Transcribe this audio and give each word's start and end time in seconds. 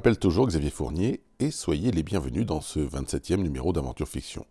M'appelle 0.00 0.18
toujours 0.18 0.46
Xavier 0.46 0.70
Fournier 0.70 1.20
et 1.40 1.50
soyez 1.50 1.90
les 1.90 2.02
bienvenus 2.02 2.46
dans 2.46 2.62
ce 2.62 2.80
27e 2.80 3.36
numéro 3.36 3.74
d'Aventure 3.74 4.08
Fiction. 4.08 4.46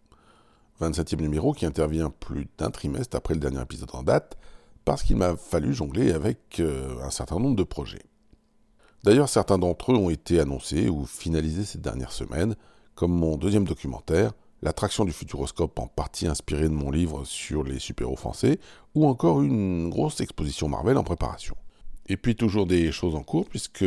27e 0.79 1.21
numéro 1.21 1.53
qui 1.53 1.65
intervient 1.65 2.11
plus 2.11 2.47
d'un 2.59 2.69
trimestre 2.69 3.17
après 3.17 3.33
le 3.33 3.39
dernier 3.39 3.59
épisode 3.59 3.89
en 3.93 4.03
date 4.03 4.38
parce 4.85 5.01
qu'il 5.01 5.15
m'a 5.15 5.35
fallu 5.35 5.73
jongler 5.73 6.11
avec 6.11 6.59
euh, 6.59 7.01
un 7.03 7.09
certain 7.09 7.39
nombre 7.39 7.55
de 7.55 7.63
projets. 7.63 8.03
D'ailleurs, 9.03 9.27
certains 9.27 9.57
d'entre 9.57 9.91
eux 9.91 9.95
ont 9.95 10.11
été 10.11 10.39
annoncés 10.39 10.88
ou 10.88 11.07
finalisés 11.07 11.66
ces 11.66 11.79
dernières 11.79 12.11
semaines, 12.11 12.55
comme 12.93 13.13
mon 13.13 13.35
deuxième 13.35 13.66
documentaire, 13.66 14.33
L'attraction 14.61 15.05
du 15.05 15.13
futuroscope 15.13 15.79
en 15.79 15.88
partie 15.88 16.27
inspiré 16.27 16.63
de 16.63 16.73
mon 16.73 16.91
livre 16.91 17.23
sur 17.23 17.63
les 17.63 17.79
super-héros 17.79 18.17
français, 18.17 18.59
ou 18.93 19.07
encore 19.07 19.41
une 19.41 19.89
grosse 19.89 20.19
exposition 20.19 20.67
Marvel 20.67 20.97
en 20.97 21.03
préparation. 21.03 21.55
Et 22.11 22.17
puis 22.17 22.35
toujours 22.35 22.65
des 22.65 22.91
choses 22.91 23.15
en 23.15 23.21
cours, 23.21 23.47
puisque 23.47 23.85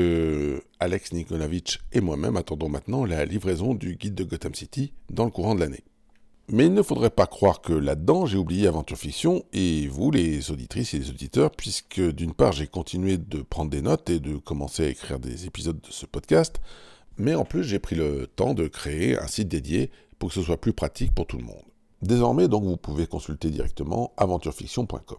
Alex 0.79 1.13
Nikolavitch 1.13 1.81
et 1.93 2.01
moi-même 2.01 2.37
attendons 2.37 2.69
maintenant 2.69 3.05
la 3.05 3.25
livraison 3.25 3.75
du 3.75 3.97
guide 3.97 4.15
de 4.15 4.23
Gotham 4.23 4.55
City 4.55 4.93
dans 5.11 5.25
le 5.25 5.33
courant 5.33 5.57
de 5.57 5.61
l'année. 5.61 5.83
Mais 6.49 6.67
il 6.67 6.75
ne 6.75 6.83
faudrait 6.83 7.11
pas 7.11 7.27
croire 7.27 7.61
que 7.61 7.73
là-dedans 7.73 8.27
j'ai 8.27 8.39
oublié 8.39 8.69
Aventure 8.69 8.97
Fiction 8.97 9.45
et 9.53 9.89
vous, 9.89 10.13
les 10.13 10.53
auditrices 10.53 10.95
et 10.95 10.99
les 10.99 11.11
auditeurs, 11.11 11.51
puisque 11.51 12.01
d'une 12.01 12.33
part 12.33 12.53
j'ai 12.53 12.69
continué 12.69 13.17
de 13.17 13.43
prendre 13.43 13.71
des 13.71 13.83
notes 13.83 14.09
et 14.09 14.21
de 14.21 14.37
commencer 14.37 14.85
à 14.85 14.89
écrire 14.89 15.19
des 15.19 15.47
épisodes 15.47 15.81
de 15.81 15.91
ce 15.91 16.07
podcast, 16.07 16.61
mais 17.17 17.35
en 17.35 17.45
plus 17.45 17.65
j'ai 17.65 17.81
pris 17.81 17.97
le 17.97 18.29
temps 18.29 18.55
de 18.55 18.69
créer 18.69 19.19
un 19.19 19.27
site 19.27 19.49
dédié 19.49 19.91
pour 20.21 20.29
que 20.29 20.37
ce 20.37 20.43
soit 20.43 20.61
plus 20.61 20.73
pratique 20.73 21.13
pour 21.13 21.27
tout 21.27 21.39
le 21.39 21.45
monde. 21.45 21.65
Désormais 22.03 22.47
donc 22.47 22.63
vous 22.63 22.77
pouvez 22.77 23.09
consulter 23.09 23.51
directement 23.51 24.13
aventurefiction.com. 24.17 25.19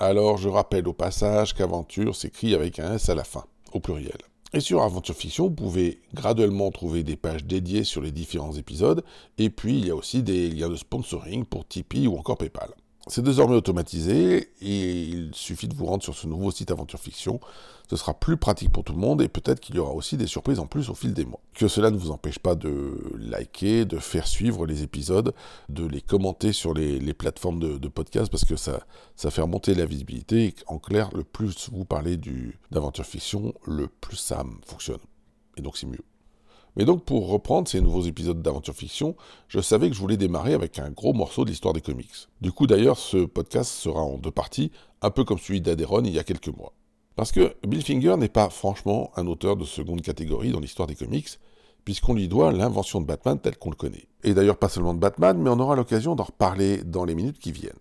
Alors 0.00 0.38
je 0.38 0.48
rappelle 0.48 0.88
au 0.88 0.92
passage 0.92 1.54
qu'aventure 1.54 2.16
s'écrit 2.16 2.54
avec 2.54 2.80
un 2.80 2.94
S 2.94 3.08
à 3.08 3.14
la 3.14 3.22
fin, 3.22 3.44
au 3.72 3.78
pluriel. 3.78 4.18
Et 4.52 4.60
sur 4.60 4.82
Aventure 4.82 5.14
Fiction, 5.14 5.44
vous 5.44 5.54
pouvez 5.54 6.00
graduellement 6.14 6.70
trouver 6.70 7.02
des 7.04 7.16
pages 7.16 7.44
dédiées 7.44 7.84
sur 7.84 8.00
les 8.00 8.10
différents 8.10 8.52
épisodes, 8.52 9.04
et 9.38 9.50
puis 9.50 9.78
il 9.78 9.86
y 9.86 9.90
a 9.90 9.96
aussi 9.96 10.22
des 10.22 10.48
liens 10.48 10.68
de 10.68 10.76
sponsoring 10.76 11.44
pour 11.44 11.66
Tipeee 11.66 12.08
ou 12.08 12.16
encore 12.16 12.38
PayPal. 12.38 12.70
C'est 13.06 13.22
désormais 13.22 13.54
automatisé 13.54 14.50
et 14.62 15.02
il 15.02 15.34
suffit 15.34 15.68
de 15.68 15.74
vous 15.74 15.84
rendre 15.84 16.02
sur 16.02 16.14
ce 16.14 16.26
nouveau 16.26 16.50
site 16.50 16.70
Aventure 16.70 16.98
Fiction. 16.98 17.38
Ce 17.90 17.96
sera 17.96 18.14
plus 18.14 18.38
pratique 18.38 18.72
pour 18.72 18.82
tout 18.82 18.94
le 18.94 18.98
monde 18.98 19.20
et 19.20 19.28
peut-être 19.28 19.60
qu'il 19.60 19.74
y 19.74 19.78
aura 19.78 19.92
aussi 19.92 20.16
des 20.16 20.26
surprises 20.26 20.58
en 20.58 20.66
plus 20.66 20.88
au 20.88 20.94
fil 20.94 21.12
des 21.12 21.26
mois. 21.26 21.40
Que 21.52 21.68
cela 21.68 21.90
ne 21.90 21.98
vous 21.98 22.10
empêche 22.10 22.38
pas 22.38 22.54
de 22.54 23.12
liker, 23.18 23.84
de 23.84 23.98
faire 23.98 24.26
suivre 24.26 24.64
les 24.64 24.82
épisodes, 24.82 25.34
de 25.68 25.84
les 25.86 26.00
commenter 26.00 26.54
sur 26.54 26.72
les, 26.72 27.12
plateformes 27.12 27.60
de, 27.78 27.88
podcast 27.88 28.30
parce 28.30 28.46
que 28.46 28.56
ça, 28.56 28.86
ça 29.16 29.30
fait 29.30 29.42
remonter 29.42 29.74
la 29.74 29.84
visibilité 29.84 30.46
et 30.46 30.54
en 30.66 30.78
clair, 30.78 31.10
le 31.14 31.24
plus 31.24 31.68
vous 31.70 31.84
parlez 31.84 32.18
d'Aventure 32.70 33.04
Fiction, 33.04 33.52
le 33.66 33.88
plus 33.88 34.16
ça 34.16 34.42
fonctionne. 34.64 34.98
Et 35.58 35.62
donc 35.62 35.76
c'est 35.76 35.86
mieux. 35.86 36.04
Mais 36.76 36.84
donc, 36.84 37.04
pour 37.04 37.28
reprendre 37.28 37.68
ces 37.68 37.80
nouveaux 37.80 38.02
épisodes 38.02 38.42
d'aventure 38.42 38.74
fiction, 38.74 39.14
je 39.48 39.60
savais 39.60 39.88
que 39.88 39.94
je 39.94 40.00
voulais 40.00 40.16
démarrer 40.16 40.54
avec 40.54 40.78
un 40.78 40.90
gros 40.90 41.12
morceau 41.12 41.44
de 41.44 41.50
l'histoire 41.50 41.72
des 41.72 41.80
comics. 41.80 42.28
Du 42.40 42.50
coup, 42.50 42.66
d'ailleurs, 42.66 42.98
ce 42.98 43.24
podcast 43.24 43.70
sera 43.70 44.00
en 44.00 44.18
deux 44.18 44.32
parties, 44.32 44.72
un 45.00 45.10
peu 45.10 45.24
comme 45.24 45.38
celui 45.38 45.60
d'Aderon 45.60 46.04
il 46.04 46.12
y 46.12 46.18
a 46.18 46.24
quelques 46.24 46.48
mois. 46.48 46.72
Parce 47.16 47.30
que 47.30 47.54
Bill 47.66 47.82
Finger 47.82 48.16
n'est 48.16 48.28
pas 48.28 48.50
franchement 48.50 49.12
un 49.16 49.26
auteur 49.28 49.56
de 49.56 49.64
seconde 49.64 50.02
catégorie 50.02 50.50
dans 50.50 50.58
l'histoire 50.58 50.88
des 50.88 50.96
comics, 50.96 51.38
puisqu'on 51.84 52.14
lui 52.14 52.28
doit 52.28 52.50
l'invention 52.50 53.00
de 53.00 53.06
Batman 53.06 53.38
tel 53.38 53.56
qu'on 53.56 53.70
le 53.70 53.76
connaît. 53.76 54.08
Et 54.24 54.34
d'ailleurs 54.34 54.56
pas 54.56 54.68
seulement 54.68 54.94
de 54.94 54.98
Batman, 54.98 55.38
mais 55.38 55.50
on 55.50 55.60
aura 55.60 55.76
l'occasion 55.76 56.16
d'en 56.16 56.24
reparler 56.24 56.82
dans 56.82 57.04
les 57.04 57.14
minutes 57.14 57.38
qui 57.38 57.52
viennent. 57.52 57.72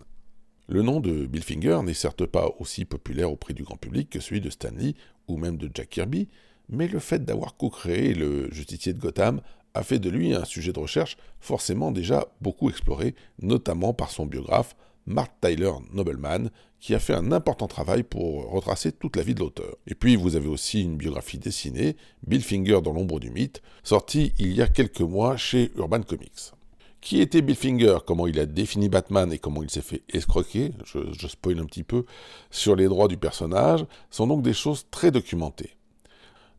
Le 0.68 0.81
nom 0.81 1.00
de 1.00 1.25
Bill 1.25 1.44
Finger 1.44 1.80
n'est 1.84 1.94
certes 1.94 2.25
pas 2.25 2.50
aussi 2.60 2.86
populaire 2.86 3.31
auprès 3.31 3.54
du 3.54 3.64
grand 3.64 3.75
public 3.75 4.10
que 4.10 4.20
celui 4.20 4.40
de 4.40 4.50
Stanley 4.50 4.94
ou 5.28 5.38
même 5.38 5.58
de 5.58 5.70
Jack 5.74 5.90
Kirby, 5.90 6.28
mais 6.69 6.88
le 6.88 7.00
fait 7.00 7.24
d'avoir 7.24 7.56
co-créé 7.57 8.13
le 8.13 8.51
justicier 8.51 8.94
de 8.94 9.00
Gotham 9.00 9.41
a 9.74 9.84
fait 9.84 10.00
de 10.00 10.09
lui 10.09 10.34
un 10.34 10.46
sujet 10.46 10.74
de 10.74 10.79
recherche 10.79 11.18
forcément 11.40 11.91
déjà 11.91 12.28
beaucoup 12.41 12.69
exploré, 12.69 13.16
notamment 13.41 13.94
par 13.94 14.12
son 14.12 14.25
biographe 14.25 14.75
Mark 15.06 15.31
Tyler 15.41 15.72
Nobleman, 15.91 16.50
qui 16.79 16.96
a 16.96 17.00
fait 17.00 17.13
un 17.13 17.31
important 17.31 17.68
travail 17.68 18.03
pour 18.03 18.50
retracer 18.50 18.91
toute 18.91 19.16
la 19.16 19.24
vie 19.24 19.35
de 19.35 19.40
l'auteur. 19.40 19.75
Et 19.88 19.96
puis 19.96 20.16
vous 20.16 20.35
avez 20.35 20.47
aussi 20.47 20.81
une 20.81 20.97
biographie 20.97 21.38
dessinée, 21.38 21.96
Bill 22.28 22.44
Finger 22.44 22.81
dans 22.81 22.94
l'ombre 22.94 23.19
du 23.19 23.30
mythe, 23.30 23.62
sortie 23.84 24.34
il 24.38 24.53
y 24.53 24.62
a 24.62 24.68
quelques 24.68 25.01
mois 25.01 25.38
chez 25.38 25.72
Urban 25.78 26.01
Comics. 26.01 26.51
Qui 27.01 27.19
était 27.19 27.41
Bill 27.41 27.57
Finger? 27.57 27.97
Comment 28.06 28.28
il 28.28 28.40
a 28.40 28.45
défini 28.45 28.88
Batman 28.88 29.34
et 29.34 29.38
comment 29.38 29.62
il 29.62 29.69
s'est 29.69 29.81
fait 29.81 30.03
escroquer? 30.13 30.72
Je, 30.85 31.00
je 31.12 31.28
spoil 31.28 31.59
un 31.59 31.66
petit 31.66 31.84
peu 31.84 32.06
sur 32.50 32.78
les 32.78 32.88
droits 32.88 33.09
du 33.09 33.18
personnage, 33.18 33.85
sont 34.09 34.28
donc 34.28 34.41
des 34.41 34.53
choses 34.53 34.85
très 34.90 35.12
documentées. 35.12 35.72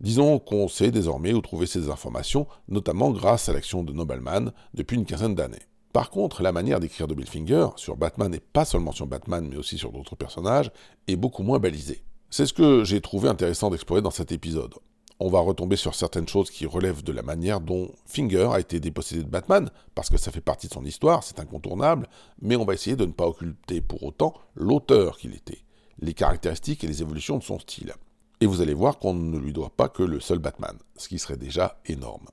Disons 0.04 0.38
qu'on 0.38 0.68
sait 0.68 0.90
désormais 0.90 1.32
où 1.32 1.40
trouver 1.40 1.64
ces 1.64 1.88
informations, 1.88 2.46
notamment 2.68 3.10
grâce 3.10 3.48
à 3.48 3.54
l'action 3.54 3.82
de 3.82 3.94
Nobleman 3.94 4.52
depuis 4.74 4.98
une 4.98 5.06
quinzaine 5.06 5.34
d'années. 5.34 5.66
Par 5.94 6.10
contre, 6.10 6.42
la 6.42 6.52
manière 6.52 6.78
d'écrire 6.78 7.08
de 7.08 7.14
Bill 7.14 7.26
Finger, 7.26 7.68
sur 7.76 7.96
Batman 7.96 8.34
et 8.34 8.40
pas 8.40 8.66
seulement 8.66 8.92
sur 8.92 9.06
Batman 9.06 9.48
mais 9.48 9.56
aussi 9.56 9.78
sur 9.78 9.92
d'autres 9.92 10.14
personnages, 10.14 10.70
est 11.08 11.16
beaucoup 11.16 11.42
moins 11.42 11.58
balisée. 11.58 12.02
C'est 12.28 12.44
ce 12.44 12.52
que 12.52 12.84
j'ai 12.84 13.00
trouvé 13.00 13.30
intéressant 13.30 13.70
d'explorer 13.70 14.02
dans 14.02 14.10
cet 14.10 14.30
épisode. 14.30 14.74
On 15.20 15.30
va 15.30 15.40
retomber 15.40 15.76
sur 15.76 15.94
certaines 15.94 16.28
choses 16.28 16.50
qui 16.50 16.66
relèvent 16.66 17.02
de 17.02 17.12
la 17.12 17.22
manière 17.22 17.62
dont 17.62 17.88
Finger 18.04 18.50
a 18.52 18.60
été 18.60 18.80
dépossédé 18.80 19.22
de 19.22 19.30
Batman, 19.30 19.70
parce 19.94 20.10
que 20.10 20.18
ça 20.18 20.30
fait 20.30 20.42
partie 20.42 20.68
de 20.68 20.74
son 20.74 20.84
histoire, 20.84 21.24
c'est 21.24 21.40
incontournable, 21.40 22.10
mais 22.42 22.56
on 22.56 22.66
va 22.66 22.74
essayer 22.74 22.96
de 22.96 23.06
ne 23.06 23.12
pas 23.12 23.26
occulter 23.26 23.80
pour 23.80 24.02
autant 24.02 24.34
l'auteur 24.54 25.16
qu'il 25.16 25.34
était, 25.34 25.64
les 25.98 26.12
caractéristiques 26.12 26.84
et 26.84 26.88
les 26.88 27.00
évolutions 27.00 27.38
de 27.38 27.42
son 27.42 27.58
style. 27.58 27.94
Et 28.40 28.46
vous 28.46 28.60
allez 28.60 28.74
voir 28.74 28.98
qu'on 28.98 29.14
ne 29.14 29.38
lui 29.38 29.52
doit 29.52 29.70
pas 29.70 29.88
que 29.88 30.02
le 30.02 30.20
seul 30.20 30.38
Batman, 30.38 30.76
ce 30.96 31.08
qui 31.08 31.18
serait 31.18 31.36
déjà 31.36 31.78
énorme. 31.86 32.26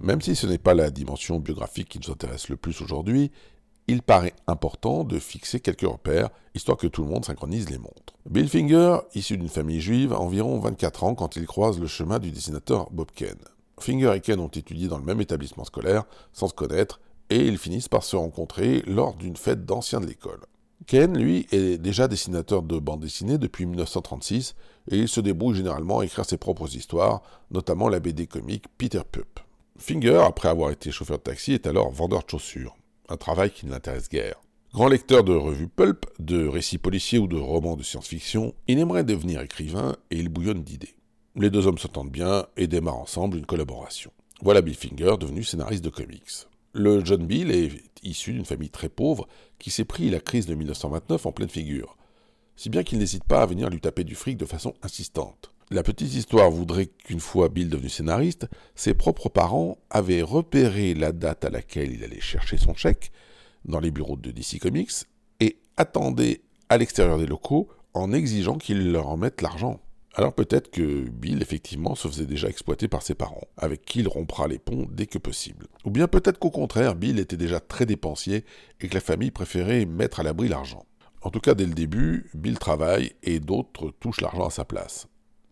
Même 0.00 0.20
si 0.20 0.36
ce 0.36 0.46
n'est 0.46 0.58
pas 0.58 0.74
la 0.74 0.90
dimension 0.90 1.40
biographique 1.40 1.88
qui 1.88 1.98
nous 1.98 2.12
intéresse 2.12 2.48
le 2.48 2.56
plus 2.56 2.80
aujourd'hui, 2.80 3.32
il 3.88 4.02
paraît 4.02 4.34
important 4.46 5.04
de 5.04 5.18
fixer 5.18 5.60
quelques 5.60 5.80
repères, 5.82 6.30
histoire 6.54 6.76
que 6.76 6.86
tout 6.86 7.02
le 7.02 7.08
monde 7.08 7.24
synchronise 7.24 7.70
les 7.70 7.78
montres. 7.78 8.14
Bill 8.28 8.48
Finger, 8.48 8.98
issu 9.14 9.36
d'une 9.36 9.48
famille 9.48 9.80
juive, 9.80 10.12
a 10.12 10.20
environ 10.20 10.58
24 10.58 11.04
ans 11.04 11.14
quand 11.14 11.36
il 11.36 11.46
croise 11.46 11.78
le 11.78 11.86
chemin 11.86 12.18
du 12.18 12.30
dessinateur 12.30 12.88
Bob 12.90 13.10
Kane. 13.12 13.34
Finger 13.80 14.12
et 14.14 14.20
Ken 14.20 14.40
ont 14.40 14.48
étudié 14.48 14.88
dans 14.88 14.98
le 14.98 15.04
même 15.04 15.20
établissement 15.20 15.64
scolaire, 15.64 16.04
sans 16.32 16.48
se 16.48 16.54
connaître, 16.54 17.00
et 17.30 17.46
ils 17.46 17.58
finissent 17.58 17.88
par 17.88 18.04
se 18.04 18.16
rencontrer 18.16 18.82
lors 18.86 19.14
d'une 19.14 19.36
fête 19.36 19.64
d'anciens 19.64 20.00
de 20.00 20.06
l'école. 20.06 20.40
Ken, 20.86 21.16
lui, 21.16 21.46
est 21.52 21.78
déjà 21.78 22.06
dessinateur 22.06 22.62
de 22.62 22.78
bande 22.78 23.00
dessinée 23.00 23.38
depuis 23.38 23.66
1936, 23.66 24.54
et 24.90 24.98
il 24.98 25.08
se 25.08 25.20
débrouille 25.20 25.56
généralement 25.56 26.00
à 26.00 26.04
écrire 26.04 26.24
ses 26.24 26.36
propres 26.36 26.74
histoires, 26.76 27.22
notamment 27.50 27.88
la 27.88 28.00
BD 28.00 28.26
comique 28.26 28.66
Peter 28.78 29.02
Pup. 29.10 29.40
Finger, 29.78 30.22
après 30.26 30.48
avoir 30.48 30.70
été 30.70 30.90
chauffeur 30.90 31.18
de 31.18 31.22
taxi, 31.22 31.52
est 31.52 31.66
alors 31.66 31.90
vendeur 31.90 32.22
de 32.22 32.30
chaussures, 32.30 32.76
un 33.08 33.16
travail 33.16 33.50
qui 33.50 33.66
ne 33.66 33.72
l'intéresse 33.72 34.08
guère. 34.08 34.40
Grand 34.72 34.88
lecteur 34.88 35.24
de 35.24 35.32
revues 35.32 35.68
pulp, 35.68 36.06
de 36.18 36.46
récits 36.46 36.78
policiers 36.78 37.18
ou 37.18 37.26
de 37.26 37.36
romans 37.36 37.76
de 37.76 37.82
science-fiction, 37.82 38.54
il 38.68 38.78
aimerait 38.78 39.04
devenir 39.04 39.40
écrivain 39.40 39.96
et 40.10 40.18
il 40.18 40.28
bouillonne 40.28 40.62
d'idées. 40.62 40.95
Les 41.38 41.50
deux 41.50 41.66
hommes 41.66 41.76
s'entendent 41.76 42.10
bien 42.10 42.46
et 42.56 42.66
démarrent 42.66 42.96
ensemble 42.96 43.36
une 43.36 43.44
collaboration. 43.44 44.10
Voilà 44.40 44.62
Bill 44.62 44.74
Finger 44.74 45.16
devenu 45.20 45.44
scénariste 45.44 45.84
de 45.84 45.90
comics. 45.90 46.46
Le 46.72 47.04
jeune 47.04 47.26
Bill 47.26 47.50
est 47.50 47.72
issu 48.02 48.32
d'une 48.32 48.46
famille 48.46 48.70
très 48.70 48.88
pauvre 48.88 49.28
qui 49.58 49.70
s'est 49.70 49.84
pris 49.84 50.08
la 50.08 50.18
crise 50.18 50.46
de 50.46 50.54
1929 50.54 51.26
en 51.26 51.32
pleine 51.32 51.50
figure, 51.50 51.98
si 52.56 52.70
bien 52.70 52.82
qu'il 52.82 52.98
n'hésite 52.98 53.24
pas 53.24 53.42
à 53.42 53.46
venir 53.46 53.68
lui 53.68 53.82
taper 53.82 54.02
du 54.02 54.14
fric 54.14 54.38
de 54.38 54.46
façon 54.46 54.72
insistante. 54.82 55.52
La 55.70 55.82
petite 55.82 56.14
histoire 56.14 56.50
voudrait 56.50 56.86
qu'une 56.86 57.20
fois 57.20 57.50
Bill 57.50 57.68
devenu 57.68 57.90
scénariste, 57.90 58.46
ses 58.74 58.94
propres 58.94 59.28
parents 59.28 59.76
avaient 59.90 60.22
repéré 60.22 60.94
la 60.94 61.12
date 61.12 61.44
à 61.44 61.50
laquelle 61.50 61.92
il 61.92 62.02
allait 62.02 62.18
chercher 62.18 62.56
son 62.56 62.72
chèque 62.72 63.12
dans 63.66 63.80
les 63.80 63.90
bureaux 63.90 64.16
de 64.16 64.30
DC 64.30 64.58
Comics 64.58 65.04
et 65.40 65.58
attendaient 65.76 66.40
à 66.70 66.78
l'extérieur 66.78 67.18
des 67.18 67.26
locaux 67.26 67.68
en 67.92 68.14
exigeant 68.14 68.56
qu'ils 68.56 68.90
leur 68.90 69.08
en 69.08 69.18
mettent 69.18 69.42
l'argent. 69.42 69.80
Alors 70.18 70.32
peut-être 70.32 70.70
que 70.70 71.10
Bill, 71.10 71.42
effectivement, 71.42 71.94
se 71.94 72.08
faisait 72.08 72.24
déjà 72.24 72.48
exploiter 72.48 72.88
par 72.88 73.02
ses 73.02 73.14
parents, 73.14 73.46
avec 73.58 73.84
qui 73.84 74.00
il 74.00 74.08
rompra 74.08 74.48
les 74.48 74.58
ponts 74.58 74.86
dès 74.90 75.04
que 75.04 75.18
possible. 75.18 75.66
Ou 75.84 75.90
bien 75.90 76.08
peut-être 76.08 76.38
qu'au 76.38 76.50
contraire, 76.50 76.94
Bill 76.94 77.18
était 77.18 77.36
déjà 77.36 77.60
très 77.60 77.84
dépensier 77.84 78.46
et 78.80 78.88
que 78.88 78.94
la 78.94 79.02
famille 79.02 79.30
préférait 79.30 79.84
mettre 79.84 80.20
à 80.20 80.22
l'abri 80.22 80.48
l'argent. 80.48 80.86
En 81.20 81.28
tout 81.28 81.40
cas, 81.40 81.52
dès 81.52 81.66
le 81.66 81.74
début, 81.74 82.30
Bill 82.32 82.58
travaille 82.58 83.12
et 83.22 83.40
d'autres 83.40 83.92
touchent 84.00 84.22
l'argent 84.22 84.46
à 84.46 84.50
sa 84.50 84.64
place. 84.64 85.06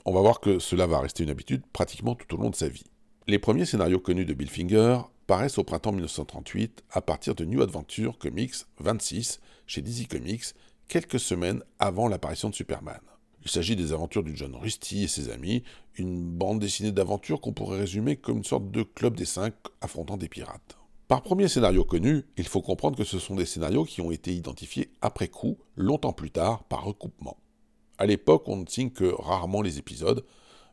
On 0.07 0.15
va 0.15 0.23
voir 0.23 0.41
que 0.41 0.59
cela 0.59 0.87
va 0.87 1.01
rester 1.01 1.25
une 1.25 1.31
habitude 1.31 1.63
pratiquement 1.71 2.15
tout 2.15 2.35
au 2.35 2.39
long 2.39 2.49
de 2.49 2.57
sa 2.57 2.69
vie. 2.69 2.85
Les 3.27 3.39
premiers 3.39 3.67
scénarios 3.67 4.01
connus 4.01 4.25
de 4.25 4.33
Bill 4.33 4.49
Finger 4.49 5.01
paraissent 5.27 5.59
au 5.59 5.65
printemps 5.65 5.93
1938 5.93 6.85
à 6.91 7.03
partir 7.03 7.35
de 7.35 7.45
New 7.45 7.61
Adventure 7.61 8.17
Comics 8.17 8.55
26 8.81 9.41
chez 9.67 9.83
DC 9.83 10.09
Comics, 10.09 10.55
quelques 10.89 11.21
semaines 11.21 11.63
avant 11.79 12.09
l'apparition 12.09 12.49
de 12.49 12.55
Superman. 12.55 13.01
Il 13.45 13.51
s'agit 13.51 13.77
des 13.77 13.93
aventures 13.93 14.23
du 14.23 14.37
jeune 14.37 14.57
Rusty 14.57 15.05
et 15.05 15.09
ses 15.09 15.31
amis, 15.31 15.63
une 15.97 16.25
bande 16.25 16.61
dessinée 16.61 16.93
d'aventures 16.93 17.41
qu'on 17.41 17.53
pourrait 17.53 17.79
résumer 17.79 18.17
comme 18.17 18.39
une 18.39 18.45
sorte 18.45 18.71
de 18.71 18.83
club 18.83 19.17
des 19.17 19.27
cinq 19.27 19.55
affrontant 19.81 20.17
des 20.17 20.29
pirates. 20.29 20.79
Par 21.09 21.21
premier 21.21 21.49
scénario 21.49 21.85
connu, 21.85 22.25
il 22.39 22.47
faut 22.47 22.63
comprendre 22.63 22.97
que 22.97 23.05
ce 23.05 23.19
sont 23.19 23.35
des 23.35 23.45
scénarios 23.45 23.85
qui 23.85 24.01
ont 24.01 24.11
été 24.11 24.35
identifiés 24.35 24.91
après 25.03 25.29
coup, 25.29 25.59
longtemps 25.77 26.15
plus 26.15 26.31
tard, 26.31 26.65
par 26.65 26.85
recoupement. 26.85 27.37
À 27.99 28.07
l'époque, 28.07 28.49
on 28.49 28.57
ne 28.57 28.67
signe 28.67 28.91
que 28.91 29.15
rarement 29.21 29.61
les 29.61 29.79
épisodes. 29.79 30.25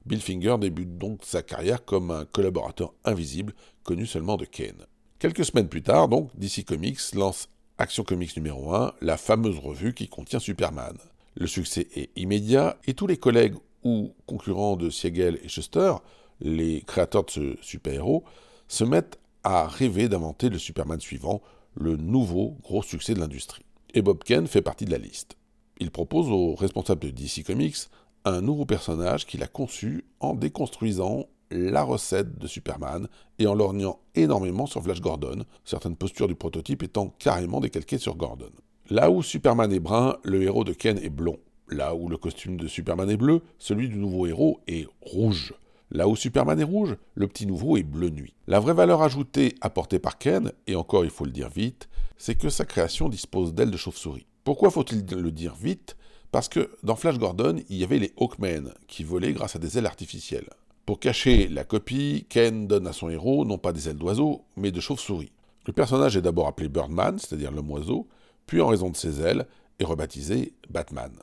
Bill 0.06 0.22
Finger 0.22 0.56
débute 0.60 0.98
donc 0.98 1.26
sa 1.26 1.44
carrière 1.44 1.84
comme 1.84 2.10
un 2.10 2.26
collaborateur 2.26 2.94
invisible, 3.04 3.54
connu 3.84 4.06
seulement 4.06 4.38
de 4.38 4.46
Kane. 4.46 4.86
Quelques 5.20 5.46
semaines 5.46 5.68
plus 5.68 5.84
tard, 5.84 6.08
donc, 6.08 6.30
DC 6.36 6.66
Comics 6.66 7.14
lance 7.14 7.50
Action 7.78 8.04
Comics 8.04 8.36
numéro 8.38 8.74
1, 8.74 8.94
la 9.02 9.18
fameuse 9.18 9.60
revue 9.60 9.94
qui 9.94 10.08
contient 10.08 10.40
Superman. 10.40 10.98
Le 11.36 11.48
succès 11.48 11.88
est 11.96 12.10
immédiat 12.16 12.78
et 12.86 12.94
tous 12.94 13.08
les 13.08 13.18
collègues 13.18 13.56
ou 13.84 14.14
concurrents 14.26 14.76
de 14.76 14.90
Siegel 14.90 15.40
et 15.44 15.48
Schuster, 15.48 15.94
les 16.40 16.82
créateurs 16.82 17.26
de 17.26 17.32
ce 17.32 17.58
super-héros, 17.62 18.24
se 18.68 18.84
mettent 18.84 19.20
à 19.44 19.68
rêver 19.68 20.10
d'inventer 20.10 20.50
le 20.50 20.60
Superman 20.60 21.00
suivant, 21.00 21.42
le 21.76 21.96
nouveau 21.96 22.58
gros 22.64 22.84
succès 22.84 23.14
de 23.14 23.20
l'industrie. 23.20 23.66
Et 23.94 24.02
Bob 24.02 24.24
Kane 24.24 24.48
fait 24.48 24.62
partie 24.62 24.86
de 24.86 24.92
la 24.92 24.98
liste. 24.98 25.38
Il 25.80 25.92
propose 25.92 26.30
aux 26.30 26.56
responsables 26.56 27.02
de 27.02 27.10
DC 27.10 27.44
Comics 27.46 27.90
un 28.24 28.42
nouveau 28.42 28.66
personnage 28.66 29.26
qu'il 29.26 29.42
a 29.42 29.48
conçu 29.48 30.06
en 30.20 30.36
déconstruisant 30.36 31.28
la 31.50 31.84
recette 31.84 32.38
de 32.38 32.48
Superman 32.48 33.08
et 33.40 33.48
en 33.48 33.56
lorgnant 33.56 34.00
énormément 34.16 34.68
sur 34.68 34.84
Flash 34.84 35.02
Gordon, 35.02 35.44
certaines 35.66 35.96
postures 35.96 36.28
du 36.28 36.36
prototype 36.36 36.84
étant 36.84 37.08
carrément 37.20 37.60
décalquées 37.60 37.98
sur 37.98 38.16
Gordon. 38.16 38.52
Là 38.92 39.10
où 39.10 39.24
Superman 39.24 39.72
est 39.72 39.80
brun, 39.80 40.18
le 40.22 40.44
héros 40.44 40.66
de 40.66 40.74
Ken 40.74 40.98
est 40.98 41.10
blond. 41.10 41.40
Là 41.70 41.96
où 41.96 42.10
le 42.10 42.18
costume 42.18 42.58
de 42.58 42.68
Superman 42.68 43.10
est 43.10 43.16
bleu, 43.16 43.42
celui 43.58 43.88
du 43.88 43.96
nouveau 43.96 44.28
héros 44.28 44.60
est 44.68 44.86
rouge. 45.00 45.54
Là 45.92 46.10
où 46.10 46.18
Superman 46.18 46.60
est 46.60 46.66
rouge, 46.66 46.98
le 47.16 47.30
petit 47.30 47.48
nouveau 47.48 47.78
est 47.78 47.84
bleu 47.84 48.10
nuit. 48.10 48.34
La 48.48 48.60
vraie 48.60 48.74
valeur 48.74 49.02
ajoutée 49.02 49.56
apportée 49.62 49.98
par 49.98 50.18
Ken, 50.18 50.52
et 50.68 50.76
encore 50.76 51.06
il 51.06 51.10
faut 51.10 51.24
le 51.24 51.32
dire 51.32 51.48
vite, 51.48 51.88
c'est 52.18 52.36
que 52.36 52.50
sa 52.50 52.66
création 52.66 53.08
dispose 53.08 53.54
d'ailes 53.54 53.72
de 53.72 53.78
chauve-souris. 53.78 54.26
Pourquoi 54.44 54.70
faut-il 54.72 55.06
le 55.06 55.32
dire 55.32 55.56
vite? 55.56 55.96
Parce 56.34 56.50
que 56.50 56.70
dans 56.84 56.98
Flash 56.98 57.18
Gordon, 57.18 57.62
il 57.70 57.78
y 57.78 57.86
avait 57.86 57.98
les 57.98 58.12
Hawkmen, 58.18 58.74
qui 58.90 59.06
volaient 59.06 59.32
grâce 59.32 59.56
à 59.56 59.60
des 59.60 59.78
ailes 59.78 59.86
artificielles. 59.86 60.50
Pour 60.86 61.00
cacher 61.00 61.48
la 61.48 61.64
copie, 61.64 62.26
Ken 62.28 62.68
donne 62.68 62.88
à 62.88 62.92
son 62.92 63.08
héros 63.08 63.46
non 63.46 63.58
pas 63.58 63.72
des 63.72 63.88
ailes 63.88 63.98
d'oiseau, 63.98 64.42
mais 64.58 64.72
de 64.72 64.82
chauve-souris. 64.82 65.32
Le 65.66 65.72
personnage 65.72 66.18
est 66.18 66.22
d'abord 66.22 66.48
appelé 66.48 66.68
Birdman, 66.68 67.18
c'est-à-dire 67.20 67.52
l'homme 67.52 67.72
oiseau, 67.72 68.10
puis 68.52 68.60
en 68.60 68.68
raison 68.68 68.90
de 68.90 68.98
ses 68.98 69.22
ailes, 69.22 69.48
est 69.80 69.86
rebaptisé 69.86 70.56
Batman. 70.70 71.14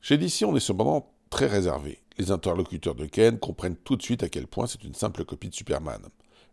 Chez 0.00 0.18
DC, 0.18 0.44
on 0.46 0.54
est 0.54 0.60
cependant 0.60 1.10
très 1.30 1.48
réservé. 1.48 1.98
Les 2.16 2.30
interlocuteurs 2.30 2.94
de 2.94 3.06
Ken 3.06 3.40
comprennent 3.40 3.74
tout 3.74 3.96
de 3.96 4.02
suite 4.02 4.22
à 4.22 4.28
quel 4.28 4.46
point 4.46 4.68
c'est 4.68 4.84
une 4.84 4.94
simple 4.94 5.24
copie 5.24 5.48
de 5.48 5.54
Superman. 5.56 6.00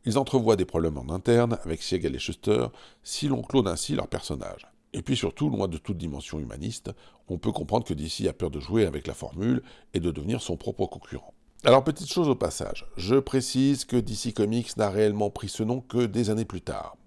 Ils 0.06 0.18
entrevoient 0.18 0.56
des 0.56 0.66
problèmes 0.66 0.98
en 0.98 1.14
interne 1.14 1.60
avec 1.64 1.84
Siegel 1.84 2.16
et 2.16 2.20
Schuster 2.20 2.66
si 3.04 3.28
l'on 3.28 3.44
clone 3.44 3.68
ainsi 3.68 3.94
leur 3.94 4.08
personnage. 4.08 4.66
Et 4.94 5.04
puis 5.04 5.16
surtout, 5.16 5.52
loin 5.52 5.68
de 5.68 5.78
toute 5.78 6.00
dimension 6.00 6.40
humaniste, 6.40 6.90
on 7.28 7.38
peut 7.38 7.52
comprendre 7.52 7.86
que 7.86 7.94
DC 7.94 8.28
a 8.28 8.34
peur 8.34 8.50
de 8.50 8.60
jouer 8.60 8.88
avec 8.88 9.06
la 9.06 9.14
formule 9.14 9.62
et 9.94 10.00
de 10.00 10.10
devenir 10.10 10.42
son 10.42 10.58
propre 10.58 10.88
concurrent. 10.88 11.36
Alors 11.64 11.84
petite 11.84 12.12
chose 12.12 12.28
au 12.28 12.36
passage, 12.36 12.88
je 12.98 13.18
précise 13.18 13.86
que 13.86 13.98
DC 13.98 14.34
Comics 14.34 14.78
n'a 14.78 14.90
réellement 14.90 15.30
pris 15.30 15.48
ce 15.48 15.62
nom 15.62 15.80
que 15.80 16.08
des 16.08 16.32
années 16.32 16.44
plus 16.44 16.62
tard, 16.62 16.98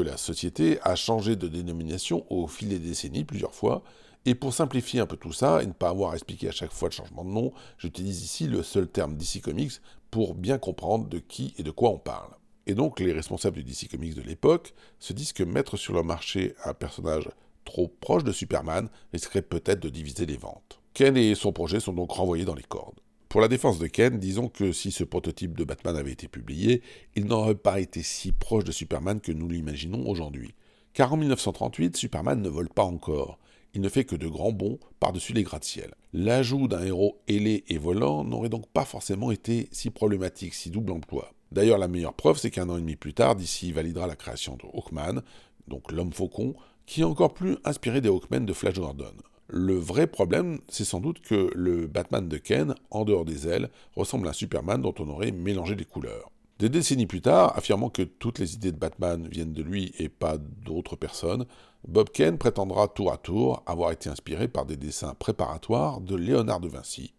la 0.00 0.16
société 0.16 0.78
a 0.82 0.94
changé 0.94 1.36
de 1.36 1.48
dénomination 1.48 2.24
au 2.30 2.46
fil 2.46 2.68
des 2.68 2.78
décennies 2.78 3.24
plusieurs 3.24 3.54
fois, 3.54 3.82
et 4.24 4.34
pour 4.34 4.52
simplifier 4.52 5.00
un 5.00 5.06
peu 5.06 5.16
tout 5.16 5.32
ça 5.32 5.62
et 5.62 5.66
ne 5.66 5.72
pas 5.72 5.88
avoir 5.88 6.10
à 6.10 6.14
expliquer 6.14 6.48
à 6.48 6.52
chaque 6.52 6.72
fois 6.72 6.88
le 6.88 6.94
changement 6.94 7.24
de 7.24 7.30
nom, 7.30 7.52
j'utilise 7.78 8.22
ici 8.22 8.48
le 8.48 8.62
seul 8.64 8.88
terme 8.88 9.16
DC 9.16 9.40
Comics 9.40 9.80
pour 10.10 10.34
bien 10.34 10.58
comprendre 10.58 11.06
de 11.08 11.18
qui 11.18 11.54
et 11.58 11.62
de 11.62 11.70
quoi 11.70 11.90
on 11.90 11.98
parle. 11.98 12.30
Et 12.66 12.74
donc 12.74 12.98
les 12.98 13.12
responsables 13.12 13.56
du 13.56 13.62
DC 13.62 13.88
Comics 13.88 14.16
de 14.16 14.22
l'époque 14.22 14.74
se 14.98 15.12
disent 15.12 15.32
que 15.32 15.44
mettre 15.44 15.76
sur 15.76 15.94
le 15.94 16.02
marché 16.02 16.56
un 16.64 16.74
personnage 16.74 17.28
trop 17.64 17.86
proche 17.86 18.24
de 18.24 18.32
Superman 18.32 18.88
risquerait 19.12 19.42
peut-être 19.42 19.80
de 19.80 19.88
diviser 19.88 20.26
les 20.26 20.36
ventes. 20.36 20.80
Ken 20.92 21.16
et 21.16 21.34
son 21.36 21.52
projet 21.52 21.78
sont 21.78 21.92
donc 21.92 22.10
renvoyés 22.10 22.44
dans 22.44 22.54
les 22.54 22.62
cordes. 22.62 23.00
Pour 23.28 23.40
la 23.40 23.48
défense 23.48 23.78
de 23.78 23.86
Ken, 23.86 24.18
disons 24.18 24.48
que 24.48 24.72
si 24.72 24.90
ce 24.92 25.04
prototype 25.04 25.56
de 25.56 25.64
Batman 25.64 25.96
avait 25.96 26.12
été 26.12 26.28
publié, 26.28 26.82
il 27.14 27.26
n'aurait 27.26 27.54
pas 27.54 27.80
été 27.80 28.02
si 28.02 28.32
proche 28.32 28.64
de 28.64 28.72
Superman 28.72 29.20
que 29.20 29.32
nous 29.32 29.48
l'imaginons 29.48 30.08
aujourd'hui. 30.08 30.54
Car 30.92 31.12
en 31.12 31.16
1938, 31.16 31.96
Superman 31.96 32.40
ne 32.40 32.48
vole 32.48 32.68
pas 32.68 32.84
encore 32.84 33.38
il 33.76 33.82
ne 33.82 33.90
fait 33.90 34.04
que 34.04 34.16
de 34.16 34.26
grands 34.26 34.52
bonds 34.52 34.78
par-dessus 35.00 35.34
les 35.34 35.42
gratte-ciel. 35.42 35.92
L'ajout 36.14 36.66
d'un 36.66 36.82
héros 36.82 37.20
ailé 37.28 37.62
et 37.68 37.76
volant 37.76 38.24
n'aurait 38.24 38.48
donc 38.48 38.66
pas 38.68 38.86
forcément 38.86 39.30
été 39.30 39.68
si 39.70 39.90
problématique, 39.90 40.54
si 40.54 40.70
double 40.70 40.92
emploi. 40.92 41.30
D'ailleurs, 41.52 41.76
la 41.76 41.86
meilleure 41.86 42.14
preuve, 42.14 42.38
c'est 42.38 42.50
qu'un 42.50 42.70
an 42.70 42.78
et 42.78 42.80
demi 42.80 42.96
plus 42.96 43.12
tard, 43.12 43.36
DC 43.36 43.74
validera 43.74 44.06
la 44.06 44.16
création 44.16 44.56
de 44.56 44.64
Hawkman, 44.72 45.20
donc 45.68 45.92
l'homme 45.92 46.14
faucon, 46.14 46.54
qui 46.86 47.02
est 47.02 47.04
encore 47.04 47.34
plus 47.34 47.58
inspiré 47.64 48.00
des 48.00 48.08
Hawkmen 48.08 48.46
de 48.46 48.54
Flash 48.54 48.76
Gordon. 48.76 49.12
Le 49.48 49.74
vrai 49.74 50.08
problème, 50.08 50.58
c'est 50.68 50.84
sans 50.84 51.00
doute 51.00 51.20
que 51.20 51.50
le 51.54 51.86
Batman 51.86 52.28
de 52.28 52.36
Ken, 52.36 52.74
en 52.90 53.04
dehors 53.04 53.24
des 53.24 53.46
ailes, 53.46 53.70
ressemble 53.94 54.26
à 54.26 54.30
un 54.30 54.32
Superman 54.32 54.82
dont 54.82 54.94
on 54.98 55.08
aurait 55.08 55.30
mélangé 55.30 55.76
les 55.76 55.84
couleurs. 55.84 56.32
Des 56.58 56.68
décennies 56.68 57.06
plus 57.06 57.20
tard, 57.20 57.56
affirmant 57.56 57.90
que 57.90 58.02
toutes 58.02 58.38
les 58.38 58.54
idées 58.54 58.72
de 58.72 58.78
Batman 58.78 59.28
viennent 59.28 59.52
de 59.52 59.62
lui 59.62 59.92
et 59.98 60.08
pas 60.08 60.38
d'autres 60.38 60.96
personnes, 60.96 61.44
Bob 61.86 62.10
Kane 62.10 62.38
prétendra 62.38 62.88
tour 62.88 63.12
à 63.12 63.18
tour 63.18 63.62
avoir 63.66 63.92
été 63.92 64.08
inspiré 64.08 64.48
par 64.48 64.64
des 64.64 64.76
dessins 64.76 65.14
préparatoires 65.14 66.00
de 66.00 66.16
Léonard 66.16 66.60
de 66.60 66.68
Vinci, 66.68 67.12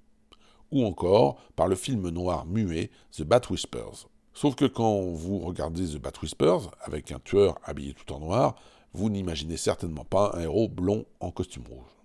ou 0.71 0.83
encore 0.85 1.37
par 1.55 1.67
le 1.67 1.75
film 1.75 2.09
noir 2.09 2.45
muet 2.45 2.89
The 3.15 3.21
Bat 3.21 3.41
Whispers. 3.51 4.09
Sauf 4.33 4.55
que 4.55 4.65
quand 4.65 5.01
vous 5.01 5.39
regardez 5.39 5.85
The 5.85 6.01
Bat 6.01 6.13
Whispers, 6.21 6.71
avec 6.81 7.11
un 7.11 7.19
tueur 7.19 7.59
habillé 7.63 7.93
tout 7.93 8.11
en 8.11 8.19
noir, 8.19 8.55
vous 8.93 9.09
n'imaginez 9.09 9.57
certainement 9.57 10.03
pas 10.03 10.31
un 10.35 10.41
héros 10.41 10.67
blond 10.67 11.05
en 11.19 11.31
costume 11.31 11.63
rouge. 11.69 11.96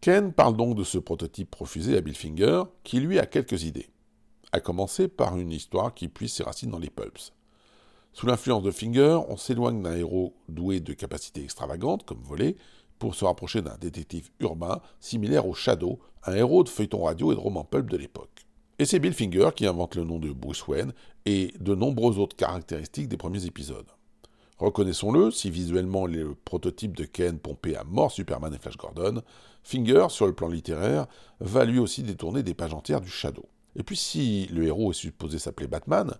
Ken 0.00 0.32
parle 0.32 0.56
donc 0.56 0.76
de 0.76 0.84
ce 0.84 0.98
prototype 0.98 1.54
refusé 1.54 1.96
à 1.96 2.00
Bill 2.00 2.14
Finger, 2.14 2.62
qui 2.84 3.00
lui 3.00 3.18
a 3.18 3.26
quelques 3.26 3.64
idées 3.64 3.90
à 4.52 4.60
commencer 4.60 5.08
par 5.08 5.36
une 5.36 5.52
histoire 5.52 5.94
qui 5.94 6.08
puise 6.08 6.32
ses 6.32 6.42
racines 6.42 6.70
dans 6.70 6.78
les 6.78 6.90
pulps. 6.90 7.32
Sous 8.12 8.26
l'influence 8.26 8.64
de 8.64 8.70
Finger, 8.70 9.20
on 9.28 9.36
s'éloigne 9.36 9.82
d'un 9.82 9.94
héros 9.94 10.34
doué 10.48 10.80
de 10.80 10.92
capacités 10.92 11.44
extravagantes, 11.44 12.04
comme 12.04 12.22
voler, 12.22 12.56
pour 12.98 13.14
se 13.14 13.24
rapprocher 13.24 13.62
d'un 13.62 13.76
détective 13.78 14.30
urbain 14.40 14.80
similaire 14.98 15.46
au 15.46 15.54
Shadow, 15.54 16.00
un 16.24 16.34
héros 16.34 16.64
de 16.64 16.68
feuilleton 16.68 17.04
radio 17.04 17.30
et 17.30 17.36
de 17.36 17.40
roman 17.40 17.64
pulp 17.64 17.88
de 17.88 17.96
l'époque. 17.96 18.46
Et 18.78 18.86
c'est 18.86 18.98
Bill 18.98 19.14
Finger 19.14 19.50
qui 19.54 19.66
invente 19.66 19.94
le 19.94 20.04
nom 20.04 20.18
de 20.18 20.32
Bruce 20.32 20.66
Wayne 20.66 20.92
et 21.26 21.54
de 21.60 21.74
nombreuses 21.74 22.18
autres 22.18 22.36
caractéristiques 22.36 23.08
des 23.08 23.16
premiers 23.16 23.46
épisodes. 23.46 23.86
Reconnaissons-le, 24.58 25.30
si 25.30 25.50
visuellement 25.50 26.06
le 26.06 26.34
prototype 26.34 26.96
de 26.96 27.04
Ken 27.04 27.38
pompait 27.38 27.76
à 27.76 27.84
mort 27.84 28.10
Superman 28.10 28.52
et 28.52 28.58
Flash 28.58 28.76
Gordon, 28.76 29.22
Finger, 29.62 30.06
sur 30.08 30.26
le 30.26 30.34
plan 30.34 30.48
littéraire, 30.48 31.06
va 31.40 31.64
lui 31.64 31.78
aussi 31.78 32.02
détourner 32.02 32.42
des 32.42 32.54
pages 32.54 32.74
entières 32.74 33.00
du 33.00 33.10
Shadow. 33.10 33.46
Et 33.76 33.82
puis 33.82 33.96
si 33.96 34.46
le 34.46 34.66
héros 34.66 34.90
est 34.90 34.94
supposé 34.94 35.38
s'appeler 35.38 35.68
Batman, 35.68 36.14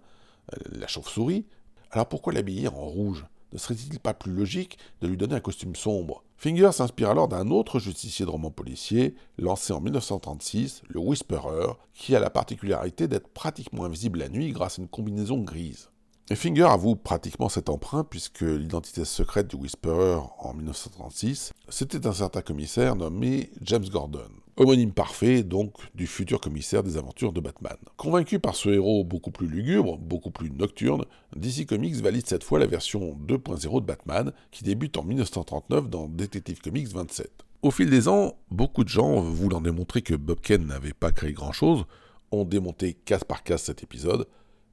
euh, 0.53 0.57
la 0.73 0.87
chauve-souris, 0.87 1.47
alors 1.91 2.07
pourquoi 2.07 2.33
l'habiller 2.33 2.69
en 2.69 2.85
rouge? 2.85 3.27
Ne 3.53 3.59
serait-il 3.59 3.99
pas 3.99 4.15
plus 4.15 4.33
logique 4.33 4.79
de 5.01 5.09
lui 5.09 5.17
donner 5.17 5.35
un 5.35 5.41
costume 5.41 5.75
sombre? 5.75 6.23
Finger 6.37 6.71
s'inspire 6.73 7.11
alors 7.11 7.27
d'un 7.27 7.51
autre 7.51 7.81
justicier 7.81 8.25
de 8.25 8.31
roman 8.31 8.51
policier, 8.51 9.17
lancé 9.39 9.73
en 9.73 9.81
1936, 9.81 10.83
le 10.89 11.01
Whisperer, 11.01 11.73
qui 11.93 12.15
a 12.15 12.21
la 12.21 12.31
particularité 12.31 13.09
d'être 13.09 13.29
pratiquement 13.29 13.85
invisible 13.85 14.21
la 14.21 14.29
nuit 14.29 14.53
grâce 14.53 14.79
à 14.79 14.83
une 14.83 14.89
combinaison 14.89 15.39
grise. 15.39 15.91
Finger 16.37 16.69
avoue 16.71 16.95
pratiquement 16.95 17.49
cet 17.49 17.69
emprunt 17.69 18.05
puisque 18.05 18.43
l'identité 18.43 19.05
secrète 19.05 19.49
du 19.49 19.57
Whisperer 19.57 20.21
en 20.39 20.55
1936, 20.55 21.53
c'était 21.69 22.07
un 22.07 22.13
certain 22.13 22.41
commissaire 22.41 22.95
nommé 22.95 23.51
James 23.63 23.89
Gordon, 23.91 24.31
homonyme 24.57 24.93
parfait 24.93 25.43
donc 25.43 25.73
du 25.97 26.07
futur 26.07 26.41
commissaire 26.41 26.85
des 26.85 26.97
aventures 26.97 27.33
de 27.33 27.41
Batman. 27.41 27.77
Convaincu 27.97 28.39
par 28.39 28.55
ce 28.55 28.69
héros 28.69 29.03
beaucoup 29.03 29.33
plus 29.33 29.49
lugubre, 29.49 29.99
beaucoup 29.99 30.31
plus 30.31 30.53
nocturne, 30.53 31.05
DC 31.35 31.67
Comics 31.67 31.97
valide 31.97 32.27
cette 32.27 32.45
fois 32.45 32.61
la 32.61 32.67
version 32.67 33.19
2.0 33.27 33.81
de 33.81 33.87
Batman 33.87 34.33
qui 34.53 34.63
débute 34.63 34.99
en 34.99 35.03
1939 35.03 35.91
dans 35.91 36.07
Detective 36.07 36.61
Comics 36.61 36.89
27. 36.89 37.29
Au 37.63 37.73
fil 37.73 37.91
des 37.91 38.07
ans, 38.07 38.37
beaucoup 38.51 38.85
de 38.85 38.89
gens, 38.89 39.21
voulant 39.21 39.61
démontrer 39.61 40.01
que 40.01 40.15
Bob 40.15 40.41
Kane 40.41 40.67
n'avait 40.67 40.95
pas 40.95 41.11
créé 41.11 41.33
grand-chose, 41.33 41.85
ont 42.31 42.45
démonté 42.45 42.95
case 42.95 43.25
par 43.25 43.43
case 43.43 43.63
cet 43.63 43.83
épisode, 43.83 44.27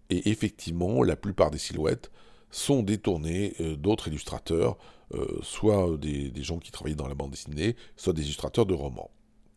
et 0.09 0.29
effectivement, 0.29 1.03
la 1.03 1.15
plupart 1.15 1.51
des 1.51 1.57
silhouettes 1.57 2.11
sont 2.49 2.81
détournées 2.81 3.53
euh, 3.59 3.75
d'autres 3.75 4.07
illustrateurs, 4.07 4.77
euh, 5.13 5.39
soit 5.41 5.97
des, 5.97 6.31
gens 6.43 6.59
qui 6.59 6.71
travaillaient 6.71 6.95
dans 6.95 7.07
la 7.07 7.13
bande 7.13 7.31
dessinée, 7.31 7.75
soit 7.95 8.13
des 8.13 8.23
illustrateurs 8.23 8.65
de 8.65 8.73
romans. 8.73 9.11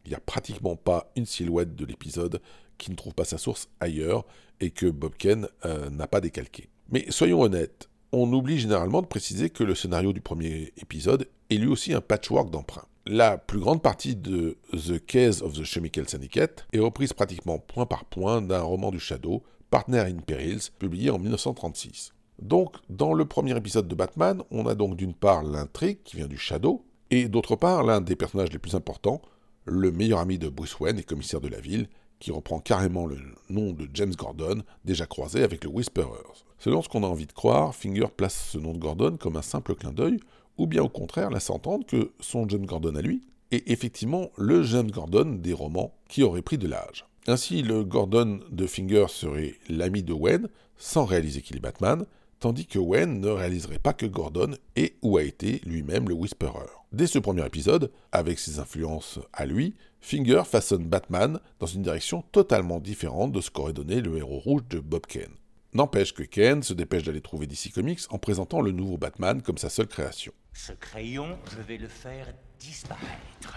Il 0.04 0.10
n'y 0.10 0.14
a 0.14 0.20
pratiquement 0.20 0.76
pas 0.76 1.10
une 1.16 1.26
silhouette 1.26 1.76
de 1.76 1.84
l'épisode 1.84 2.40
qui 2.78 2.90
ne 2.90 2.96
trouve 2.96 3.14
pas 3.14 3.24
sa 3.24 3.38
source 3.38 3.68
ailleurs 3.80 4.24
et 4.60 4.70
que 4.70 4.86
Bob 4.86 5.14
Ken 5.16 5.46
euh, 5.64 5.90
n'a 5.90 6.06
pas 6.06 6.20
décalqué. 6.20 6.68
Mais 6.90 7.06
soyons 7.10 7.42
honnêtes, 7.42 7.88
on 8.12 8.32
oublie 8.32 8.58
généralement 8.58 9.02
de 9.02 9.06
préciser 9.06 9.50
que 9.50 9.62
le 9.62 9.74
scénario 9.74 10.12
du 10.12 10.20
premier 10.20 10.72
épisode 10.78 11.28
est 11.50 11.56
lui 11.56 11.68
aussi 11.68 11.92
un 11.92 12.00
patchwork 12.00 12.50
d'emprunts. 12.50 12.86
La 13.06 13.38
plus 13.38 13.60
grande 13.60 13.82
partie 13.82 14.16
de 14.16 14.58
The 14.72 15.04
Case 15.04 15.42
of 15.42 15.54
the 15.54 15.64
Chemical 15.64 16.08
Syndicate 16.08 16.66
est 16.72 16.78
reprise 16.78 17.12
pratiquement 17.12 17.58
point 17.58 17.86
par 17.86 18.04
point 18.04 18.42
d'un 18.42 18.62
roman 18.62 18.90
du 18.90 19.00
Shadow 19.00 19.42
Partner 19.70 20.00
in 20.00 20.16
Perils, 20.16 20.72
publié 20.80 21.10
en 21.10 21.18
1936. 21.20 22.12
Donc, 22.42 22.74
dans 22.88 23.12
le 23.12 23.24
premier 23.24 23.56
épisode 23.56 23.86
de 23.86 23.94
Batman, 23.94 24.42
on 24.50 24.66
a 24.66 24.74
donc 24.74 24.96
d'une 24.96 25.14
part 25.14 25.44
l'intrigue 25.44 25.98
qui 26.02 26.16
vient 26.16 26.26
du 26.26 26.38
Shadow, 26.38 26.84
et 27.10 27.28
d'autre 27.28 27.54
part 27.54 27.84
l'un 27.84 28.00
des 28.00 28.16
personnages 28.16 28.52
les 28.52 28.58
plus 28.58 28.74
importants, 28.74 29.22
le 29.66 29.92
meilleur 29.92 30.18
ami 30.18 30.38
de 30.38 30.48
Bruce 30.48 30.80
Wayne 30.80 30.98
et 30.98 31.04
commissaire 31.04 31.40
de 31.40 31.46
la 31.46 31.60
ville, 31.60 31.88
qui 32.18 32.32
reprend 32.32 32.58
carrément 32.58 33.06
le 33.06 33.18
nom 33.48 33.72
de 33.72 33.88
James 33.94 34.14
Gordon, 34.14 34.62
déjà 34.84 35.06
croisé 35.06 35.44
avec 35.44 35.62
le 35.62 35.70
Whisperers. 35.70 36.44
Selon 36.58 36.82
ce 36.82 36.88
qu'on 36.88 37.04
a 37.04 37.06
envie 37.06 37.26
de 37.26 37.32
croire, 37.32 37.72
Finger 37.72 38.08
place 38.14 38.50
ce 38.50 38.58
nom 38.58 38.72
de 38.72 38.78
Gordon 38.78 39.16
comme 39.18 39.36
un 39.36 39.42
simple 39.42 39.76
clin 39.76 39.92
d'œil, 39.92 40.18
ou 40.58 40.66
bien 40.66 40.82
au 40.82 40.88
contraire 40.88 41.30
laisse 41.30 41.48
entendre 41.48 41.86
que 41.86 42.10
son 42.18 42.48
James 42.48 42.66
Gordon 42.66 42.96
à 42.96 43.02
lui 43.02 43.22
est 43.52 43.70
effectivement 43.70 44.30
le 44.36 44.64
James 44.64 44.90
Gordon 44.90 45.38
des 45.40 45.52
romans 45.52 45.94
qui 46.08 46.24
aurait 46.24 46.42
pris 46.42 46.58
de 46.58 46.66
l'âge. 46.66 47.06
Ainsi, 47.26 47.62
le 47.62 47.84
Gordon 47.84 48.40
de 48.50 48.66
Finger 48.66 49.06
serait 49.08 49.54
l'ami 49.68 50.02
de 50.02 50.12
Wayne, 50.12 50.48
sans 50.78 51.04
réaliser 51.04 51.42
qu'il 51.42 51.56
est 51.56 51.60
Batman, 51.60 52.06
tandis 52.38 52.66
que 52.66 52.78
Wayne 52.78 53.20
ne 53.20 53.28
réaliserait 53.28 53.78
pas 53.78 53.92
que 53.92 54.06
Gordon 54.06 54.54
est 54.74 54.94
ou 55.02 55.18
a 55.18 55.22
été 55.22 55.60
lui-même 55.64 56.08
le 56.08 56.14
Whisperer. 56.14 56.66
Dès 56.92 57.06
ce 57.06 57.18
premier 57.18 57.44
épisode, 57.44 57.92
avec 58.10 58.38
ses 58.38 58.58
influences 58.58 59.18
à 59.32 59.44
lui, 59.44 59.76
Finger 60.00 60.42
façonne 60.46 60.88
Batman 60.88 61.38
dans 61.58 61.66
une 61.66 61.82
direction 61.82 62.24
totalement 62.32 62.80
différente 62.80 63.32
de 63.32 63.40
ce 63.42 63.50
qu'aurait 63.50 63.74
donné 63.74 64.00
le 64.00 64.16
héros 64.16 64.38
rouge 64.38 64.62
de 64.70 64.80
Bob 64.80 65.06
Kane. 65.06 65.36
N'empêche 65.72 66.14
que 66.14 66.24
Ken 66.24 66.62
se 66.62 66.72
dépêche 66.72 67.04
d'aller 67.04 67.20
trouver 67.20 67.46
DC 67.46 67.70
Comics 67.72 68.00
en 68.08 68.18
présentant 68.18 68.60
le 68.60 68.72
nouveau 68.72 68.96
Batman 68.96 69.40
comme 69.40 69.58
sa 69.58 69.68
seule 69.68 69.86
création. 69.86 70.32
Ce 70.52 70.72
crayon, 70.72 71.38
je 71.54 71.62
vais 71.62 71.78
le 71.78 71.86
faire 71.86 72.26
disparaître. 72.58 73.54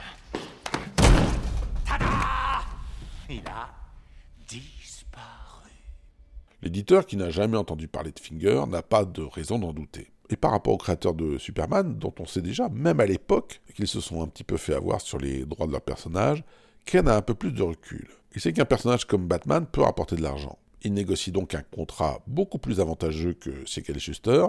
L'éditeur 6.64 7.06
qui 7.06 7.18
n'a 7.18 7.30
jamais 7.30 7.58
entendu 7.58 7.90
parler 7.90 8.12
de 8.12 8.20
Finger 8.20 8.64
n'a 8.70 8.82
pas 8.82 9.04
de 9.04 9.22
raison 9.22 9.60
d'en 9.60 9.74
douter. 9.74 10.12
Et 10.30 10.38
par 10.38 10.52
rapport 10.52 10.74
au 10.74 10.78
créateur 10.78 11.14
de 11.14 11.38
Superman, 11.38 12.00
dont 12.00 12.14
on 12.20 12.26
sait 12.26 12.42
déjà, 12.42 12.70
même 12.70 13.02
à 13.02 13.06
l'époque, 13.06 13.62
qu'ils 13.76 13.88
se 13.88 14.00
sont 14.00 14.24
un 14.24 14.28
petit 14.28 14.46
peu 14.46 14.56
fait 14.56 14.74
avoir 14.74 15.02
sur 15.02 15.18
les 15.18 15.46
droits 15.46 15.68
de 15.68 15.74
leur 15.74 15.82
personnage, 15.82 16.44
Ken 16.86 17.08
a 17.10 17.18
un 17.18 17.22
peu 17.22 17.34
plus 17.34 17.52
de 17.52 17.62
recul. 17.62 18.08
Il 18.34 18.42
sait 18.42 18.54
qu'un 18.54 18.66
personnage 18.66 19.06
comme 19.06 19.28
Batman 19.28 19.66
peut 19.66 19.82
rapporter 19.82 20.16
de 20.16 20.22
l'argent. 20.22 20.58
Il 20.82 20.94
négocie 20.94 21.32
donc 21.32 21.54
un 21.54 21.64
contrat 21.64 22.22
beaucoup 22.28 22.60
plus 22.60 22.80
avantageux 22.80 23.34
que 23.34 23.66
Siegel 23.66 24.00
Schuster, 24.00 24.48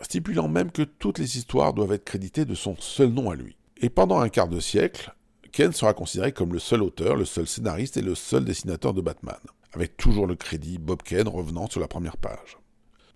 stipulant 0.00 0.48
même 0.48 0.70
que 0.70 0.82
toutes 0.82 1.18
les 1.18 1.38
histoires 1.38 1.72
doivent 1.72 1.92
être 1.92 2.04
créditées 2.04 2.44
de 2.44 2.54
son 2.54 2.76
seul 2.78 3.08
nom 3.08 3.30
à 3.30 3.36
lui. 3.36 3.56
Et 3.78 3.88
pendant 3.88 4.20
un 4.20 4.28
quart 4.28 4.48
de 4.48 4.60
siècle, 4.60 5.14
Ken 5.54 5.72
sera 5.72 5.94
considéré 5.94 6.32
comme 6.32 6.52
le 6.52 6.58
seul 6.58 6.82
auteur, 6.82 7.14
le 7.14 7.24
seul 7.24 7.46
scénariste 7.46 7.96
et 7.96 8.02
le 8.02 8.16
seul 8.16 8.44
dessinateur 8.44 8.92
de 8.92 9.00
Batman, 9.00 9.38
avec 9.72 9.96
toujours 9.96 10.26
le 10.26 10.34
crédit 10.34 10.78
Bob 10.78 11.00
Ken 11.04 11.28
revenant 11.28 11.70
sur 11.70 11.80
la 11.80 11.86
première 11.86 12.16
page. 12.16 12.58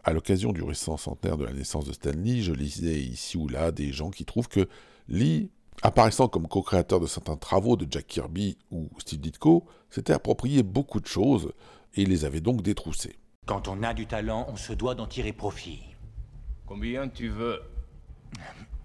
À 0.04 0.12
l'occasion 0.12 0.52
du 0.52 0.62
récent 0.62 0.96
centenaire 0.96 1.36
de 1.36 1.44
la 1.44 1.52
naissance 1.52 1.84
de 1.84 1.92
Stan 1.92 2.12
Lee, 2.12 2.44
je 2.44 2.52
lisais 2.52 3.00
ici 3.00 3.36
ou 3.36 3.48
là 3.48 3.72
des 3.72 3.90
gens 3.90 4.10
qui 4.10 4.24
trouvent 4.24 4.46
que 4.46 4.68
Lee, 5.08 5.50
apparaissant 5.82 6.28
comme 6.28 6.46
co-créateur 6.46 7.00
de 7.00 7.08
certains 7.08 7.36
travaux 7.36 7.76
de 7.76 7.88
Jack 7.90 8.06
Kirby 8.06 8.56
ou 8.70 8.88
Steve 8.98 9.18
Ditko, 9.18 9.66
s'était 9.90 10.12
approprié 10.12 10.62
beaucoup 10.62 11.00
de 11.00 11.08
choses 11.08 11.50
et 11.94 12.06
les 12.06 12.24
avait 12.24 12.40
donc 12.40 12.62
détroussés. 12.62 13.16
Quand 13.46 13.66
on 13.66 13.82
a 13.82 13.94
du 13.94 14.06
talent, 14.06 14.46
on 14.48 14.54
se 14.54 14.72
doit 14.74 14.94
d'en 14.94 15.08
tirer 15.08 15.32
profit. 15.32 15.80
Combien 16.66 17.08
tu 17.08 17.30
veux? 17.30 17.60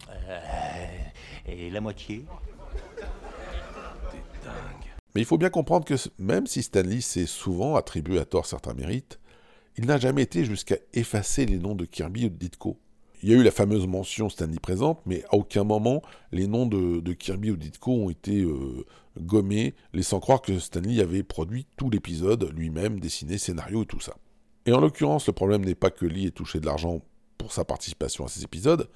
Euh, 0.10 0.39
et 1.45 1.69
la 1.69 1.81
moitié? 1.81 2.25
Mais 5.13 5.22
il 5.22 5.25
faut 5.25 5.38
bien 5.38 5.50
comprendre 5.50 5.86
que 5.86 5.96
même 6.17 6.48
si 6.48 6.63
Stanley 6.63 7.01
s'est 7.01 7.27
souvent 7.27 7.75
attribué 7.75 8.20
à 8.20 8.25
tort 8.25 8.46
certains 8.46 8.74
mérites, 8.74 9.20
il 9.77 9.86
n'a 9.86 9.98
jamais 9.98 10.24
été 10.24 10.46
jusqu'à 10.46 10.77
effacer 10.93 11.46
les 11.46 11.58
noms 11.58 11.75
de 11.75 11.86
Kirby 11.86 12.25
ou 12.25 12.29
de 12.29 12.36
Ditko. 12.36 12.77
Il 13.22 13.29
y 13.29 13.34
a 13.34 13.38
eu 13.38 13.43
la 13.43 13.51
fameuse 13.51 13.88
mention 13.88 14.27
Stanley 14.27 14.60
présente, 14.60 15.00
mais 15.05 15.24
à 15.25 15.36
aucun 15.36 15.63
moment 15.63 16.01
les 16.32 16.48
noms 16.48 16.65
de, 16.65 17.13
Kirby 17.13 17.51
ou 17.51 17.55
Ditko 17.55 17.91
ont 17.91 18.10
été 18.10 18.41
euh, 18.41 18.86
gommés, 19.20 19.75
laissant 19.93 20.20
croire 20.20 20.41
que 20.41 20.60
Stanley 20.60 21.00
avait 21.00 21.24
produit 21.24 21.65
tout 21.77 21.89
l'épisode 21.89 22.51
lui-même, 22.53 23.00
dessiné, 23.00 23.38
scénario 23.38 23.84
et 23.84 23.86
tout 23.86 24.00
ça. 24.00 24.15
Et 24.65 24.74
en 24.74 24.79
l'occurrence, 24.79 25.27
le 25.27 25.34
problème 25.34 25.63
n'est 25.63 25.75
pas 25.75 25.91
que 25.91 26.05
Lee 26.05 26.27
ait 26.27 26.32
touché 26.32 26.60
de 26.60 26.65
l'argent 26.65 27.01
pour 27.38 27.53
sa 27.53 27.65
participation 27.65 28.25
à 28.25 28.29
ces 28.29 28.43
épisodes, 28.43 28.89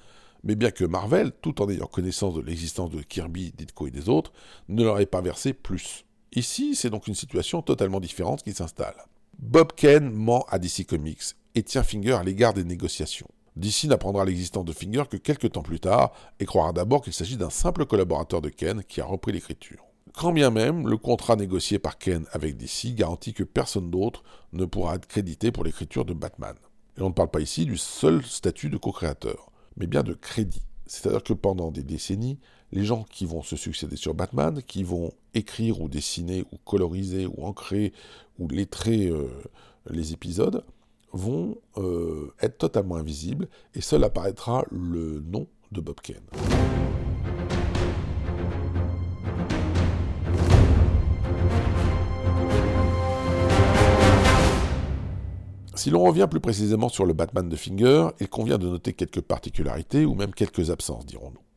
mais 0.44 0.56
bien 0.56 0.70
que 0.70 0.84
Marvel, 0.84 1.32
tout 1.42 1.60
en 1.62 1.68
ayant 1.68 1.86
connaissance 1.86 2.34
de 2.34 2.40
l'existence 2.40 2.90
de 2.90 3.02
Kirby, 3.02 3.52
Ditko 3.56 3.86
et 3.86 3.90
des 3.90 4.08
autres, 4.08 4.32
ne 4.68 4.84
leur 4.84 5.00
ait 5.00 5.06
pas 5.06 5.20
versé 5.20 5.52
plus. 5.52 6.04
Ici, 6.32 6.74
c'est 6.74 6.90
donc 6.90 7.06
une 7.06 7.14
situation 7.14 7.62
totalement 7.62 8.00
différente 8.00 8.42
qui 8.42 8.52
s'installe. 8.52 8.96
Bob 9.38 9.72
Kane 9.74 10.10
ment 10.10 10.44
à 10.50 10.58
DC 10.58 10.86
Comics 10.86 11.36
et 11.54 11.62
tient 11.62 11.82
Finger 11.82 12.14
à 12.14 12.24
l'égard 12.24 12.54
des 12.54 12.64
négociations. 12.64 13.28
DC 13.56 13.84
n'apprendra 13.84 14.24
l'existence 14.24 14.64
de 14.64 14.72
Finger 14.72 15.04
que 15.10 15.16
quelques 15.16 15.52
temps 15.52 15.62
plus 15.62 15.80
tard 15.80 16.12
et 16.38 16.44
croira 16.44 16.72
d'abord 16.72 17.02
qu'il 17.02 17.12
s'agit 17.12 17.36
d'un 17.36 17.50
simple 17.50 17.86
collaborateur 17.86 18.40
de 18.40 18.50
Ken 18.50 18.84
qui 18.84 19.00
a 19.00 19.04
repris 19.04 19.32
l'écriture. 19.32 19.84
Quand 20.14 20.32
bien 20.32 20.50
même, 20.50 20.88
le 20.88 20.96
contrat 20.96 21.36
négocié 21.36 21.78
par 21.78 21.98
Ken 21.98 22.26
avec 22.32 22.56
DC 22.56 22.94
garantit 22.94 23.32
que 23.32 23.44
personne 23.44 23.90
d'autre 23.90 24.22
ne 24.52 24.64
pourra 24.64 24.96
être 24.96 25.06
crédité 25.06 25.50
pour 25.50 25.64
l'écriture 25.64 26.04
de 26.04 26.14
Batman. 26.14 26.54
Et 26.96 27.02
on 27.02 27.08
ne 27.08 27.14
parle 27.14 27.30
pas 27.30 27.40
ici 27.40 27.64
du 27.64 27.76
seul 27.76 28.24
statut 28.24 28.70
de 28.70 28.76
co-créateur, 28.76 29.50
mais 29.76 29.86
bien 29.86 30.02
de 30.02 30.14
crédit. 30.14 30.62
C'est-à-dire 30.86 31.22
que 31.22 31.32
pendant 31.32 31.70
des 31.70 31.82
décennies, 31.82 32.38
les 32.72 32.84
gens 32.84 33.04
qui 33.10 33.24
vont 33.24 33.42
se 33.42 33.56
succéder 33.56 33.96
sur 33.96 34.14
Batman, 34.14 34.62
qui 34.62 34.84
vont 34.84 35.12
écrire 35.34 35.80
ou 35.80 35.88
dessiner 35.88 36.44
ou 36.52 36.56
coloriser 36.64 37.26
ou 37.26 37.44
ancrer 37.44 37.92
ou 38.38 38.48
lettrer 38.48 39.08
euh, 39.08 39.28
les 39.90 40.12
épisodes, 40.12 40.64
vont 41.12 41.56
euh, 41.78 42.32
être 42.40 42.58
totalement 42.58 42.96
invisibles 42.96 43.48
et 43.74 43.80
seul 43.80 44.04
apparaîtra 44.04 44.64
le 44.70 45.20
nom 45.20 45.46
de 45.72 45.80
Bob 45.80 46.00
Kane. 46.00 46.16
Si 55.74 55.90
l'on 55.90 56.02
revient 56.02 56.26
plus 56.28 56.40
précisément 56.40 56.88
sur 56.88 57.06
le 57.06 57.12
Batman 57.12 57.48
de 57.48 57.54
Finger, 57.54 58.08
il 58.18 58.28
convient 58.28 58.58
de 58.58 58.68
noter 58.68 58.94
quelques 58.94 59.20
particularités 59.20 60.04
ou 60.04 60.16
même 60.16 60.34
quelques 60.34 60.70
absences, 60.70 61.06
dirons-nous. 61.06 61.47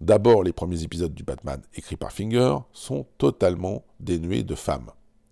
D'abord, 0.00 0.42
les 0.42 0.52
premiers 0.52 0.82
épisodes 0.82 1.14
du 1.14 1.24
Batman 1.24 1.60
écrits 1.74 1.96
par 1.96 2.12
Finger 2.12 2.56
sont 2.72 3.06
totalement 3.18 3.84
dénués 4.00 4.42
de 4.42 4.54
femmes. 4.54 4.90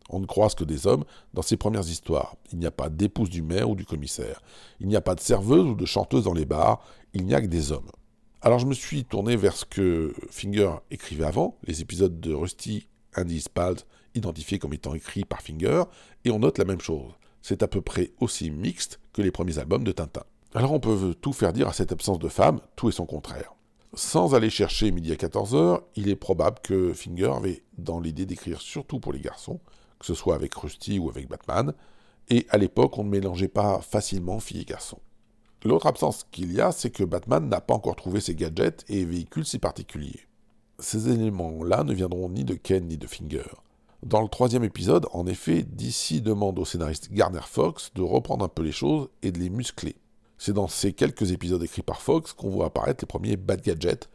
On 0.09 0.21
ne 0.21 0.27
croise 0.27 0.55
que 0.55 0.65
des 0.65 0.87
hommes 0.87 1.05
dans 1.35 1.43
ces 1.43 1.57
premières 1.57 1.89
histoires. 1.89 2.37
Il 2.53 2.59
n'y 2.59 2.67
a 2.67 2.71
pas 2.71 2.89
d'épouse 2.89 3.31
du 3.31 3.43
maire 3.43 3.71
ou 3.71 3.75
du 3.75 3.85
commissaire. 3.85 4.41
Il 4.81 4.89
n'y 4.89 4.97
a 4.97 5.01
pas 5.01 5.15
de 5.15 5.21
serveuse 5.21 5.67
ou 5.67 5.75
de 5.75 5.87
chanteuse 5.87 6.25
dans 6.25 6.35
les 6.35 6.45
bars. 6.45 6.85
Il 7.13 7.25
n'y 7.27 7.35
a 7.35 7.41
que 7.41 7.47
des 7.47 7.73
hommes. 7.73 7.91
Alors 8.43 8.59
je 8.59 8.67
me 8.67 8.75
suis 8.75 9.05
tourné 9.05 9.37
vers 9.37 9.57
ce 9.57 9.65
que 9.65 10.15
Finger 10.31 10.73
écrivait 10.91 11.25
avant, 11.25 11.59
les 11.65 11.81
épisodes 11.81 12.21
de 12.21 12.33
Rusty, 12.33 12.87
Andy 13.17 13.41
Spalt, 13.41 13.87
identifiés 14.15 14.59
comme 14.59 14.75
étant 14.75 14.95
écrits 14.95 15.25
par 15.25 15.43
Finger, 15.43 15.85
et 16.25 16.31
on 16.31 16.39
note 16.39 16.59
la 16.59 16.65
même 16.65 16.81
chose 16.81 17.13
c'est 17.47 17.63
à 17.63 17.69
peu 17.69 17.81
près 17.81 18.11
aussi 18.19 18.51
mixte 18.51 18.99
que 19.13 19.23
les 19.23 19.31
premiers 19.31 19.61
albums 19.61 19.85
de 19.85 19.93
Tintin. 19.93 20.25
Alors 20.53 20.73
on 20.73 20.81
peut 20.81 21.15
tout 21.21 21.33
faire 21.33 21.53
dire 21.53 21.69
à 21.69 21.73
cette 21.73 21.93
absence 21.93 22.19
de 22.19 22.29
femmes, 22.29 22.61
tout 22.75 22.89
est 22.89 22.93
son 22.93 23.07
contraire. 23.07 23.55
Sans 23.95 24.35
aller 24.35 24.51
chercher 24.51 24.91
midi 24.91 25.13
à 25.13 25.17
14h, 25.17 25.81
il 25.95 26.09
est 26.09 26.17
probable 26.17 26.59
que 26.63 26.93
Finger 26.93 27.33
avait 27.35 27.63
dans 27.79 28.01
l'idée 28.01 28.27
d'écrire 28.27 28.61
surtout 28.61 29.01
pour 29.01 29.13
les 29.13 29.21
garçons, 29.21 29.61
que 29.99 30.07
ce 30.07 30.15
soit 30.15 30.35
avec 30.35 30.55
Rusty 30.55 30.99
ou 30.99 31.09
avec 31.09 31.29
Batman, 31.29 31.73
et 32.29 32.47
à 32.51 32.59
l'époque 32.59 32.99
on 32.99 33.05
ne 33.05 33.11
mélangeait 33.11 33.49
pas 33.49 33.81
facilement 33.81 34.41
filles 34.41 34.63
et 34.63 34.65
garçons. 34.65 35.01
L'autre 35.65 35.87
absence 35.87 36.27
qu'il 36.31 36.53
y 36.53 36.61
a, 36.61 36.73
c'est 36.73 36.91
que 36.91 37.05
Batman 37.05 37.49
n'a 37.49 37.61
pas 37.61 37.75
encore 37.75 37.97
trouvé 37.97 38.21
ses 38.21 38.35
gadgets 38.35 38.85
et 38.89 39.05
véhicules 39.05 39.47
si 39.47 39.59
particuliers. 39.59 40.27
Ces 40.79 41.09
éléments-là 41.09 41.83
ne 41.85 41.95
viendront 41.95 42.29
ni 42.29 42.45
de 42.45 42.55
Ken 42.55 42.87
ni 42.87 42.99
de 42.99 43.07
Finger. 43.07 43.47
Dans 44.03 44.21
le 44.21 44.29
troisième 44.29 44.63
épisode, 44.63 45.07
en 45.13 45.27
effet, 45.27 45.63
DC 45.63 46.23
demande 46.23 46.59
au 46.59 46.65
scénariste 46.65 47.11
Garner 47.13 47.41
Fox 47.45 47.91
de 47.95 48.03
reprendre 48.03 48.45
un 48.45 48.49
peu 48.49 48.63
les 48.63 48.73
choses 48.73 49.09
et 49.23 49.33
de 49.33 49.39
les 49.39 49.49
muscler. 49.49 49.97
C'est 50.39 50.53
dans 50.53 50.69
ces 50.69 50.93
quelques 50.93 51.33
épisodes 51.33 51.63
écrits 51.63 51.83
par 51.83 52.03
Fox 52.03 52.33
qu'on 52.33 52.51
voit 52.51 52.67
apparaître 52.67 53.03
les 53.03 53.07
premiers 53.07 53.37
Bad 53.37 53.63
Gadgets, 53.63 54.09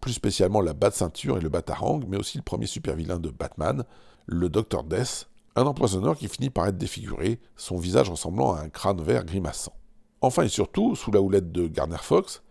plus 0.00 0.12
spécialement 0.12 0.60
la 0.60 0.72
Bat 0.72 0.92
Ceinture 0.92 1.38
et 1.38 1.40
le 1.40 1.48
Batarang, 1.48 2.04
mais 2.08 2.16
aussi 2.16 2.38
le 2.38 2.44
premier 2.44 2.66
super 2.66 2.94
vilain 2.94 3.18
de 3.18 3.30
Batman, 3.30 3.84
le 4.26 4.48
Dr 4.48 4.84
Death, 4.84 5.28
un 5.56 5.66
empoisonneur 5.66 6.16
qui 6.16 6.28
finit 6.28 6.50
par 6.50 6.66
être 6.68 6.78
défiguré, 6.78 7.40
son 7.56 7.76
visage 7.76 8.10
ressemblant 8.10 8.54
à 8.54 8.60
un 8.60 8.68
crâne 8.68 9.02
vert 9.02 9.24
grimaçant. 9.24 9.74
Enfin 10.20 10.44
et 10.44 10.48
surtout, 10.48 10.94
sous 10.96 11.10
la 11.10 11.20
houlette 11.20 11.52
de 11.52 11.66
Garner 11.66 11.98
Fox, 12.00 12.42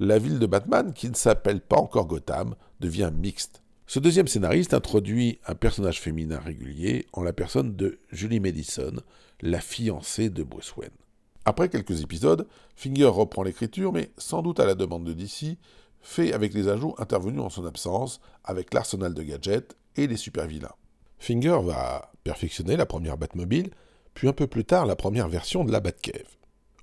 la 0.00 0.18
ville 0.18 0.38
de 0.38 0.46
Batman, 0.46 0.92
qui 0.92 1.08
ne 1.08 1.14
s'appelle 1.14 1.60
pas 1.60 1.76
encore 1.76 2.06
Gotham, 2.06 2.54
devient 2.80 3.10
mixte. 3.14 3.62
Ce 3.86 3.98
deuxième 3.98 4.28
scénariste 4.28 4.74
introduit 4.74 5.38
un 5.46 5.54
personnage 5.54 6.00
féminin 6.00 6.38
régulier 6.38 7.06
en 7.12 7.22
la 7.22 7.34
personne 7.34 7.76
de 7.76 7.98
Julie 8.10 8.40
Madison, 8.40 8.94
la 9.40 9.60
fiancée 9.60 10.30
de 10.30 10.42
Bruce 10.42 10.74
Wayne. 10.76 10.90
Après 11.44 11.68
quelques 11.68 12.02
épisodes, 12.02 12.46
Finger 12.76 13.06
reprend 13.06 13.42
l'écriture, 13.42 13.92
mais 13.92 14.10
sans 14.16 14.42
doute 14.42 14.60
à 14.60 14.66
la 14.66 14.74
demande 14.74 15.04
de 15.04 15.12
DC, 15.12 15.58
fait 16.00 16.32
avec 16.32 16.54
les 16.54 16.68
ajouts 16.68 16.94
intervenus 16.98 17.42
en 17.42 17.50
son 17.50 17.66
absence, 17.66 18.20
avec 18.44 18.72
l'arsenal 18.72 19.14
de 19.14 19.22
gadgets 19.22 19.76
et 19.96 20.06
les 20.06 20.16
super-vilains. 20.16 20.74
Finger 21.18 21.58
va 21.62 22.12
perfectionner 22.24 22.76
la 22.76 22.86
première 22.86 23.16
Batmobile, 23.16 23.70
puis 24.14 24.28
un 24.28 24.32
peu 24.32 24.46
plus 24.46 24.64
tard 24.64 24.86
la 24.86 24.96
première 24.96 25.28
version 25.28 25.64
de 25.64 25.72
la 25.72 25.80
Batcave. 25.80 26.36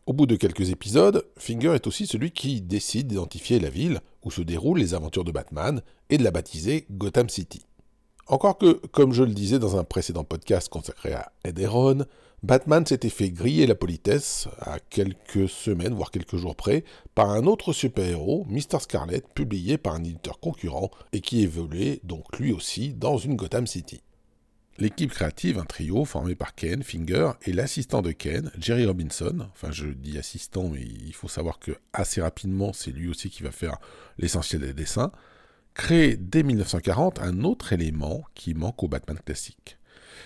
Au 0.07 0.13
bout 0.13 0.25
de 0.25 0.35
quelques 0.35 0.71
épisodes, 0.71 1.25
Finger 1.37 1.73
est 1.75 1.87
aussi 1.87 2.07
celui 2.07 2.31
qui 2.31 2.61
décide 2.61 3.07
d'identifier 3.07 3.59
la 3.59 3.69
ville 3.69 4.01
où 4.23 4.31
se 4.31 4.41
déroulent 4.41 4.79
les 4.79 4.93
aventures 4.93 5.23
de 5.23 5.31
Batman 5.31 5.81
et 6.09 6.17
de 6.17 6.23
la 6.23 6.31
baptiser 6.31 6.85
Gotham 6.91 7.29
City. 7.29 7.65
Encore 8.27 8.57
que, 8.57 8.73
comme 8.87 9.13
je 9.13 9.23
le 9.23 9.33
disais 9.33 9.59
dans 9.59 9.77
un 9.77 9.83
précédent 9.83 10.23
podcast 10.23 10.69
consacré 10.69 11.13
à 11.13 11.31
Ed 11.43 11.59
Heron, 11.59 12.05
Batman 12.43 12.83
s'était 12.87 13.09
fait 13.09 13.29
griller 13.29 13.67
la 13.67 13.75
politesse 13.75 14.47
à 14.59 14.79
quelques 14.79 15.47
semaines, 15.47 15.93
voire 15.93 16.09
quelques 16.09 16.37
jours 16.37 16.55
près, 16.55 16.83
par 17.13 17.29
un 17.29 17.45
autre 17.45 17.71
super-héros, 17.71 18.47
Mr. 18.49 18.79
Scarlet, 18.79 19.21
publié 19.35 19.77
par 19.77 19.93
un 19.93 20.03
éditeur 20.03 20.39
concurrent 20.39 20.89
et 21.13 21.21
qui 21.21 21.43
évoluait 21.43 21.99
donc 22.03 22.39
lui 22.39 22.51
aussi 22.51 22.93
dans 22.93 23.17
une 23.17 23.35
Gotham 23.35 23.67
City. 23.67 24.01
L'équipe 24.79 25.11
créative, 25.11 25.59
un 25.59 25.65
trio 25.65 26.03
formé 26.03 26.33
par 26.33 26.55
Ken, 26.55 26.81
Finger 26.81 27.33
et 27.43 27.53
l'assistant 27.53 28.01
de 28.01 28.11
Ken, 28.11 28.51
Jerry 28.57 28.87
Robinson. 28.87 29.47
Enfin, 29.51 29.69
je 29.69 29.85
dis 29.85 30.17
assistant, 30.17 30.69
mais 30.69 30.81
il 30.81 31.13
faut 31.13 31.27
savoir 31.27 31.59
que 31.59 31.73
assez 31.93 32.21
rapidement, 32.21 32.73
c'est 32.73 32.89
lui 32.89 33.07
aussi 33.07 33.29
qui 33.29 33.43
va 33.43 33.51
faire 33.51 33.77
l'essentiel 34.17 34.61
des 34.61 34.73
dessins. 34.73 35.11
Crée 35.75 36.17
dès 36.17 36.41
1940 36.41 37.19
un 37.19 37.43
autre 37.43 37.71
élément 37.73 38.23
qui 38.33 38.55
manque 38.55 38.81
au 38.81 38.87
Batman 38.87 39.19
classique. 39.23 39.77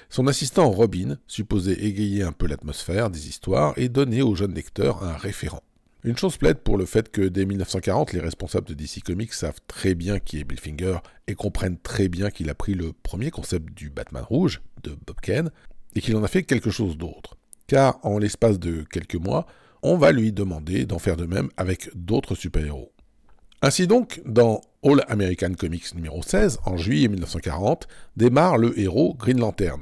Son 0.09 0.27
assistant 0.27 0.69
Robin, 0.69 1.17
supposé 1.27 1.85
égayer 1.85 2.23
un 2.23 2.31
peu 2.31 2.47
l'atmosphère 2.47 3.09
des 3.09 3.27
histoires 3.27 3.73
et 3.77 3.89
donner 3.89 4.21
aux 4.21 4.35
jeunes 4.35 4.53
lecteurs 4.53 5.03
un 5.03 5.17
référent. 5.17 5.63
Une 6.05 6.17
chose 6.17 6.37
plaide 6.37 6.59
pour 6.59 6.77
le 6.77 6.85
fait 6.85 7.11
que 7.11 7.23
dès 7.23 7.45
1940, 7.45 8.13
les 8.13 8.19
responsables 8.19 8.67
de 8.67 8.75
DC 8.75 9.01
Comics 9.03 9.33
savent 9.33 9.59
très 9.67 9.95
bien 9.95 10.19
qui 10.19 10.39
est 10.39 10.43
Bill 10.43 10.59
Finger 10.59 10.99
et 11.25 11.33
comprennent 11.33 11.79
très 11.79 12.09
bien 12.09 12.29
qu'il 12.29 12.51
a 12.51 12.53
pris 12.53 12.75
le 12.75 12.93
premier 12.93 13.31
concept 13.31 13.73
du 13.73 13.89
Batman 13.89 14.23
rouge 14.23 14.61
de 14.83 14.91
Bob 14.91 15.19
Kane 15.19 15.49
et 15.95 16.01
qu'il 16.01 16.15
en 16.15 16.23
a 16.23 16.27
fait 16.27 16.43
quelque 16.43 16.69
chose 16.69 16.95
d'autre. 16.95 17.37
Car 17.65 17.97
en 18.03 18.19
l'espace 18.19 18.59
de 18.59 18.83
quelques 18.83 19.15
mois, 19.15 19.47
on 19.81 19.97
va 19.97 20.11
lui 20.11 20.31
demander 20.31 20.85
d'en 20.85 20.99
faire 20.99 21.17
de 21.17 21.25
même 21.25 21.49
avec 21.57 21.89
d'autres 21.95 22.35
super-héros. 22.35 22.91
Ainsi 23.63 23.87
donc, 23.87 24.21
dans 24.25 24.61
All 24.83 25.03
American 25.07 25.53
Comics 25.57 25.95
numéro 25.95 26.21
16, 26.21 26.59
en 26.65 26.77
juillet 26.77 27.07
1940, 27.07 27.87
démarre 28.15 28.59
le 28.59 28.79
héros 28.79 29.15
Green 29.15 29.39
Lantern. 29.39 29.81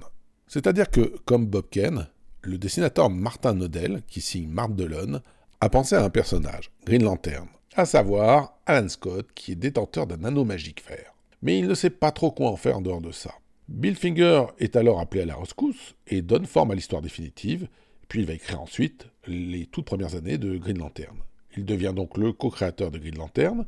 C'est-à-dire 0.54 0.92
que, 0.92 1.16
comme 1.26 1.48
Bob 1.48 1.66
Kane, 1.72 2.10
le 2.44 2.60
dessinateur 2.60 3.10
Martin 3.10 3.56
Nodell, 3.56 4.04
qui 4.08 4.22
signe 4.22 4.48
Marthe 4.48 4.76
Delon, 4.76 5.20
a 5.60 5.68
pensé 5.68 5.96
à 5.96 6.04
un 6.04 6.12
personnage, 6.12 6.70
Green 6.86 7.02
Lantern, 7.02 7.48
à 7.76 7.88
savoir 7.88 8.60
Alan 8.68 8.88
Scott, 8.88 9.28
qui 9.34 9.54
est 9.54 9.56
détenteur 9.56 10.06
d'un 10.06 10.24
anneau 10.24 10.46
magique 10.46 10.88
vert. 10.88 11.16
Mais 11.42 11.58
il 11.58 11.68
ne 11.68 11.74
sait 11.74 11.90
pas 11.90 12.12
trop 12.12 12.30
quoi 12.30 12.52
en 12.52 12.56
faire 12.56 12.78
en 12.78 12.82
dehors 12.82 13.02
de 13.02 13.12
ça. 13.12 13.34
Bill 13.68 13.96
Finger 13.96 14.44
est 14.60 14.76
alors 14.76 15.00
appelé 15.00 15.24
à 15.24 15.26
la 15.26 15.38
rescousse 15.38 15.96
et 16.06 16.22
donne 16.22 16.46
forme 16.46 16.70
à 16.70 16.76
l'histoire 16.76 17.02
définitive, 17.02 17.68
puis 18.08 18.20
il 18.20 18.28
va 18.28 18.34
écrire 18.34 18.62
ensuite 18.62 19.08
les 19.26 19.66
toutes 19.66 19.86
premières 19.86 20.14
années 20.14 20.38
de 20.38 20.56
Green 20.60 20.78
Lantern. 20.78 21.18
Il 21.58 21.66
devient 21.66 21.94
donc 21.96 22.16
le 22.16 22.32
co-créateur 22.32 22.92
de 22.92 23.00
Green 23.00 23.18
Lantern, 23.18 23.66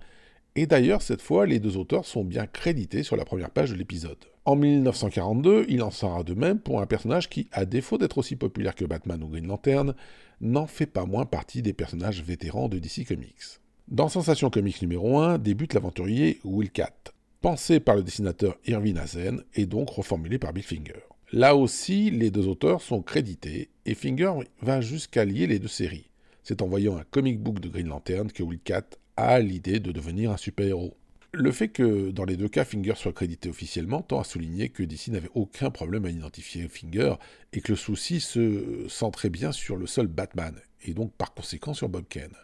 et 0.56 0.68
d'ailleurs 0.68 1.02
cette 1.02 1.24
fois 1.24 1.48
les 1.48 1.58
deux 1.58 1.78
auteurs 1.78 2.06
sont 2.06 2.24
bien 2.24 2.46
crédités 2.46 3.02
sur 3.02 3.16
la 3.16 3.26
première 3.26 3.50
page 3.50 3.72
de 3.72 3.76
l'épisode. 3.76 4.24
En 4.46 4.56
1942, 4.56 5.66
il 5.70 5.82
en 5.82 5.90
sera 5.90 6.24
de 6.24 6.36
même 6.36 6.60
pour 6.60 6.80
un 6.80 6.86
personnage 6.86 7.30
qui, 7.30 7.48
à 7.52 7.66
défaut 7.66 7.98
d'être 7.98 8.20
aussi 8.20 8.36
populaire 8.36 8.76
que 8.76 8.86
Batman 8.86 9.24
ou 9.24 9.28
Green 9.28 9.48
Lantern, 9.48 9.96
n'en 10.40 10.68
fait 10.68 10.86
pas 10.86 11.06
moins 11.06 11.26
partie 11.26 11.64
des 11.64 11.74
personnages 11.74 12.22
vétérans 12.22 12.70
de 12.70 12.78
DC 12.78 13.08
Comics. 13.08 13.60
Dans 13.88 14.08
Sensation 14.08 14.52
Comics 14.52 14.84
numéro 14.84 15.18
1 15.18 15.40
débute 15.40 15.74
l'aventurier 15.74 16.40
Will 16.44 16.70
Cat, 16.70 16.94
pensé 17.42 17.80
par 17.80 17.96
le 17.96 18.04
dessinateur 18.04 18.56
Irving 18.68 19.00
Hazen 19.00 19.42
et 19.56 19.66
donc 19.66 19.90
reformulé 19.90 20.38
par 20.38 20.54
Bill 20.54 20.64
Finger. 20.64 21.02
Là 21.32 21.56
aussi, 21.56 22.12
les 22.12 22.30
deux 22.30 22.48
auteurs 22.48 22.82
sont 22.82 23.02
crédités 23.02 23.70
et 23.88 23.96
Finger 23.96 24.32
va 24.62 24.80
jusqu'à 24.80 25.26
lier 25.26 25.48
les 25.48 25.58
deux 25.58 25.68
séries. 25.68 26.12
C'est 26.44 26.62
en 26.62 26.68
voyant 26.68 26.98
un 26.98 27.04
comic 27.04 27.40
book 27.42 27.60
de 27.60 27.70
Green 27.70 27.88
Lantern 27.88 28.32
que 28.32 28.44
Will 28.44 28.60
Cat 28.60 28.86
a 29.18 29.40
l'idée 29.40 29.80
de 29.80 29.92
devenir 29.92 30.30
un 30.30 30.38
super-héros. 30.38 30.96
Le 31.38 31.52
fait 31.52 31.68
que 31.68 32.12
dans 32.12 32.24
les 32.24 32.38
deux 32.38 32.48
cas 32.48 32.64
Finger 32.64 32.94
soit 32.96 33.12
crédité 33.12 33.50
officiellement 33.50 34.02
tend 34.02 34.22
à 34.22 34.24
souligner 34.24 34.70
que 34.70 34.84
DC 34.84 35.10
n'avait 35.10 35.30
aucun 35.34 35.70
problème 35.70 36.06
à 36.06 36.10
identifier 36.10 36.70
Finger 36.70 37.16
et 37.52 37.60
que 37.60 37.74
le 37.74 37.76
souci 37.76 38.22
se 38.22 38.86
centrait 38.88 39.30
bien 39.30 39.52
sur 39.52 39.76
le 39.76 39.86
seul 39.86 40.08
Batman, 40.08 40.56
et 40.86 40.94
donc 40.94 41.12
par 41.12 41.34
conséquent 41.34 41.74
sur 41.74 41.90
Bob 41.90 42.06
Kane. 42.08 42.38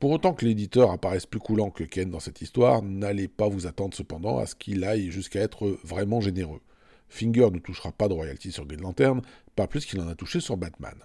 Pour 0.00 0.10
autant 0.10 0.34
que 0.34 0.44
l'éditeur 0.44 0.90
apparaisse 0.90 1.24
plus 1.24 1.38
coulant 1.38 1.70
que 1.70 1.84
Ken 1.84 2.10
dans 2.10 2.18
cette 2.18 2.42
histoire, 2.42 2.82
n'allez 2.82 3.28
pas 3.28 3.46
vous 3.46 3.68
attendre 3.68 3.94
cependant 3.94 4.38
à 4.38 4.46
ce 4.46 4.56
qu'il 4.56 4.82
aille 4.82 5.12
jusqu'à 5.12 5.40
être 5.40 5.78
vraiment 5.84 6.20
généreux. 6.20 6.62
Finger 7.08 7.50
ne 7.52 7.60
touchera 7.60 7.92
pas 7.92 8.08
de 8.08 8.14
royalties 8.14 8.50
sur 8.50 8.66
Green 8.66 8.80
Lantern, 8.80 9.22
pas 9.54 9.68
plus 9.68 9.86
qu'il 9.86 10.00
en 10.00 10.08
a 10.08 10.16
touché 10.16 10.40
sur 10.40 10.56
Batman. 10.56 10.96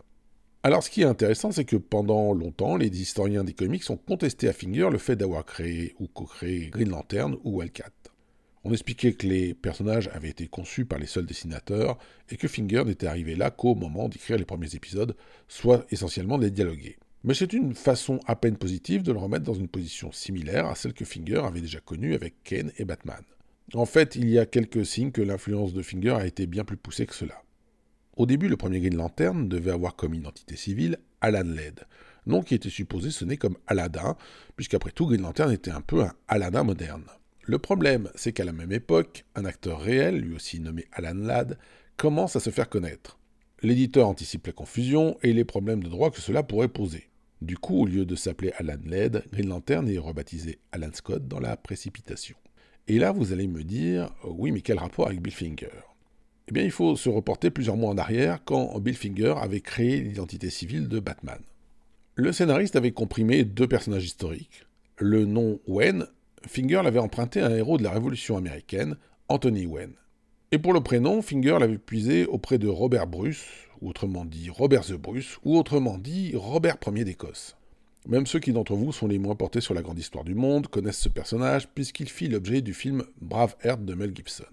Alors 0.63 0.83
ce 0.83 0.91
qui 0.91 1.01
est 1.01 1.05
intéressant, 1.05 1.51
c'est 1.51 1.65
que 1.65 1.75
pendant 1.75 2.33
longtemps, 2.33 2.77
les 2.77 3.01
historiens 3.01 3.43
des 3.43 3.53
comics 3.53 3.89
ont 3.89 3.97
contesté 3.97 4.47
à 4.47 4.53
Finger 4.53 4.89
le 4.91 4.99
fait 4.99 5.15
d'avoir 5.15 5.43
créé 5.43 5.95
ou 5.99 6.05
co-créé 6.07 6.69
Green 6.69 6.89
Lantern 6.89 7.35
ou 7.43 7.57
Wildcat. 7.57 7.89
On 8.63 8.71
expliquait 8.71 9.13
que 9.13 9.25
les 9.25 9.55
personnages 9.55 10.11
avaient 10.13 10.29
été 10.29 10.47
conçus 10.47 10.85
par 10.85 10.99
les 10.99 11.07
seuls 11.07 11.25
dessinateurs 11.25 11.97
et 12.29 12.37
que 12.37 12.47
Finger 12.47 12.83
n'était 12.85 13.07
arrivé 13.07 13.35
là 13.35 13.49
qu'au 13.49 13.73
moment 13.73 14.07
d'écrire 14.07 14.37
les 14.37 14.45
premiers 14.45 14.75
épisodes, 14.75 15.15
soit 15.47 15.83
essentiellement 15.89 16.37
des 16.37 16.51
dialoguer. 16.51 16.99
Mais 17.23 17.33
c'est 17.33 17.53
une 17.53 17.73
façon 17.73 18.19
à 18.27 18.35
peine 18.35 18.57
positive 18.57 19.01
de 19.01 19.11
le 19.11 19.17
remettre 19.17 19.45
dans 19.45 19.55
une 19.55 19.67
position 19.67 20.11
similaire 20.11 20.67
à 20.67 20.75
celle 20.75 20.93
que 20.93 21.05
Finger 21.05 21.41
avait 21.43 21.61
déjà 21.61 21.79
connue 21.79 22.13
avec 22.13 22.35
Ken 22.43 22.71
et 22.77 22.85
Batman. 22.85 23.23
En 23.73 23.87
fait, 23.87 24.15
il 24.15 24.29
y 24.29 24.37
a 24.37 24.45
quelques 24.45 24.85
signes 24.85 25.11
que 25.11 25.23
l'influence 25.23 25.73
de 25.73 25.81
Finger 25.81 26.17
a 26.19 26.27
été 26.27 26.45
bien 26.45 26.63
plus 26.63 26.77
poussée 26.77 27.07
que 27.07 27.15
cela. 27.15 27.41
Au 28.17 28.25
début, 28.25 28.49
le 28.49 28.57
premier 28.57 28.79
Green 28.79 28.97
Lantern 28.97 29.47
devait 29.47 29.71
avoir 29.71 29.95
comme 29.95 30.13
identité 30.13 30.55
civile 30.55 30.97
Alan 31.21 31.43
Led, 31.43 31.85
nom 32.25 32.41
qui 32.41 32.55
était 32.55 32.69
supposé 32.69 33.09
sonner 33.09 33.37
comme 33.37 33.57
Aladdin, 33.67 34.15
puisqu'après 34.55 34.91
tout, 34.91 35.07
Green 35.07 35.21
Lantern 35.21 35.51
était 35.51 35.71
un 35.71 35.81
peu 35.81 36.01
un 36.01 36.13
Aladdin 36.27 36.63
moderne. 36.63 37.05
Le 37.43 37.57
problème, 37.57 38.09
c'est 38.15 38.33
qu'à 38.33 38.43
la 38.43 38.51
même 38.51 38.71
époque, 38.71 39.25
un 39.35 39.45
acteur 39.45 39.79
réel, 39.79 40.19
lui 40.19 40.35
aussi 40.35 40.59
nommé 40.59 40.85
Alan 40.91 41.15
Ladd, 41.15 41.57
commence 41.97 42.35
à 42.35 42.39
se 42.39 42.49
faire 42.49 42.69
connaître. 42.69 43.17
L'éditeur 43.63 44.07
anticipe 44.07 44.47
la 44.47 44.53
confusion 44.53 45.17
et 45.23 45.33
les 45.33 45.45
problèmes 45.45 45.83
de 45.83 45.89
droit 45.89 46.11
que 46.11 46.21
cela 46.21 46.43
pourrait 46.43 46.67
poser. 46.67 47.09
Du 47.41 47.57
coup, 47.57 47.81
au 47.81 47.85
lieu 47.85 48.05
de 48.05 48.15
s'appeler 48.15 48.51
Alan 48.57 48.77
Led, 48.85 49.23
Green 49.31 49.47
Lantern 49.47 49.87
est 49.87 49.97
rebaptisé 49.97 50.59
Alan 50.71 50.89
Scott 50.93 51.27
dans 51.27 51.39
la 51.39 51.57
précipitation. 51.57 52.35
Et 52.87 52.99
là, 52.99 53.11
vous 53.11 53.33
allez 53.33 53.47
me 53.47 53.63
dire, 53.63 54.13
oui, 54.23 54.51
mais 54.51 54.61
quel 54.61 54.77
rapport 54.77 55.07
avec 55.07 55.21
Bill 55.21 55.33
Finger 55.33 55.69
eh 56.47 56.51
bien, 56.53 56.63
il 56.63 56.71
faut 56.71 56.95
se 56.95 57.09
reporter 57.09 57.49
plusieurs 57.49 57.77
mois 57.77 57.91
en 57.91 57.97
arrière 57.97 58.39
quand 58.43 58.79
Bill 58.79 58.95
Finger 58.95 59.35
avait 59.37 59.61
créé 59.61 60.01
l'identité 60.01 60.49
civile 60.49 60.87
de 60.87 60.99
Batman. 60.99 61.39
Le 62.15 62.33
scénariste 62.33 62.75
avait 62.75 62.91
comprimé 62.91 63.43
deux 63.43 63.67
personnages 63.67 64.05
historiques. 64.05 64.65
Le 64.97 65.25
nom 65.25 65.59
Wayne, 65.67 66.07
Finger 66.45 66.81
l'avait 66.83 66.99
emprunté 66.99 67.41
à 67.41 67.47
un 67.47 67.55
héros 67.55 67.77
de 67.77 67.83
la 67.83 67.91
Révolution 67.91 68.37
américaine, 68.37 68.97
Anthony 69.29 69.65
Wayne. 69.65 69.93
Et 70.51 70.57
pour 70.57 70.73
le 70.73 70.81
prénom, 70.81 71.21
Finger 71.21 71.57
l'avait 71.59 71.77
puisé 71.77 72.25
auprès 72.25 72.57
de 72.57 72.67
Robert 72.67 73.07
Bruce, 73.07 73.45
autrement 73.81 74.25
dit 74.25 74.49
Robert 74.49 74.85
the 74.85 74.93
Bruce, 74.93 75.37
ou 75.43 75.57
autrement 75.57 75.97
dit 75.97 76.33
Robert 76.35 76.77
Ier 76.93 77.05
d'Écosse. 77.05 77.55
Même 78.07 78.25
ceux 78.25 78.39
qui 78.39 78.51
d'entre 78.51 78.75
vous 78.75 78.91
sont 78.91 79.07
les 79.07 79.19
moins 79.19 79.35
portés 79.35 79.61
sur 79.61 79.73
la 79.73 79.81
grande 79.81 79.99
histoire 79.99 80.23
du 80.23 80.35
monde 80.35 80.67
connaissent 80.67 80.97
ce 80.97 81.09
personnage 81.09 81.69
puisqu'il 81.69 82.09
fit 82.09 82.27
l'objet 82.27 82.61
du 82.61 82.73
film 82.73 83.03
Brave 83.21 83.55
Heart 83.63 83.85
de 83.85 83.93
Mel 83.93 84.11
Gibson. 84.13 84.43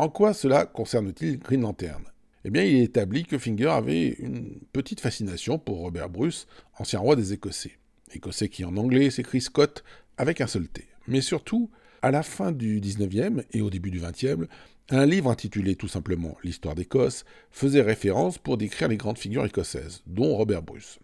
En 0.00 0.08
quoi 0.08 0.32
cela 0.32 0.64
concerne-t-il 0.64 1.40
Green 1.40 1.62
Lantern? 1.62 2.04
Eh 2.44 2.50
bien, 2.50 2.62
il 2.62 2.76
est 2.76 2.84
établi 2.84 3.24
que 3.24 3.36
Finger 3.36 3.70
avait 3.70 4.10
une 4.20 4.60
petite 4.72 5.00
fascination 5.00 5.58
pour 5.58 5.78
Robert 5.78 6.08
Bruce, 6.08 6.46
ancien 6.78 7.00
roi 7.00 7.16
des 7.16 7.32
Écossais. 7.32 7.78
Écossais 8.12 8.48
qui 8.48 8.64
en 8.64 8.76
anglais 8.76 9.10
s'écrit 9.10 9.40
Scott 9.40 9.82
avec 10.16 10.40
un 10.40 10.46
seul 10.46 10.68
T. 10.68 10.86
Mais 11.08 11.20
surtout, 11.20 11.68
à 12.00 12.12
la 12.12 12.22
fin 12.22 12.52
du 12.52 12.80
19e 12.80 13.42
et 13.50 13.60
au 13.60 13.70
début 13.70 13.90
du 13.90 14.00
20e, 14.00 14.46
un 14.90 15.04
livre 15.04 15.32
intitulé 15.32 15.74
tout 15.74 15.88
simplement 15.88 16.36
L'histoire 16.44 16.76
d'Écosse 16.76 17.24
faisait 17.50 17.82
référence 17.82 18.38
pour 18.38 18.56
décrire 18.56 18.86
les 18.86 18.96
grandes 18.96 19.18
figures 19.18 19.46
écossaises, 19.46 20.02
dont 20.06 20.36
Robert 20.36 20.62
Bruce. 20.62 21.00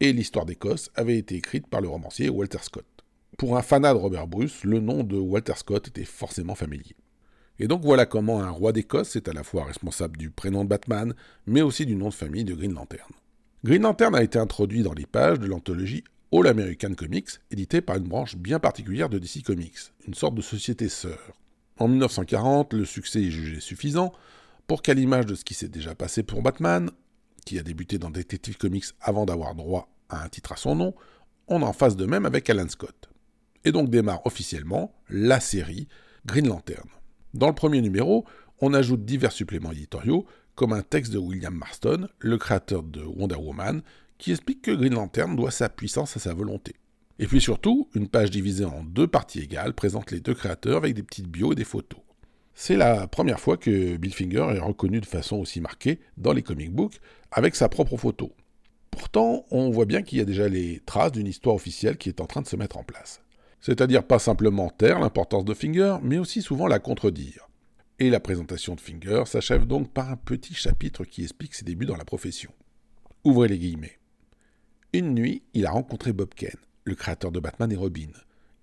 Et 0.00 0.12
l'histoire 0.12 0.44
d'Écosse 0.44 0.90
avait 0.96 1.16
été 1.16 1.36
écrite 1.36 1.66
par 1.66 1.80
le 1.80 1.88
romancier 1.88 2.28
Walter 2.28 2.58
Scott. 2.60 2.84
Pour 3.38 3.56
un 3.56 3.62
fanat 3.62 3.94
de 3.94 3.98
Robert 3.98 4.26
Bruce, 4.26 4.64
le 4.64 4.80
nom 4.80 5.02
de 5.02 5.16
Walter 5.16 5.54
Scott 5.56 5.88
était 5.88 6.04
forcément 6.04 6.54
familier. 6.54 6.94
Et 7.58 7.68
donc 7.68 7.82
voilà 7.82 8.06
comment 8.06 8.40
un 8.40 8.50
roi 8.50 8.72
d'Écosse 8.72 9.16
est 9.16 9.28
à 9.28 9.32
la 9.32 9.44
fois 9.44 9.64
responsable 9.64 10.16
du 10.16 10.30
prénom 10.30 10.64
de 10.64 10.68
Batman, 10.68 11.14
mais 11.46 11.62
aussi 11.62 11.86
du 11.86 11.94
nom 11.94 12.08
de 12.08 12.14
famille 12.14 12.44
de 12.44 12.54
Green 12.54 12.74
Lantern. 12.74 13.10
Green 13.64 13.82
Lantern 13.82 14.14
a 14.14 14.22
été 14.22 14.38
introduit 14.38 14.82
dans 14.82 14.92
les 14.92 15.06
pages 15.06 15.38
de 15.38 15.46
l'anthologie 15.46 16.04
All 16.32 16.48
American 16.48 16.94
Comics, 16.94 17.30
éditée 17.50 17.80
par 17.80 17.96
une 17.96 18.08
branche 18.08 18.36
bien 18.36 18.58
particulière 18.58 19.08
de 19.08 19.18
DC 19.18 19.44
Comics, 19.44 19.78
une 20.08 20.14
sorte 20.14 20.34
de 20.34 20.42
société 20.42 20.88
sœur. 20.88 21.32
En 21.78 21.86
1940, 21.86 22.72
le 22.72 22.84
succès 22.84 23.22
est 23.22 23.30
jugé 23.30 23.60
suffisant 23.60 24.12
pour 24.66 24.82
qu'à 24.82 24.94
l'image 24.94 25.26
de 25.26 25.34
ce 25.34 25.44
qui 25.44 25.54
s'est 25.54 25.68
déjà 25.68 25.94
passé 25.94 26.22
pour 26.22 26.42
Batman, 26.42 26.90
qui 27.44 27.58
a 27.58 27.62
débuté 27.62 27.98
dans 27.98 28.10
Detective 28.10 28.56
Comics 28.56 28.86
avant 29.00 29.26
d'avoir 29.26 29.54
droit 29.54 29.88
à 30.08 30.24
un 30.24 30.28
titre 30.28 30.52
à 30.52 30.56
son 30.56 30.74
nom, 30.74 30.94
on 31.46 31.62
en 31.62 31.72
fasse 31.72 31.96
de 31.96 32.06
même 32.06 32.26
avec 32.26 32.48
Alan 32.50 32.68
Scott. 32.68 33.08
Et 33.64 33.72
donc 33.72 33.90
démarre 33.90 34.26
officiellement 34.26 34.94
la 35.08 35.40
série 35.40 35.88
Green 36.26 36.48
Lantern. 36.48 36.88
Dans 37.34 37.48
le 37.48 37.54
premier 37.54 37.80
numéro, 37.80 38.24
on 38.60 38.74
ajoute 38.74 39.04
divers 39.04 39.32
suppléments 39.32 39.72
éditoriaux, 39.72 40.24
comme 40.54 40.72
un 40.72 40.82
texte 40.82 41.12
de 41.12 41.18
William 41.18 41.52
Marston, 41.52 42.06
le 42.20 42.38
créateur 42.38 42.84
de 42.84 43.02
Wonder 43.02 43.34
Woman, 43.34 43.82
qui 44.18 44.30
explique 44.30 44.62
que 44.62 44.70
Green 44.70 44.94
Lantern 44.94 45.34
doit 45.34 45.50
sa 45.50 45.68
puissance 45.68 46.16
à 46.16 46.20
sa 46.20 46.32
volonté. 46.32 46.76
Et 47.18 47.26
puis 47.26 47.40
surtout, 47.40 47.88
une 47.94 48.06
page 48.06 48.30
divisée 48.30 48.64
en 48.64 48.84
deux 48.84 49.08
parties 49.08 49.40
égales 49.40 49.74
présente 49.74 50.12
les 50.12 50.20
deux 50.20 50.34
créateurs 50.34 50.76
avec 50.76 50.94
des 50.94 51.02
petites 51.02 51.26
bios 51.26 51.52
et 51.52 51.56
des 51.56 51.64
photos. 51.64 52.00
C'est 52.54 52.76
la 52.76 53.08
première 53.08 53.40
fois 53.40 53.56
que 53.56 53.96
Bill 53.96 54.14
Finger 54.14 54.54
est 54.54 54.60
reconnu 54.60 55.00
de 55.00 55.06
façon 55.06 55.38
aussi 55.38 55.60
marquée 55.60 55.98
dans 56.16 56.32
les 56.32 56.42
comic 56.42 56.72
books 56.72 57.00
avec 57.32 57.56
sa 57.56 57.68
propre 57.68 57.96
photo. 57.96 58.32
Pourtant, 58.92 59.44
on 59.50 59.70
voit 59.70 59.86
bien 59.86 60.02
qu'il 60.02 60.18
y 60.18 60.20
a 60.20 60.24
déjà 60.24 60.48
les 60.48 60.80
traces 60.86 61.10
d'une 61.10 61.26
histoire 61.26 61.56
officielle 61.56 61.96
qui 61.96 62.08
est 62.08 62.20
en 62.20 62.26
train 62.26 62.42
de 62.42 62.46
se 62.46 62.54
mettre 62.54 62.76
en 62.76 62.84
place. 62.84 63.23
C'est-à-dire 63.64 64.06
pas 64.06 64.18
simplement 64.18 64.68
taire 64.68 65.00
l'importance 65.00 65.46
de 65.46 65.54
Finger, 65.54 65.96
mais 66.02 66.18
aussi 66.18 66.42
souvent 66.42 66.66
la 66.66 66.78
contredire. 66.78 67.48
Et 67.98 68.10
la 68.10 68.20
présentation 68.20 68.74
de 68.74 68.80
Finger 68.80 69.22
s'achève 69.24 69.64
donc 69.64 69.90
par 69.90 70.10
un 70.10 70.16
petit 70.16 70.52
chapitre 70.52 71.04
qui 71.04 71.22
explique 71.22 71.54
ses 71.54 71.64
débuts 71.64 71.86
dans 71.86 71.96
la 71.96 72.04
profession. 72.04 72.50
Ouvrez 73.24 73.48
les 73.48 73.58
guillemets. 73.58 73.98
Une 74.92 75.14
nuit, 75.14 75.44
il 75.54 75.64
a 75.64 75.70
rencontré 75.70 76.12
Bob 76.12 76.34
Kane, 76.34 76.60
le 76.84 76.94
créateur 76.94 77.32
de 77.32 77.40
Batman 77.40 77.72
et 77.72 77.76
Robin. 77.76 78.10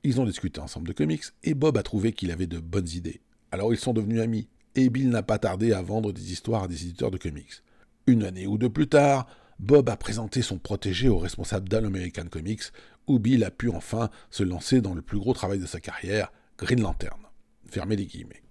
Ils 0.04 0.22
ont 0.22 0.26
discuté 0.26 0.62
ensemble 0.62 0.88
de 0.88 0.94
comics 0.94 1.24
et 1.44 1.56
Bob 1.56 1.78
a 1.78 1.84
trouvé 1.84 2.12
qu'il 2.12 2.30
avait 2.30 2.46
de 2.46 2.60
bonnes 2.60 2.90
idées. 2.90 3.22
Alors 3.52 3.74
ils 3.74 3.80
sont 3.80 3.94
devenus 3.94 4.22
amis 4.22 4.50
et 4.76 4.92
Bill 4.92 5.10
n'a 5.10 5.24
pas 5.24 5.40
tardé 5.40 5.74
à 5.74 5.82
vendre 5.82 6.12
des 6.12 6.32
histoires 6.32 6.66
à 6.66 6.68
des 6.68 6.84
éditeurs 6.84 7.10
de 7.10 7.18
comics. 7.18 7.64
Une 8.06 8.24
année 8.24 8.46
ou 8.46 8.60
deux 8.60 8.70
plus 8.70 8.88
tard, 8.88 9.26
Bob 9.62 9.90
a 9.90 9.96
présenté 9.96 10.42
son 10.42 10.58
protégé 10.58 11.08
au 11.08 11.20
responsable 11.20 11.70
d'All 11.70 11.86
American 11.86 12.26
Comics, 12.26 12.64
où 13.08 13.20
Bill 13.20 13.44
a 13.44 13.52
pu 13.52 13.70
enfin 13.70 14.10
se 14.30 14.44
lancer 14.44 14.82
dans 14.82 14.94
le 14.94 15.02
plus 15.02 15.20
gros 15.20 15.34
travail 15.34 15.60
de 15.60 15.66
sa 15.66 15.80
carrière, 15.80 16.32
Green 16.58 16.82
Lantern. 16.82 17.22
Fermez 17.70 17.96
les 17.96 18.06
guillemets. 18.06 18.44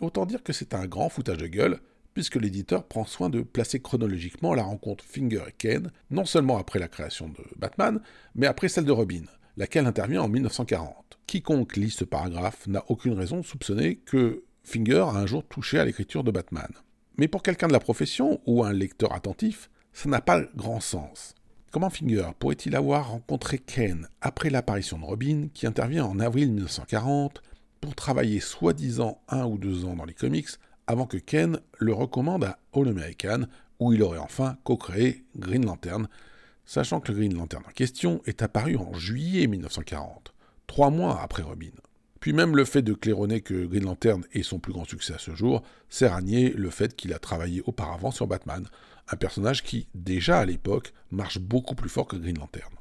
Autant 0.00 0.26
dire 0.26 0.42
que 0.42 0.52
c'est 0.52 0.74
un 0.74 0.86
grand 0.86 1.08
foutage 1.08 1.38
de 1.38 1.46
gueule, 1.46 1.80
puisque 2.14 2.36
l'éditeur 2.36 2.84
prend 2.86 3.04
soin 3.04 3.30
de 3.30 3.42
placer 3.42 3.80
chronologiquement 3.80 4.54
la 4.54 4.62
rencontre 4.62 5.04
Finger 5.04 5.42
et 5.48 5.52
Ken, 5.52 5.90
non 6.10 6.24
seulement 6.24 6.58
après 6.58 6.78
la 6.78 6.88
création 6.88 7.28
de 7.28 7.44
Batman, 7.56 8.00
mais 8.34 8.46
après 8.46 8.68
celle 8.68 8.84
de 8.84 8.92
Robin, 8.92 9.24
laquelle 9.56 9.86
intervient 9.86 10.22
en 10.22 10.28
1940. 10.28 11.18
Quiconque 11.26 11.76
lit 11.76 11.90
ce 11.90 12.04
paragraphe 12.04 12.66
n'a 12.66 12.84
aucune 12.88 13.14
raison 13.14 13.38
de 13.38 13.46
soupçonner 13.46 13.96
que 13.96 14.44
Finger 14.62 15.06
a 15.08 15.18
un 15.18 15.26
jour 15.26 15.46
touché 15.46 15.78
à 15.78 15.84
l'écriture 15.84 16.24
de 16.24 16.30
Batman. 16.30 16.70
Mais 17.16 17.28
pour 17.28 17.42
quelqu'un 17.42 17.68
de 17.68 17.72
la 17.72 17.80
profession 17.80 18.40
ou 18.46 18.64
un 18.64 18.72
lecteur 18.72 19.12
attentif, 19.12 19.70
ça 19.92 20.08
n'a 20.08 20.20
pas 20.20 20.40
grand 20.54 20.80
sens. 20.80 21.34
Comment 21.78 21.90
Finger 21.90 22.30
pourrait-il 22.40 22.74
avoir 22.74 23.10
rencontré 23.10 23.56
Ken 23.56 24.08
après 24.20 24.50
l'apparition 24.50 24.98
de 24.98 25.04
Robin, 25.04 25.46
qui 25.54 25.64
intervient 25.64 26.06
en 26.06 26.18
avril 26.18 26.48
1940, 26.48 27.40
pour 27.80 27.94
travailler 27.94 28.40
soi-disant 28.40 29.20
un 29.28 29.44
ou 29.44 29.58
deux 29.58 29.84
ans 29.84 29.94
dans 29.94 30.04
les 30.04 30.12
comics, 30.12 30.48
avant 30.88 31.06
que 31.06 31.18
Ken 31.18 31.60
le 31.78 31.92
recommande 31.92 32.42
à 32.42 32.58
All 32.74 32.88
American, 32.88 33.42
où 33.78 33.92
il 33.92 34.02
aurait 34.02 34.18
enfin 34.18 34.56
co-créé 34.64 35.24
Green 35.36 35.64
Lantern, 35.64 36.08
sachant 36.64 36.98
que 36.98 37.12
Green 37.12 37.36
Lantern 37.36 37.62
en 37.64 37.70
question 37.70 38.22
est 38.26 38.42
apparu 38.42 38.76
en 38.76 38.92
juillet 38.94 39.46
1940, 39.46 40.34
trois 40.66 40.90
mois 40.90 41.22
après 41.22 41.44
Robin. 41.44 41.70
Puis 42.18 42.32
même 42.32 42.56
le 42.56 42.64
fait 42.64 42.82
de 42.82 42.92
claironner 42.92 43.40
que 43.40 43.66
Green 43.66 43.84
Lantern 43.84 44.24
est 44.32 44.42
son 44.42 44.58
plus 44.58 44.72
grand 44.72 44.84
succès 44.84 45.14
à 45.14 45.18
ce 45.18 45.36
jour 45.36 45.62
sert 45.88 46.12
à 46.12 46.22
nier 46.22 46.50
le 46.50 46.70
fait 46.70 46.96
qu'il 46.96 47.12
a 47.12 47.20
travaillé 47.20 47.62
auparavant 47.66 48.10
sur 48.10 48.26
Batman, 48.26 48.66
un 49.10 49.16
personnage 49.16 49.62
qui, 49.62 49.88
déjà 49.94 50.38
à 50.38 50.44
l'époque, 50.44 50.92
marche 51.10 51.38
beaucoup 51.38 51.74
plus 51.74 51.88
fort 51.88 52.06
que 52.06 52.16
Green 52.16 52.38
Lantern. 52.38 52.72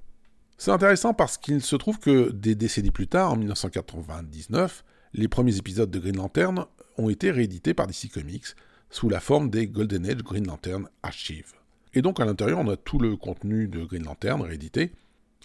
C'est 0.58 0.72
intéressant 0.72 1.14
parce 1.14 1.38
qu'il 1.38 1.62
se 1.62 1.76
trouve 1.76 2.00
que 2.00 2.32
des 2.32 2.56
décennies 2.56 2.92
plus 2.92 3.08
tard, 3.08 3.34
en 3.34 3.36
1999, 3.36 4.84
les 5.14 5.28
premiers 5.28 5.58
épisodes 5.58 5.92
de 5.92 6.00
Green 6.00 6.18
Lantern 6.18 6.66
ont 6.98 7.10
été 7.10 7.32
réédités 7.32 7.74
par 7.74 7.88
DC 7.88 8.12
Comics 8.12 8.56
sous 8.90 9.10
la 9.10 9.20
forme 9.20 9.50
des 9.50 9.68
Golden 9.68 10.06
Age 10.06 10.24
Green 10.24 10.48
Lantern 10.48 10.90
Archive. 11.04 11.54
Et 11.94 12.02
donc 12.02 12.20
à 12.20 12.26
l'intérieur, 12.26 12.60
on 12.60 12.70
a 12.70 12.78
tout 12.78 13.00
le 13.00 13.16
contenu 13.16 13.68
de 13.68 13.84
Green 13.84 14.04
Lantern 14.04 14.42
réédité, 14.42 14.94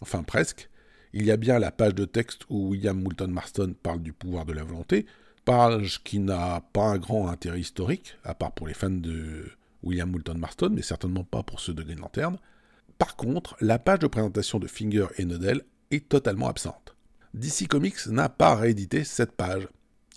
enfin 0.00 0.22
presque. 0.22 0.68
Il 1.12 1.26
y 1.26 1.30
a 1.30 1.36
bien 1.36 1.58
la 1.58 1.70
page 1.70 1.94
de 1.94 2.06
texte 2.06 2.42
où 2.48 2.70
William 2.70 2.98
Moulton 2.98 3.28
Marston 3.28 3.74
parle 3.82 4.00
du 4.00 4.14
pouvoir 4.14 4.46
de 4.46 4.54
la 4.54 4.64
volonté, 4.64 5.04
page 5.44 6.02
qui 6.04 6.18
n'a 6.20 6.62
pas 6.72 6.84
un 6.84 6.98
grand 6.98 7.28
intérêt 7.28 7.60
historique, 7.60 8.16
à 8.24 8.34
part 8.34 8.52
pour 8.52 8.66
les 8.66 8.74
fans 8.74 8.88
de 8.88 9.50
William 9.82 10.10
Moulton 10.10 10.36
Marston, 10.38 10.70
mais 10.72 10.82
certainement 10.82 11.24
pas 11.24 11.42
pour 11.42 11.60
ceux 11.60 11.74
de 11.74 11.82
Green 11.82 12.00
Lantern. 12.00 12.36
Par 12.98 13.16
contre, 13.16 13.56
la 13.60 13.78
page 13.78 14.00
de 14.00 14.06
présentation 14.06 14.58
de 14.58 14.66
Finger 14.66 15.06
et 15.18 15.24
Nodell 15.24 15.62
est 15.90 16.08
totalement 16.08 16.48
absente. 16.48 16.96
DC 17.34 17.66
Comics 17.68 18.06
n'a 18.06 18.28
pas 18.28 18.54
réédité 18.54 19.04
cette 19.04 19.32
page. 19.32 19.66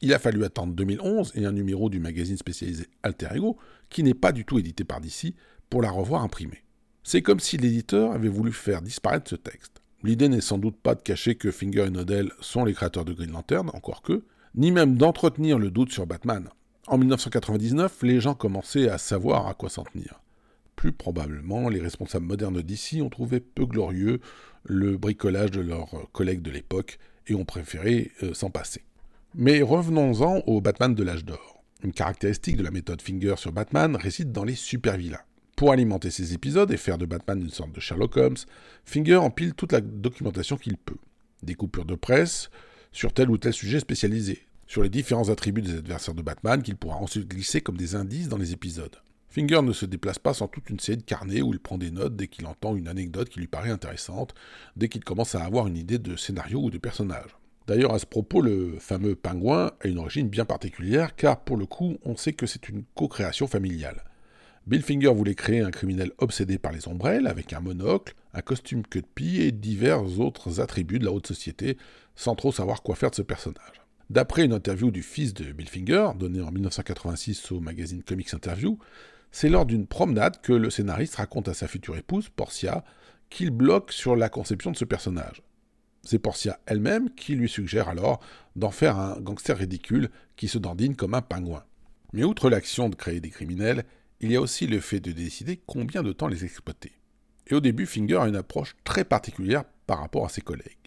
Il 0.02 0.14
a 0.14 0.20
fallu 0.20 0.44
attendre 0.44 0.74
2011 0.74 1.32
et 1.36 1.46
un 1.46 1.52
numéro 1.52 1.90
du 1.90 2.00
magazine 2.00 2.38
spécialisé 2.38 2.88
Alter 3.04 3.30
Ego, 3.34 3.58
qui 3.90 4.04
n'est 4.04 4.14
pas 4.14 4.32
du 4.32 4.46
tout 4.46 4.60
édité 4.60 4.84
par 4.84 5.00
DC, 5.00 5.34
pour 5.70 5.82
la 5.82 5.90
revoir 5.90 6.22
imprimée. 6.22 6.64
C'est 7.04 7.22
comme 7.22 7.40
si 7.40 7.58
l'éditeur 7.58 8.12
avait 8.12 8.28
voulu 8.28 8.52
faire 8.52 8.82
disparaître 8.82 9.30
ce 9.30 9.36
texte. 9.36 9.82
L'idée 10.04 10.30
n'est 10.30 10.42
sans 10.42 10.58
doute 10.58 10.78
pas 10.78 10.96
de 10.96 11.02
cacher 11.02 11.36
que 11.36 11.52
Finger 11.52 11.86
et 11.88 11.90
Nodell 11.90 12.32
sont 12.42 12.66
les 12.66 12.74
créateurs 12.74 13.06
de 13.06 13.14
Green 13.14 13.32
Lantern, 13.32 13.70
encore 13.74 14.02
que, 14.02 14.24
ni 14.54 14.72
même 14.72 14.98
d'entretenir 14.98 15.58
le 15.58 15.72
doute 15.72 15.92
sur 15.92 16.06
Batman. 16.06 16.50
En 16.88 17.00
1999, 17.00 18.04
les 18.04 18.20
gens 18.20 18.36
commençaient 18.36 18.90
à 18.90 19.00
savoir 19.00 19.48
à 19.48 19.56
quoi 19.56 19.70
s'en 19.70 19.84
tenir. 19.84 20.22
Plus 20.76 20.92
probablement, 20.92 21.68
les 21.68 21.82
responsables 21.82 22.28
modernes 22.28 22.62
d'ici 22.62 23.02
ont 23.02 23.10
trouvé 23.10 23.40
peu 23.40 23.66
glorieux 23.66 24.20
le 24.66 24.96
bricolage 24.96 25.50
de 25.50 25.62
leurs 25.62 26.12
collègues 26.12 26.44
de 26.44 26.52
l'époque 26.52 27.00
et 27.26 27.34
ont 27.34 27.46
préféré 27.46 28.12
euh, 28.22 28.36
s'en 28.36 28.52
passer. 28.52 28.84
Mais 29.34 29.64
revenons-en 29.64 30.44
au 30.46 30.62
Batman 30.62 30.94
de 30.94 31.04
l'âge 31.04 31.26
d'or. 31.26 31.64
Une 31.84 31.92
caractéristique 31.92 32.58
de 32.58 32.64
la 32.64 32.72
méthode 32.72 33.02
Finger 33.02 33.36
sur 33.38 33.52
Batman 33.52 33.96
réside 33.96 34.32
dans 34.32 34.44
les 34.44 34.56
super-vilains. 34.56 35.24
Pour 35.56 35.72
alimenter 35.72 36.12
ces 36.12 36.34
épisodes 36.34 36.72
et 36.72 36.78
faire 36.78 37.00
de 37.00 37.06
Batman 37.08 37.42
une 37.42 37.50
sorte 37.50 37.72
de 37.72 37.80
Sherlock 37.80 38.16
Holmes, 38.18 38.38
Finger 38.84 39.16
empile 39.16 39.56
toute 39.56 39.72
la 39.72 39.82
documentation 39.82 40.58
qu'il 40.58 40.78
peut. 40.78 40.98
Des 41.42 41.56
coupures 41.56 41.86
de 41.86 41.96
presse 41.96 42.52
sur 42.92 43.12
tel 43.12 43.30
ou 43.32 43.38
tel 43.38 43.54
sujet 43.54 43.80
spécialisé, 43.80 44.45
sur 44.68 44.84
les 44.84 44.90
différents 44.90 45.30
attributs 45.30 45.62
des 45.62 45.78
adversaires 45.78 46.14
de 46.14 46.22
Batman 46.22 46.62
qu'il 46.62 46.76
pourra 46.76 46.98
ensuite 46.98 47.28
glisser 47.28 47.62
comme 47.62 47.78
des 47.78 47.96
indices 47.96 48.30
dans 48.30 48.38
les 48.38 48.54
épisodes. 48.54 48.96
Finger 49.30 49.62
ne 49.62 49.74
se 49.74 49.86
déplace 49.86 50.18
pas 50.18 50.34
sans 50.34 50.48
toute 50.48 50.70
une 50.70 50.80
série 50.80 50.98
de 50.98 51.04
carnets 51.04 51.42
où 51.42 51.52
il 51.52 51.60
prend 51.60 51.78
des 51.78 51.92
notes 51.92 52.16
dès 52.16 52.28
qu'il 52.28 52.46
entend 52.46 52.76
une 52.76 52.88
anecdote 52.88 53.28
qui 53.28 53.40
lui 53.40 53.48
paraît 53.48 53.70
intéressante, 53.70 54.34
dès 54.78 54.88
qu'il 54.88 55.04
commence 55.04 55.36
à 55.36 55.44
avoir 55.44 55.68
une 55.68 55.76
idée 55.76 56.00
de 56.00 56.16
scénario 56.16 56.62
ou 56.62 56.70
de 56.70 56.78
personnage. 56.78 57.36
D'ailleurs, 57.68 57.94
à 57.94 58.00
ce 58.00 58.06
propos, 58.06 58.42
le 58.42 58.78
fameux 58.80 59.16
pingouin 59.16 59.72
a 59.82 59.88
une 59.88 59.98
origine 59.98 60.30
bien 60.30 60.46
particulière, 60.46 61.16
car 61.16 61.42
pour 61.42 61.58
le 61.58 61.66
coup, 61.66 61.98
on 62.06 62.16
sait 62.16 62.34
que 62.34 62.46
c'est 62.46 62.70
une 62.70 62.84
co-création 62.96 63.48
familiale. 63.48 64.06
Bill 64.68 64.82
Finger 64.82 65.14
voulait 65.14 65.36
créer 65.36 65.62
un 65.62 65.72
criminel 65.72 66.12
obsédé 66.18 66.58
par 66.58 66.72
les 66.72 66.88
ombrelles, 66.88 67.28
avec 67.28 67.54
un 67.54 67.60
monocle, 67.60 68.16
un 68.34 68.42
costume 68.42 68.84
queue 68.84 69.02
de 69.02 69.08
pie 69.14 69.42
et 69.42 69.52
divers 69.52 70.20
autres 70.20 70.62
attributs 70.62 71.00
de 71.00 71.06
la 71.06 71.12
haute 71.12 71.28
société, 71.28 71.78
sans 72.16 72.36
trop 72.36 72.52
savoir 72.52 72.84
quoi 72.84 72.96
faire 72.96 73.10
de 73.10 73.16
ce 73.16 73.22
personnage. 73.22 73.85
D'après 74.12 74.46
une 74.46 74.54
interview 74.54 74.92
du 74.92 75.02
fils 75.02 75.34
de 75.34 75.52
Bill 75.52 75.68
Finger, 75.68 76.10
donnée 76.16 76.42
en 76.42 76.52
1986 76.52 77.52
au 77.52 77.60
magazine 77.60 78.04
Comics 78.04 78.36
Interview, 78.36 78.78
c'est 79.32 79.50
lors 79.50 79.66
d'une 79.66 79.88
promenade 79.88 80.42
que 80.42 80.54
le 80.54 80.70
scénariste 80.70 81.16
raconte 81.16 81.48
à 81.48 81.56
sa 81.56 81.68
future 81.68 81.98
épouse, 81.98 82.30
Portia, 82.30 82.84
qu'il 83.32 83.50
bloque 83.50 83.92
sur 83.92 84.16
la 84.16 84.30
conception 84.30 84.70
de 84.70 84.78
ce 84.78 84.86
personnage. 84.86 85.42
C'est 86.04 86.20
Portia 86.20 86.60
elle-même 86.68 87.10
qui 87.16 87.34
lui 87.34 87.50
suggère 87.50 87.90
alors 87.90 88.20
d'en 88.56 88.70
faire 88.70 89.00
un 89.00 89.20
gangster 89.20 89.58
ridicule 89.58 90.12
qui 90.36 90.48
se 90.48 90.60
dandine 90.60 90.96
comme 90.96 91.16
un 91.16 91.24
pingouin. 91.24 91.64
Mais 92.14 92.24
outre 92.24 92.52
l'action 92.52 92.90
de 92.90 92.96
créer 92.96 93.20
des 93.20 93.32
criminels, 93.32 93.86
il 94.22 94.32
y 94.32 94.36
a 94.36 94.42
aussi 94.42 94.68
le 94.68 94.82
fait 94.82 95.00
de 95.00 95.14
décider 95.14 95.60
combien 95.66 96.04
de 96.04 96.14
temps 96.14 96.28
les 96.28 96.46
exploiter. 96.46 96.92
Et 97.48 97.56
au 97.56 97.60
début, 97.60 97.88
Finger 97.88 98.18
a 98.18 98.28
une 98.28 98.36
approche 98.36 98.76
très 98.84 99.04
particulière 99.04 99.64
par 99.88 100.00
rapport 100.00 100.26
à 100.26 100.30
ses 100.30 100.42
collègues 100.42 100.85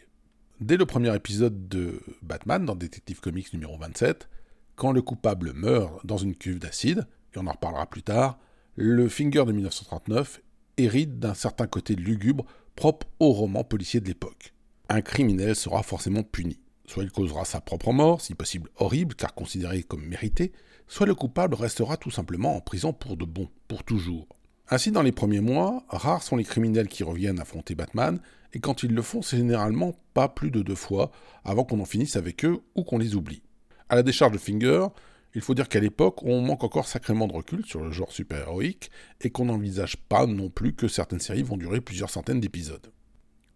dès 0.61 0.77
le 0.77 0.87
premier 0.87 1.14
épisode 1.14 1.68
de 1.68 2.01
Batman, 2.23 2.64
dans 2.64 2.75
Detective 2.75 3.21
Comics 3.21 3.53
numéro 3.53 3.77
27, 3.79 4.29
quand 4.77 4.92
le 4.92 5.03
coupable 5.03 5.53
meurt 5.53 6.05
dans 6.05 6.16
une 6.16 6.35
cuve 6.35 6.59
d'acide, 6.59 7.07
et 7.35 7.38
on 7.38 7.47
en 7.47 7.53
reparlera 7.53 7.87
plus 7.87 8.03
tard, 8.03 8.38
le 8.77 9.09
Finger 9.09 9.44
de 9.44 9.53
1939 9.53 10.40
hérite 10.77 11.18
d'un 11.18 11.35
certain 11.35 11.66
côté 11.66 11.94
lugubre 11.94 12.44
propre 12.77 13.07
au 13.18 13.33
roman 13.33 13.64
policier 13.64 14.01
de 14.01 14.07
l'époque. 14.07 14.55
Un 14.88 15.01
criminel 15.01 15.57
sera 15.57 15.83
forcément 15.83 16.23
puni. 16.23 16.61
Soit 16.87 17.03
il 17.03 17.11
causera 17.11 17.44
sa 17.44 17.61
propre 17.61 17.92
mort, 17.92 18.21
si 18.21 18.35
possible 18.35 18.71
horrible, 18.77 19.14
car 19.14 19.35
considéré 19.35 19.83
comme 19.83 20.07
mérité, 20.07 20.53
soit 20.87 21.07
le 21.07 21.14
coupable 21.14 21.55
restera 21.55 21.97
tout 21.97 22.11
simplement 22.11 22.57
en 22.57 22.61
prison 22.61 22.92
pour 22.92 23.16
de 23.16 23.25
bon, 23.25 23.51
pour 23.66 23.85
toujours. 23.85 24.27
Ainsi, 24.71 24.91
dans 24.91 25.03
les 25.03 25.13
premiers 25.13 25.41
mois, 25.41 25.85
rares 25.89 26.23
sont 26.23 26.37
les 26.37 26.45
criminels 26.45 26.89
qui 26.89 27.03
reviennent 27.03 27.41
affronter 27.41 27.75
Batman, 27.75 28.21
et 28.53 28.61
quand 28.61 28.83
ils 28.83 28.95
le 28.95 29.03
font, 29.03 29.23
c'est 29.23 29.39
généralement 29.39 29.95
pas 30.13 30.29
plus 30.29 30.51
de 30.51 30.63
deux 30.63 30.75
fois 30.75 31.11
avant 31.45 31.65
qu'on 31.65 31.81
en 31.81 31.87
finisse 31.87 32.17
avec 32.17 32.45
eux 32.45 32.61
ou 32.75 32.85
qu'on 32.85 32.99
les 32.99 33.15
oublie. 33.15 33.43
À 33.89 33.97
la 33.97 34.03
décharge 34.03 34.33
de 34.33 34.39
Finger, 34.39 34.87
il 35.35 35.41
faut 35.41 35.55
dire 35.55 35.69
qu'à 35.69 35.81
l'époque, 35.81 36.23
on 36.23 36.41
manque 36.43 36.65
encore 36.65 36.87
sacrément 36.87 37.27
de 37.27 37.33
recul 37.33 37.65
sur 37.65 37.83
le 37.83 37.93
genre 37.93 38.13
super-héroïque 38.13 38.91
et 39.21 39.31
qu'on 39.31 39.47
n'envisage 39.47 39.97
pas 39.97 40.27
non 40.27 40.51
plus 40.51 40.75
que 40.75 40.89
certaines 40.89 41.21
séries 41.21 41.43
vont 41.43 41.57
durer 41.57 41.81
plusieurs 41.81 42.11
centaines 42.11 42.41
d'épisodes. 42.41 42.93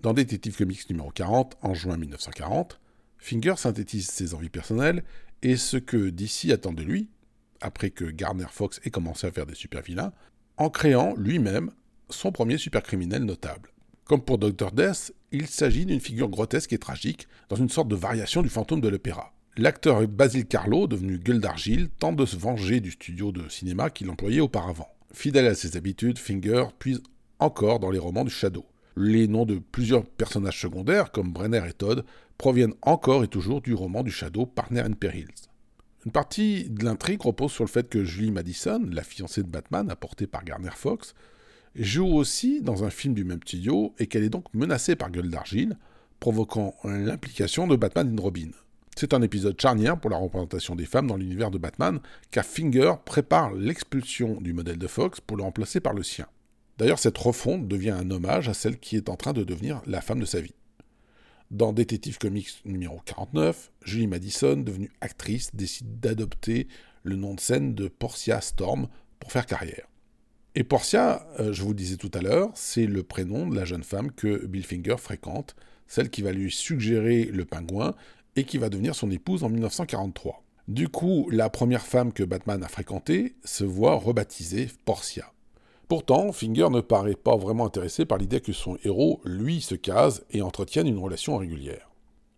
Dans 0.01 0.14
Detective 0.14 0.57
Comics 0.57 0.88
numéro 0.90 1.11
40, 1.11 1.59
en 1.62 1.75
juin 1.75 1.96
1940, 1.96 2.81
Finger 3.18 3.55
synthétise 3.57 4.09
ses 4.09 4.35
envies 4.35 4.48
personnelles 4.48 5.05
et 5.42 5.57
ce 5.57 5.77
que 5.77 6.11
DC 6.11 6.51
attend 6.53 6.72
de 6.72 6.83
lui, 6.83 7.09
après 7.61 7.90
que 7.90 8.05
Garner 8.05 8.46
Fox 8.51 8.81
ait 8.85 8.90
commencé 8.90 9.27
à 9.27 9.33
faire 9.33 9.46
des 9.46 9.55
super-vilains, 9.55 10.12
en 10.56 10.70
créant 10.70 11.14
lui-même 11.16 11.70
son 12.10 12.32
premier 12.32 12.58
supercriminel 12.58 13.24
notable. 13.24 13.70
Comme 14.04 14.22
pour 14.22 14.38
Dr. 14.38 14.72
Death, 14.72 15.14
il 15.30 15.46
s'agit 15.46 15.86
d'une 15.86 16.00
figure 16.00 16.28
grotesque 16.28 16.72
et 16.72 16.78
tragique, 16.78 17.28
dans 17.48 17.56
une 17.56 17.68
sorte 17.68 17.88
de 17.88 17.96
variation 17.96 18.42
du 18.42 18.48
fantôme 18.48 18.80
de 18.80 18.88
l'opéra. 18.88 19.32
L'acteur 19.56 20.06
Basil 20.08 20.46
Carlo, 20.46 20.86
devenu 20.86 21.18
gueule 21.18 21.40
d'argile, 21.40 21.88
tente 21.98 22.16
de 22.16 22.26
se 22.26 22.36
venger 22.36 22.80
du 22.80 22.90
studio 22.90 23.32
de 23.32 23.48
cinéma 23.48 23.90
qu'il 23.90 24.10
employait 24.10 24.40
auparavant. 24.40 24.88
Fidèle 25.12 25.46
à 25.46 25.54
ses 25.54 25.76
habitudes, 25.76 26.18
Finger 26.18 26.64
puise 26.78 27.02
encore 27.38 27.78
dans 27.80 27.90
les 27.90 27.98
romans 27.98 28.24
du 28.24 28.30
Shadow. 28.30 28.64
Les 28.96 29.28
noms 29.28 29.46
de 29.46 29.58
plusieurs 29.58 30.04
personnages 30.04 30.60
secondaires, 30.60 31.12
comme 31.12 31.32
Brenner 31.32 31.62
et 31.68 31.72
Todd, 31.72 32.04
proviennent 32.38 32.74
encore 32.82 33.24
et 33.24 33.28
toujours 33.28 33.60
du 33.60 33.74
roman 33.74 34.02
du 34.02 34.10
Shadow 34.10 34.46
Partner 34.46 34.80
in 34.80 34.92
Perils. 34.92 35.28
Une 36.04 36.12
partie 36.12 36.68
de 36.68 36.84
l'intrigue 36.84 37.22
repose 37.22 37.52
sur 37.52 37.64
le 37.64 37.68
fait 37.68 37.88
que 37.88 38.04
Julie 38.04 38.32
Madison, 38.32 38.80
la 38.90 39.04
fiancée 39.04 39.42
de 39.42 39.48
Batman, 39.48 39.88
apportée 39.88 40.26
par 40.26 40.44
Garner 40.44 40.70
Fox, 40.74 41.14
joue 41.76 42.08
aussi 42.08 42.60
dans 42.60 42.84
un 42.84 42.90
film 42.90 43.14
du 43.14 43.24
même 43.24 43.40
studio 43.42 43.94
et 43.98 44.08
qu'elle 44.08 44.24
est 44.24 44.28
donc 44.28 44.52
menacée 44.52 44.96
par 44.96 45.10
Gueule 45.10 45.30
d'Argile, 45.30 45.78
provoquant 46.18 46.74
l'implication 46.84 47.66
de 47.66 47.76
Batman 47.76 48.16
et 48.16 48.20
Robin. 48.20 48.50
C'est 48.96 49.14
un 49.14 49.22
épisode 49.22 49.60
charnière 49.60 49.98
pour 49.98 50.10
la 50.10 50.18
représentation 50.18 50.74
des 50.74 50.84
femmes 50.84 51.06
dans 51.06 51.16
l'univers 51.16 51.50
de 51.50 51.58
Batman, 51.58 52.00
car 52.30 52.44
Finger 52.44 52.94
prépare 53.04 53.54
l'expulsion 53.54 54.40
du 54.40 54.52
modèle 54.52 54.78
de 54.78 54.86
Fox 54.86 55.20
pour 55.20 55.36
le 55.36 55.44
remplacer 55.44 55.80
par 55.80 55.94
le 55.94 56.02
sien. 56.02 56.26
D'ailleurs, 56.78 56.98
cette 56.98 57.18
refonte 57.18 57.68
devient 57.68 57.90
un 57.90 58.10
hommage 58.10 58.48
à 58.48 58.54
celle 58.54 58.78
qui 58.78 58.96
est 58.96 59.08
en 59.08 59.16
train 59.16 59.32
de 59.32 59.44
devenir 59.44 59.82
la 59.86 60.00
femme 60.00 60.20
de 60.20 60.26
sa 60.26 60.40
vie. 60.40 60.54
Dans 61.52 61.74
Détective 61.74 62.16
Comics 62.16 62.62
numéro 62.64 63.02
49, 63.04 63.72
Julie 63.84 64.06
Madison, 64.06 64.56
devenue 64.56 64.90
actrice, 65.02 65.54
décide 65.54 66.00
d'adopter 66.00 66.66
le 67.02 67.14
nom 67.14 67.34
de 67.34 67.40
scène 67.40 67.74
de 67.74 67.88
Portia 67.88 68.40
Storm 68.40 68.88
pour 69.20 69.32
faire 69.32 69.44
carrière. 69.44 69.86
Et 70.54 70.64
Portia, 70.64 71.26
euh, 71.40 71.52
je 71.52 71.62
vous 71.62 71.68
le 71.68 71.74
disais 71.74 71.98
tout 71.98 72.10
à 72.14 72.22
l'heure, 72.22 72.48
c'est 72.54 72.86
le 72.86 73.02
prénom 73.02 73.46
de 73.46 73.54
la 73.54 73.66
jeune 73.66 73.82
femme 73.82 74.12
que 74.12 74.46
Bill 74.46 74.64
Finger 74.64 74.96
fréquente, 74.96 75.54
celle 75.86 76.08
qui 76.08 76.22
va 76.22 76.32
lui 76.32 76.50
suggérer 76.50 77.24
le 77.24 77.44
pingouin 77.44 77.94
et 78.34 78.44
qui 78.44 78.56
va 78.56 78.70
devenir 78.70 78.94
son 78.94 79.10
épouse 79.10 79.44
en 79.44 79.50
1943. 79.50 80.42
Du 80.68 80.88
coup, 80.88 81.28
la 81.30 81.50
première 81.50 81.84
femme 81.84 82.14
que 82.14 82.22
Batman 82.22 82.64
a 82.64 82.68
fréquentée 82.68 83.34
se 83.44 83.64
voit 83.64 83.96
rebaptisée 83.96 84.68
Portia. 84.86 85.30
Pourtant, 85.92 86.33
Finger 86.33 86.70
ne 86.70 86.81
paraît 86.81 87.16
pas 87.16 87.37
vraiment 87.37 87.66
intéressé 87.66 88.07
par 88.07 88.16
l'idée 88.16 88.40
que 88.40 88.55
son 88.55 88.78
héros, 88.83 89.20
lui, 89.26 89.61
se 89.61 89.74
case 89.74 90.24
et 90.31 90.40
entretienne 90.40 90.87
une 90.87 90.96
relation 90.96 91.37
régulière. 91.37 91.90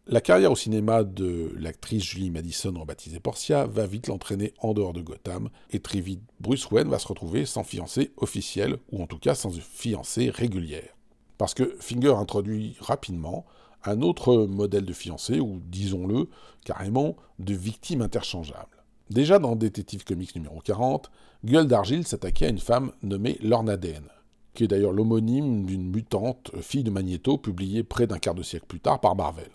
La 0.09 0.21
carrière 0.21 0.51
au 0.51 0.57
cinéma 0.57 1.05
de 1.05 1.53
l'actrice 1.57 2.03
Julie 2.03 2.33
Madison, 2.33 2.75
rebaptisée 2.77 3.21
Portia, 3.21 3.67
va 3.67 3.87
vite 3.87 4.09
l'entraîner 4.09 4.55
en 4.59 4.75
dehors 4.75 4.93
de 4.93 5.03
Gotham, 5.03 5.51
et 5.71 5.79
très 5.79 6.01
vite 6.01 6.21
Bruce 6.41 6.69
Wayne 6.73 6.89
va 6.89 6.99
se 6.99 7.07
retrouver 7.07 7.47
sans 7.47 7.63
fiancée 7.63 8.11
officielle, 8.17 8.79
ou 8.91 9.01
en 9.01 9.07
tout 9.07 9.21
cas 9.21 9.37
sans 9.37 9.53
fiancée 9.53 10.31
régulière. 10.31 10.97
Parce 11.39 11.55
que 11.55 11.77
Finger 11.79 12.15
introduit 12.17 12.75
rapidement 12.81 13.47
un 13.85 14.03
autre 14.03 14.35
modèle 14.49 14.85
de 14.85 14.93
fiancée, 14.93 15.39
ou 15.39 15.61
disons-le 15.65 16.29
carrément, 16.65 17.15
de 17.39 17.55
victime 17.55 18.03
interchangeable. 18.03 18.83
Déjà 19.11 19.39
dans 19.39 19.55
Détective 19.55 20.03
Comics 20.03 20.35
numéro 20.35 20.59
40, 20.59 21.09
Gueule 21.45 21.67
d'Argile 21.67 22.07
s'attaquait 22.07 22.47
à 22.47 22.49
une 22.49 22.59
femme 22.59 22.93
nommée 23.03 23.37
Lorna 23.43 23.77
Dane, 23.77 24.09
qui 24.55 24.65
est 24.65 24.69
d'ailleurs 24.69 24.95
l'homonyme 24.95 25.67
d'une 25.67 25.91
mutante, 25.91 26.51
fille 26.63 26.85
de 26.85 26.91
Magneto, 26.91 27.37
publiée 27.37 27.85
près 27.85 28.07
d'un 28.07 28.19
quart 28.19 28.35
de 28.35 28.43
siècle 28.43 28.65
plus 28.67 28.81
tard 28.81 28.99
par 28.99 29.15
Marvel. 29.15 29.51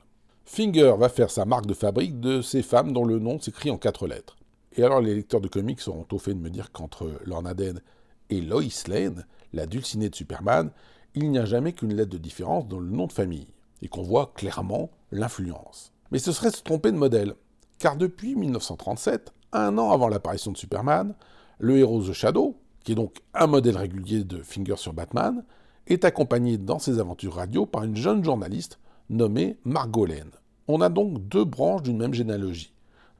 Finger 0.45 0.93
va 0.99 1.09
faire 1.09 1.31
sa 1.31 1.45
marque 1.45 1.65
de 1.65 1.73
fabrique 1.73 2.19
de 2.19 2.43
ces 2.43 2.61
femmes 2.61 2.93
dont 2.93 3.05
le 3.05 3.17
nom 3.17 3.39
s'écrit 3.39 3.71
en 3.71 3.79
quatre 3.79 4.05
lettres. 4.05 4.37
Et 4.77 4.83
alors 4.83 5.01
les 5.01 5.15
lecteurs 5.15 5.41
de 5.41 5.47
comics 5.47 5.81
seront 5.81 6.05
au 6.11 6.19
fait 6.19 6.35
de 6.35 6.39
me 6.39 6.51
dire 6.51 6.71
qu'entre 6.71 7.09
Lorna 7.25 7.55
Dane 7.55 7.81
et 8.29 8.39
Lois 8.39 8.61
Lane, 8.87 9.25
la 9.53 9.65
dulcinée 9.65 10.09
de 10.09 10.15
Superman, 10.15 10.69
il 11.15 11.31
n'y 11.31 11.39
a 11.39 11.45
jamais 11.45 11.73
qu'une 11.73 11.95
lettre 11.95 12.11
de 12.11 12.19
différence 12.19 12.67
dans 12.67 12.79
le 12.79 12.91
nom 12.91 13.07
de 13.07 13.13
famille 13.13 13.47
et 13.81 13.87
qu'on 13.87 14.03
voit 14.03 14.31
clairement 14.35 14.91
l'influence. 15.11 15.91
Mais 16.11 16.19
ce 16.19 16.33
serait 16.33 16.51
se 16.51 16.61
tromper 16.61 16.91
de 16.91 16.97
modèle, 16.97 17.33
car 17.79 17.95
depuis 17.95 18.35
1937, 18.35 19.33
un 19.53 19.79
an 19.79 19.89
avant 19.89 20.07
l'apparition 20.07 20.51
de 20.51 20.57
Superman, 20.57 21.15
le 21.59 21.77
héros 21.77 22.01
The 22.01 22.13
Shadow, 22.13 22.55
qui 22.83 22.93
est 22.93 22.95
donc 22.95 23.17
un 23.33 23.47
modèle 23.47 23.77
régulier 23.77 24.23
de 24.23 24.37
Finger 24.41 24.77
sur 24.77 24.93
Batman, 24.93 25.43
est 25.87 26.05
accompagné 26.05 26.57
dans 26.57 26.79
ses 26.79 26.99
aventures 26.99 27.35
radio 27.35 27.65
par 27.65 27.83
une 27.83 27.95
jeune 27.95 28.23
journaliste 28.23 28.79
nommée 29.09 29.57
Margot 29.65 30.05
Lane. 30.05 30.31
On 30.67 30.81
a 30.81 30.89
donc 30.89 31.27
deux 31.27 31.45
branches 31.45 31.83
d'une 31.83 31.97
même 31.97 32.13
généalogie. 32.13 32.73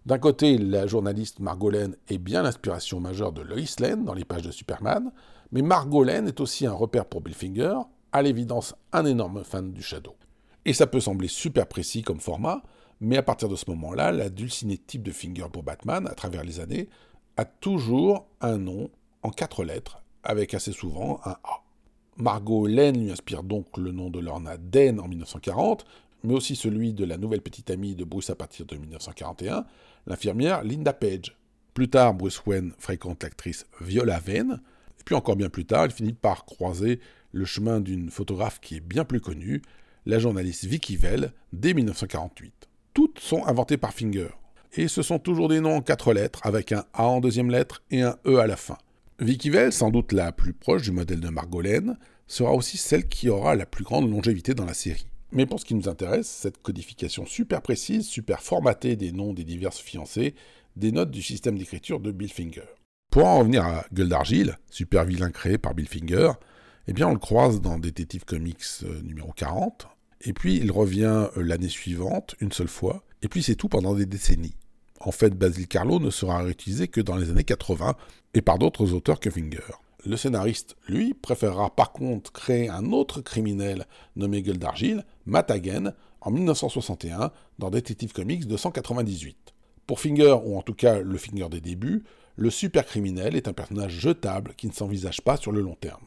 D'un 0.05 0.19
côté, 0.19 0.57
la 0.57 0.87
journaliste 0.87 1.39
Margot 1.39 1.69
Lane 1.69 1.95
est 2.07 2.17
bien 2.17 2.43
l'inspiration 2.43 2.99
majeure 2.99 3.33
de 3.33 3.41
Lois 3.41 3.75
Lane 3.79 4.05
dans 4.05 4.13
les 4.13 4.25
pages 4.25 4.43
de 4.43 4.51
Superman, 4.51 5.11
mais 5.51 5.61
Margot 5.61 6.03
Lane 6.03 6.27
est 6.27 6.39
aussi 6.39 6.65
un 6.65 6.73
repère 6.73 7.05
pour 7.05 7.21
Bill 7.21 7.33
Finger, 7.33 7.75
à 8.11 8.21
l'évidence 8.21 8.75
un 8.93 9.05
énorme 9.05 9.43
fan 9.43 9.73
du 9.73 9.81
Shadow. 9.81 10.15
Et 10.65 10.73
ça 10.73 10.87
peut 10.87 10.99
sembler 10.99 11.27
super 11.27 11.67
précis 11.67 12.01
comme 12.01 12.19
format, 12.19 12.63
mais 13.01 13.17
à 13.17 13.23
partir 13.23 13.49
de 13.49 13.55
ce 13.55 13.69
moment-là, 13.69 14.11
la 14.11 14.29
dulcinée 14.29 14.77
type 14.77 15.03
de 15.03 15.11
Finger 15.11 15.47
pour 15.51 15.63
Batman, 15.63 16.07
à 16.07 16.15
travers 16.15 16.43
les 16.43 16.59
années, 16.59 16.89
a 17.39 17.45
toujours 17.45 18.27
un 18.41 18.57
nom 18.57 18.89
en 19.23 19.29
quatre 19.29 19.63
lettres, 19.63 20.03
avec 20.23 20.53
assez 20.53 20.73
souvent 20.73 21.21
un 21.23 21.37
A. 21.45 21.63
Margot 22.17 22.67
Lane 22.67 23.01
lui 23.01 23.11
inspire 23.13 23.43
donc 23.43 23.77
le 23.77 23.93
nom 23.93 24.09
de 24.09 24.19
Lorna 24.19 24.57
Dane 24.57 24.99
en 24.99 25.07
1940, 25.07 25.85
mais 26.25 26.33
aussi 26.33 26.57
celui 26.57 26.91
de 26.91 27.05
la 27.05 27.15
nouvelle 27.15 27.41
petite 27.41 27.69
amie 27.69 27.95
de 27.95 28.03
Bruce 28.03 28.29
à 28.29 28.35
partir 28.35 28.65
de 28.65 28.75
1941, 28.75 29.65
l'infirmière 30.05 30.65
Linda 30.65 30.91
Page. 30.91 31.37
Plus 31.73 31.89
tard, 31.89 32.13
Bruce 32.13 32.45
Wayne 32.45 32.73
fréquente 32.77 33.23
l'actrice 33.23 33.65
Viola 33.79 34.19
Vane, 34.19 34.61
et 34.99 35.03
puis 35.05 35.15
encore 35.15 35.37
bien 35.37 35.49
plus 35.49 35.65
tard, 35.65 35.85
il 35.85 35.91
finit 35.91 36.11
par 36.11 36.43
croiser 36.43 36.99
le 37.31 37.45
chemin 37.45 37.79
d'une 37.79 38.09
photographe 38.09 38.59
qui 38.59 38.75
est 38.75 38.81
bien 38.81 39.05
plus 39.05 39.21
connue, 39.21 39.61
la 40.05 40.19
journaliste 40.19 40.65
Vicky 40.65 40.97
Vell, 40.97 41.31
dès 41.53 41.73
1948. 41.73 42.67
Toutes 42.93 43.19
sont 43.19 43.45
inventées 43.45 43.77
par 43.77 43.93
Finger, 43.93 44.27
et 44.75 44.87
ce 44.87 45.01
sont 45.01 45.19
toujours 45.19 45.49
des 45.49 45.59
noms 45.59 45.77
en 45.77 45.81
quatre 45.81 46.13
lettres, 46.13 46.41
avec 46.43 46.71
un 46.71 46.85
A 46.93 47.05
en 47.05 47.19
deuxième 47.19 47.49
lettre 47.49 47.81
et 47.91 48.01
un 48.01 48.17
E 48.25 48.37
à 48.37 48.47
la 48.47 48.55
fin. 48.55 48.77
Vicky 49.19 49.49
Vell, 49.49 49.73
sans 49.73 49.89
doute 49.89 50.13
la 50.13 50.31
plus 50.31 50.53
proche 50.53 50.83
du 50.83 50.91
modèle 50.91 51.19
de 51.19 51.29
Margolène, 51.29 51.97
sera 52.27 52.53
aussi 52.53 52.77
celle 52.77 53.07
qui 53.07 53.27
aura 53.27 53.55
la 53.55 53.65
plus 53.65 53.83
grande 53.83 54.09
longévité 54.09 54.53
dans 54.53 54.65
la 54.65 54.73
série. 54.73 55.07
Mais 55.31 55.45
pour 55.45 55.59
ce 55.59 55.65
qui 55.65 55.75
nous 55.75 55.89
intéresse, 55.89 56.27
cette 56.27 56.61
codification 56.61 57.25
super 57.25 57.61
précise, 57.61 58.07
super 58.07 58.41
formatée 58.41 58.95
des 58.95 59.11
noms 59.11 59.33
des 59.33 59.43
diverses 59.43 59.79
fiancées, 59.79 60.35
dénote 60.75 61.11
du 61.11 61.21
système 61.21 61.57
d'écriture 61.57 61.99
de 61.99 62.11
Bill 62.11 62.31
Finger. 62.31 62.65
Pour 63.11 63.25
en 63.25 63.39
revenir 63.39 63.65
à 63.65 63.85
Gueule 63.93 64.09
d'Argile, 64.09 64.57
super 64.69 65.03
vilain 65.03 65.31
créé 65.31 65.57
par 65.57 65.73
Bill 65.73 65.87
Finger, 65.87 66.31
eh 66.87 66.93
bien 66.93 67.07
on 67.07 67.13
le 67.13 67.19
croise 67.19 67.61
dans 67.61 67.77
Détective 67.77 68.25
Comics 68.25 68.63
euh, 68.83 69.01
numéro 69.01 69.31
40, 69.31 69.87
et 70.21 70.33
puis 70.33 70.57
il 70.57 70.71
revient 70.71 71.27
euh, 71.37 71.43
l'année 71.43 71.69
suivante, 71.69 72.35
une 72.39 72.51
seule 72.51 72.67
fois, 72.67 73.03
et 73.21 73.27
puis 73.27 73.43
c'est 73.43 73.55
tout 73.55 73.69
pendant 73.69 73.95
des 73.95 74.05
décennies. 74.05 74.55
En 75.01 75.11
fait, 75.11 75.33
Basil 75.33 75.67
Carlo 75.67 75.99
ne 75.99 76.09
sera 76.09 76.39
réutilisé 76.39 76.87
que 76.87 77.01
dans 77.01 77.15
les 77.15 77.29
années 77.29 77.43
80, 77.43 77.95
et 78.33 78.41
par 78.41 78.59
d'autres 78.59 78.93
auteurs 78.93 79.19
que 79.19 79.29
Finger. 79.29 79.57
Le 80.05 80.15
scénariste, 80.17 80.77
lui, 80.87 81.13
préférera 81.13 81.75
par 81.75 81.91
contre 81.91 82.31
créer 82.31 82.69
un 82.69 82.91
autre 82.91 83.21
criminel 83.21 83.85
nommé 84.15 84.41
Gueule 84.41 84.57
d'Argile, 84.57 85.05
Matt 85.25 85.51
Hagen, 85.51 85.93
en 86.21 86.31
1961, 86.31 87.31
dans 87.59 87.69
Détective 87.69 88.13
Comics 88.13 88.45
298. 88.45 89.53
Pour 89.87 89.99
Finger, 89.99 90.37
ou 90.43 90.57
en 90.57 90.61
tout 90.61 90.73
cas 90.73 90.99
le 90.99 91.17
Finger 91.17 91.47
des 91.49 91.61
débuts, 91.61 92.03
le 92.35 92.49
super 92.49 92.85
criminel 92.85 93.35
est 93.35 93.47
un 93.47 93.53
personnage 93.53 93.99
jetable 93.99 94.53
qui 94.55 94.67
ne 94.67 94.73
s'envisage 94.73 95.21
pas 95.21 95.35
sur 95.35 95.51
le 95.51 95.61
long 95.61 95.75
terme. 95.75 96.05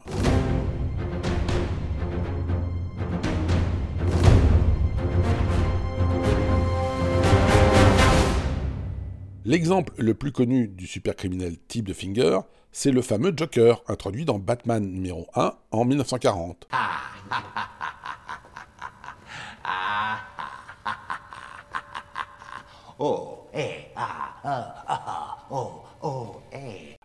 L'exemple 9.45 9.91
le 9.97 10.13
plus 10.13 10.31
connu 10.31 10.69
du 10.69 10.87
supercriminel 10.87 11.57
type 11.67 11.85
de 11.85 11.93
Finger, 11.93 12.39
c'est 12.71 12.91
le 12.91 13.01
fameux 13.01 13.33
Joker, 13.35 13.83
introduit 13.87 14.23
dans 14.23 14.39
Batman 14.39 14.89
numéro 14.89 15.27
1 15.35 15.53
en 15.71 15.83
1940. 15.85 16.67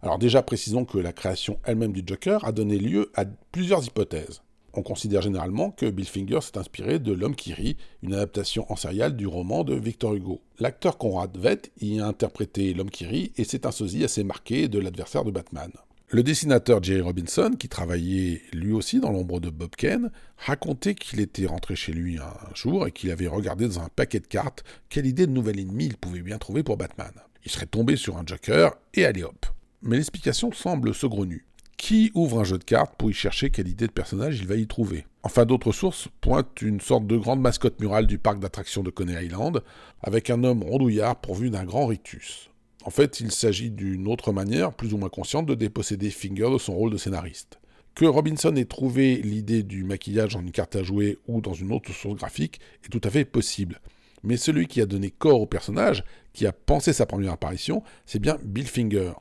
Alors 0.01 0.19
déjà 0.19 0.43
précisons 0.43 0.85
que 0.85 0.99
la 0.99 1.13
création 1.13 1.59
elle-même 1.65 1.93
du 1.93 2.05
Joker 2.07 2.45
a 2.45 2.53
donné 2.53 2.79
lieu 2.79 3.11
à 3.17 3.25
plusieurs 3.51 3.85
hypothèses. 3.85 4.43
On 4.79 4.83
considère 4.83 5.23
généralement 5.23 5.73
que 5.73 5.87
Bill 5.91 6.07
Finger 6.07 6.39
s'est 6.41 6.57
inspiré 6.57 7.01
de 7.01 7.11
L'homme 7.11 7.35
qui 7.35 7.53
rit, 7.53 7.77
une 8.05 8.15
adaptation 8.15 8.65
en 8.71 8.77
serial 8.77 9.17
du 9.17 9.27
roman 9.27 9.65
de 9.65 9.75
Victor 9.75 10.15
Hugo. 10.15 10.41
L'acteur 10.61 10.99
Conrad 10.99 11.37
Vett 11.37 11.73
y 11.81 11.99
a 11.99 12.07
interprété 12.07 12.75
L'homme 12.75 12.89
qui 12.89 13.05
rit 13.05 13.33
et 13.37 13.43
c'est 13.43 13.67
un 13.67 13.73
sosie 13.73 14.05
assez 14.05 14.23
marqué 14.23 14.69
de 14.69 14.79
l'adversaire 14.79 15.25
de 15.25 15.33
Batman. 15.33 15.73
Le 16.11 16.23
dessinateur 16.23 16.81
Jerry 16.81 17.01
Robinson, 17.01 17.51
qui 17.59 17.69
travaillait 17.69 18.41
lui 18.53 18.71
aussi 18.71 19.01
dans 19.01 19.11
l'ombre 19.11 19.41
de 19.41 19.51
Bob 19.51 19.75
Kane, 19.75 20.13
racontait 20.37 20.95
qu'il 20.95 21.19
était 21.19 21.47
rentré 21.47 21.75
chez 21.75 21.93
lui 21.93 22.19
un 22.19 22.55
jour 22.55 22.87
et 22.87 22.93
qu'il 22.93 23.11
avait 23.11 23.27
regardé 23.27 23.67
dans 23.67 23.81
un 23.81 23.89
paquet 23.89 24.21
de 24.21 24.29
cartes 24.29 24.63
quelle 24.89 25.07
idée 25.07 25.27
de 25.27 25.33
nouvel 25.33 25.59
ennemi 25.59 25.87
il 25.87 25.97
pouvait 25.97 26.23
bien 26.23 26.39
trouver 26.39 26.63
pour 26.63 26.77
Batman. 26.77 27.11
Il 27.45 27.51
serait 27.51 27.67
tombé 27.67 27.97
sur 27.97 28.17
un 28.17 28.23
Joker 28.25 28.77
et 28.95 29.05
allez 29.05 29.25
hop. 29.25 29.45
Mais 29.83 29.97
l'explication 29.97 30.53
semble 30.53 30.95
saugrenue 30.95 31.48
Qui 31.79 32.11
ouvre 32.15 32.41
un 32.41 32.45
jeu 32.45 32.59
de 32.59 32.65
cartes 32.65 32.97
pour 32.99 33.11
y 33.11 33.15
chercher 33.15 33.49
quelle 33.49 33.69
idée 33.69 33.87
de 33.87 33.93
personnage 33.93 34.41
il 34.41 34.47
va 34.47 34.57
y 34.57 34.67
trouver? 34.67 35.07
Enfin, 35.23 35.47
d'autres 35.47 35.73
sources 35.73 36.09
pointent 36.21 36.61
une 36.61 36.81
sorte 36.81 37.07
de 37.07 37.17
grande 37.17 37.41
mascotte 37.41 37.81
murale 37.81 38.07
du 38.07 38.19
parc 38.19 38.41
d'attractions 38.41 38.83
de 38.83 38.91
Coney 38.91 39.25
Island, 39.25 39.63
avec 40.03 40.29
un 40.29 40.45
homme 40.45 40.63
rondouillard 40.63 41.19
pourvu 41.21 41.49
d'un 41.49 41.65
grand 41.65 41.87
rictus. 41.87 42.51
En 42.85 42.91
fait, 42.91 43.21
il 43.21 43.31
s'agit 43.31 43.71
d'une 43.71 44.07
autre 44.09 44.33
manière, 44.33 44.75
plus 44.75 44.93
ou 44.93 44.99
moins 44.99 45.09
consciente, 45.09 45.47
de 45.47 45.55
déposséder 45.55 46.11
Finger 46.11 46.51
de 46.53 46.59
son 46.59 46.75
rôle 46.75 46.91
de 46.91 46.99
scénariste. 46.99 47.59
Que 47.95 48.05
Robinson 48.05 48.55
ait 48.57 48.65
trouvé 48.65 49.17
l'idée 49.17 49.63
du 49.63 49.85
maquillage 49.85 50.37
en 50.37 50.43
une 50.43 50.53
carte 50.53 50.77
à 50.77 50.83
jouer 50.83 51.17
ou 51.27 51.41
dans 51.41 51.55
une 51.55 51.73
autre 51.73 51.93
source 51.93 52.17
graphique 52.17 52.61
est 52.85 52.91
tout 52.91 53.01
à 53.05 53.11
fait 53.11 53.25
possible. 53.25 53.81
Mais 54.25 54.37
celui 54.37 54.67
qui 54.67 54.81
a 54.81 54.87
donné 54.87 55.11
corps 55.11 55.41
au 55.41 55.47
personnage, 55.47 56.05
qui 56.33 56.47
a 56.47 56.53
pensé 56.53 56.93
sa 56.93 57.07
première 57.07 57.33
apparition, 57.33 57.83
c'est 58.05 58.19
bien 58.19 58.37
Bill 58.45 58.67
Finger. 58.67 59.13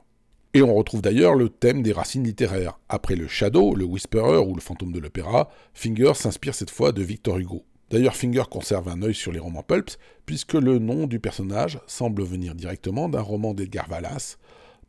Et 0.54 0.62
on 0.62 0.74
retrouve 0.74 1.02
d'ailleurs 1.02 1.36
le 1.36 1.50
thème 1.50 1.84
des 1.84 1.92
racines 1.92 2.24
littéraires. 2.24 2.80
Après 2.90 3.16
le 3.16 3.28
Shadow, 3.28 3.76
le 3.76 3.86
Whisperer 3.86 4.38
ou 4.38 4.56
le 4.56 4.62
fantôme 4.62 4.94
de 4.94 5.00
l'opéra, 5.00 5.50
Finger 5.74 6.14
s'inspire 6.14 6.56
cette 6.56 6.72
fois 6.72 6.92
de 6.92 7.04
Victor 7.04 7.38
Hugo. 7.38 7.66
D'ailleurs, 7.90 8.16
Finger 8.16 8.44
conserve 8.50 8.90
un 8.90 9.02
œil 9.02 9.14
sur 9.14 9.32
les 9.32 9.40
romans 9.40 9.64
pulps, 9.64 9.98
puisque 10.26 10.54
le 10.54 10.80
nom 10.80 11.08
du 11.08 11.20
personnage 11.20 11.80
semble 11.88 12.24
venir 12.24 12.56
directement 12.56 13.08
d'un 13.08 13.22
roman 13.22 13.54
d'Edgar 13.54 13.90
Wallace, 13.90 14.40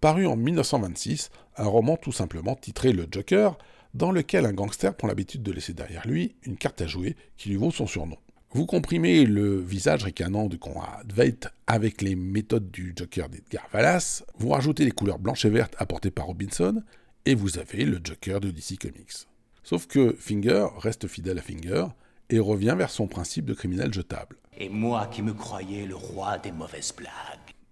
paru 0.00 0.26
en 0.26 0.36
1926, 0.36 1.30
un 1.56 1.66
roman 1.66 1.96
tout 1.96 2.12
simplement 2.12 2.56
titré 2.56 2.92
Le 2.92 3.06
Joker, 3.10 3.58
dans 3.94 4.12
lequel 4.12 4.46
un 4.46 4.52
gangster 4.52 4.96
prend 4.96 5.08
l'habitude 5.08 5.42
de 5.42 5.52
laisser 5.52 5.74
derrière 5.74 6.06
lui 6.06 6.36
une 6.42 6.56
carte 6.56 6.80
à 6.82 6.86
jouer 6.86 7.16
qui 7.36 7.48
lui 7.50 7.56
vaut 7.56 7.70
son 7.70 7.86
surnom. 7.86 8.16
Vous 8.50 8.64
comprimez 8.64 9.26
le 9.26 9.60
visage 9.60 10.04
ricanant 10.04 10.46
de 10.46 10.56
Conrad 10.56 11.12
Veidt 11.12 11.48
avec 11.66 12.00
les 12.00 12.16
méthodes 12.16 12.70
du 12.70 12.94
Joker 12.96 13.28
d'Edgar 13.28 13.68
Wallace, 13.74 14.24
vous 14.38 14.48
rajoutez 14.48 14.86
les 14.86 14.90
couleurs 14.90 15.18
blanches 15.18 15.44
et 15.44 15.50
vertes 15.50 15.74
apportées 15.76 16.10
par 16.10 16.26
Robinson, 16.26 16.82
et 17.26 17.34
vous 17.34 17.58
avez 17.58 17.84
le 17.84 18.00
Joker 18.02 18.40
de 18.40 18.50
DC 18.50 18.78
Comics. 18.80 19.26
Sauf 19.62 19.86
que 19.86 20.16
Finger 20.18 20.66
reste 20.78 21.08
fidèle 21.08 21.38
à 21.38 21.42
Finger, 21.42 21.88
et 22.30 22.38
revient 22.38 22.74
vers 22.76 22.88
son 22.88 23.06
principe 23.06 23.44
de 23.44 23.52
criminel 23.52 23.92
jetable. 23.92 24.36
Et 24.56 24.70
moi 24.70 25.08
qui 25.08 25.20
me 25.20 25.34
croyais 25.34 25.84
le 25.84 25.96
roi 25.96 26.38
des 26.38 26.52
mauvaises 26.52 26.94
blagues. 26.96 27.10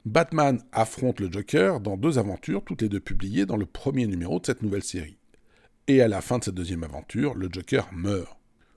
Batman 0.04 0.60
affronte 0.72 1.20
le 1.20 1.32
Joker 1.32 1.80
dans 1.80 1.96
deux 1.96 2.18
aventures, 2.18 2.62
toutes 2.62 2.82
les 2.82 2.90
deux 2.90 3.00
publiées 3.00 3.46
dans 3.46 3.56
le 3.56 3.66
premier 3.66 4.06
numéro 4.06 4.40
de 4.40 4.46
cette 4.46 4.62
nouvelle 4.62 4.84
série. 4.84 5.16
Et 5.88 6.02
à 6.02 6.08
la 6.08 6.20
fin 6.20 6.38
de 6.38 6.44
cette 6.44 6.54
deuxième 6.54 6.84
aventure, 6.84 7.34
le 7.34 7.48
Joker 7.50 7.88
meurt. 7.94 8.36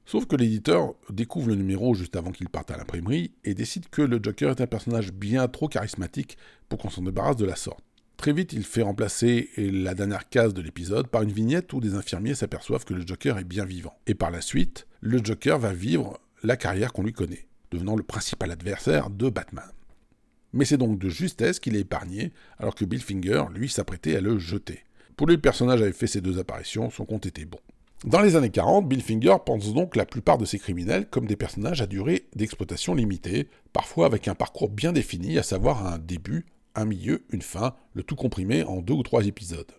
Sauf 0.09 0.25
que 0.25 0.35
l'éditeur 0.35 0.95
découvre 1.11 1.49
le 1.49 1.55
numéro 1.55 1.93
juste 1.93 2.15
avant 2.15 2.31
qu'il 2.31 2.49
parte 2.49 2.71
à 2.71 2.77
l'imprimerie 2.77 3.31
et 3.43 3.53
décide 3.53 3.89
que 3.89 4.01
le 4.01 4.19
Joker 4.19 4.49
est 4.49 4.61
un 4.61 4.65
personnage 4.65 5.13
bien 5.13 5.47
trop 5.47 5.67
charismatique 5.67 6.35
pour 6.67 6.79
qu'on 6.79 6.89
s'en 6.89 7.03
débarrasse 7.03 7.35
de 7.35 7.45
la 7.45 7.55
sorte. 7.55 7.83
Très 8.17 8.33
vite, 8.33 8.51
il 8.53 8.63
fait 8.63 8.81
remplacer 8.81 9.51
la 9.55 9.93
dernière 9.93 10.27
case 10.27 10.55
de 10.55 10.63
l'épisode 10.63 11.09
par 11.09 11.21
une 11.21 11.31
vignette 11.31 11.71
où 11.73 11.79
des 11.79 11.93
infirmiers 11.93 12.33
s'aperçoivent 12.33 12.85
que 12.85 12.95
le 12.95 13.05
Joker 13.05 13.37
est 13.37 13.43
bien 13.43 13.65
vivant. 13.65 13.99
Et 14.07 14.15
par 14.15 14.31
la 14.31 14.41
suite, 14.41 14.87
le 14.99 15.23
Joker 15.23 15.59
va 15.59 15.73
vivre 15.73 16.19
la 16.41 16.57
carrière 16.57 16.91
qu'on 16.91 17.03
lui 17.03 17.13
connaît, 17.13 17.47
devenant 17.69 17.95
le 17.95 18.01
principal 18.01 18.49
adversaire 18.49 19.11
de 19.11 19.29
Batman. 19.29 19.69
Mais 20.53 20.65
c'est 20.65 20.77
donc 20.77 20.97
de 20.97 21.09
justesse 21.09 21.59
qu'il 21.59 21.75
est 21.75 21.81
épargné, 21.81 22.33
alors 22.57 22.73
que 22.73 22.83
Bill 22.83 23.03
Finger, 23.03 23.43
lui, 23.53 23.69
s'apprêtait 23.69 24.15
à 24.15 24.21
le 24.21 24.39
jeter. 24.39 24.85
Pour 25.15 25.27
lui, 25.27 25.35
le 25.35 25.41
personnage 25.41 25.83
avait 25.83 25.91
fait 25.91 26.07
ses 26.07 26.21
deux 26.21 26.39
apparitions, 26.39 26.89
son 26.89 27.05
compte 27.05 27.27
était 27.27 27.45
bon. 27.45 27.59
Dans 28.05 28.21
les 28.21 28.37
années 28.37 28.49
40, 28.49 28.87
Bill 28.87 29.01
Finger 29.01 29.35
pense 29.45 29.73
donc 29.73 29.97
la 29.97 30.05
plupart 30.05 30.37
de 30.37 30.45
ses 30.45 30.57
criminels 30.57 31.09
comme 31.09 31.25
des 31.25 31.35
personnages 31.35 31.81
à 31.81 31.85
durée 31.85 32.27
d'exploitation 32.33 32.95
limitée, 32.95 33.49
parfois 33.73 34.05
avec 34.05 34.29
un 34.29 34.35
parcours 34.35 34.69
bien 34.69 34.93
défini, 34.93 35.37
à 35.37 35.43
savoir 35.43 35.85
un 35.85 35.97
début, 35.97 36.45
un 36.75 36.85
milieu, 36.85 37.25
une 37.29 37.41
fin, 37.41 37.75
le 37.93 38.03
tout 38.03 38.15
comprimé 38.15 38.63
en 38.63 38.77
deux 38.77 38.93
ou 38.93 39.03
trois 39.03 39.27
épisodes. 39.27 39.73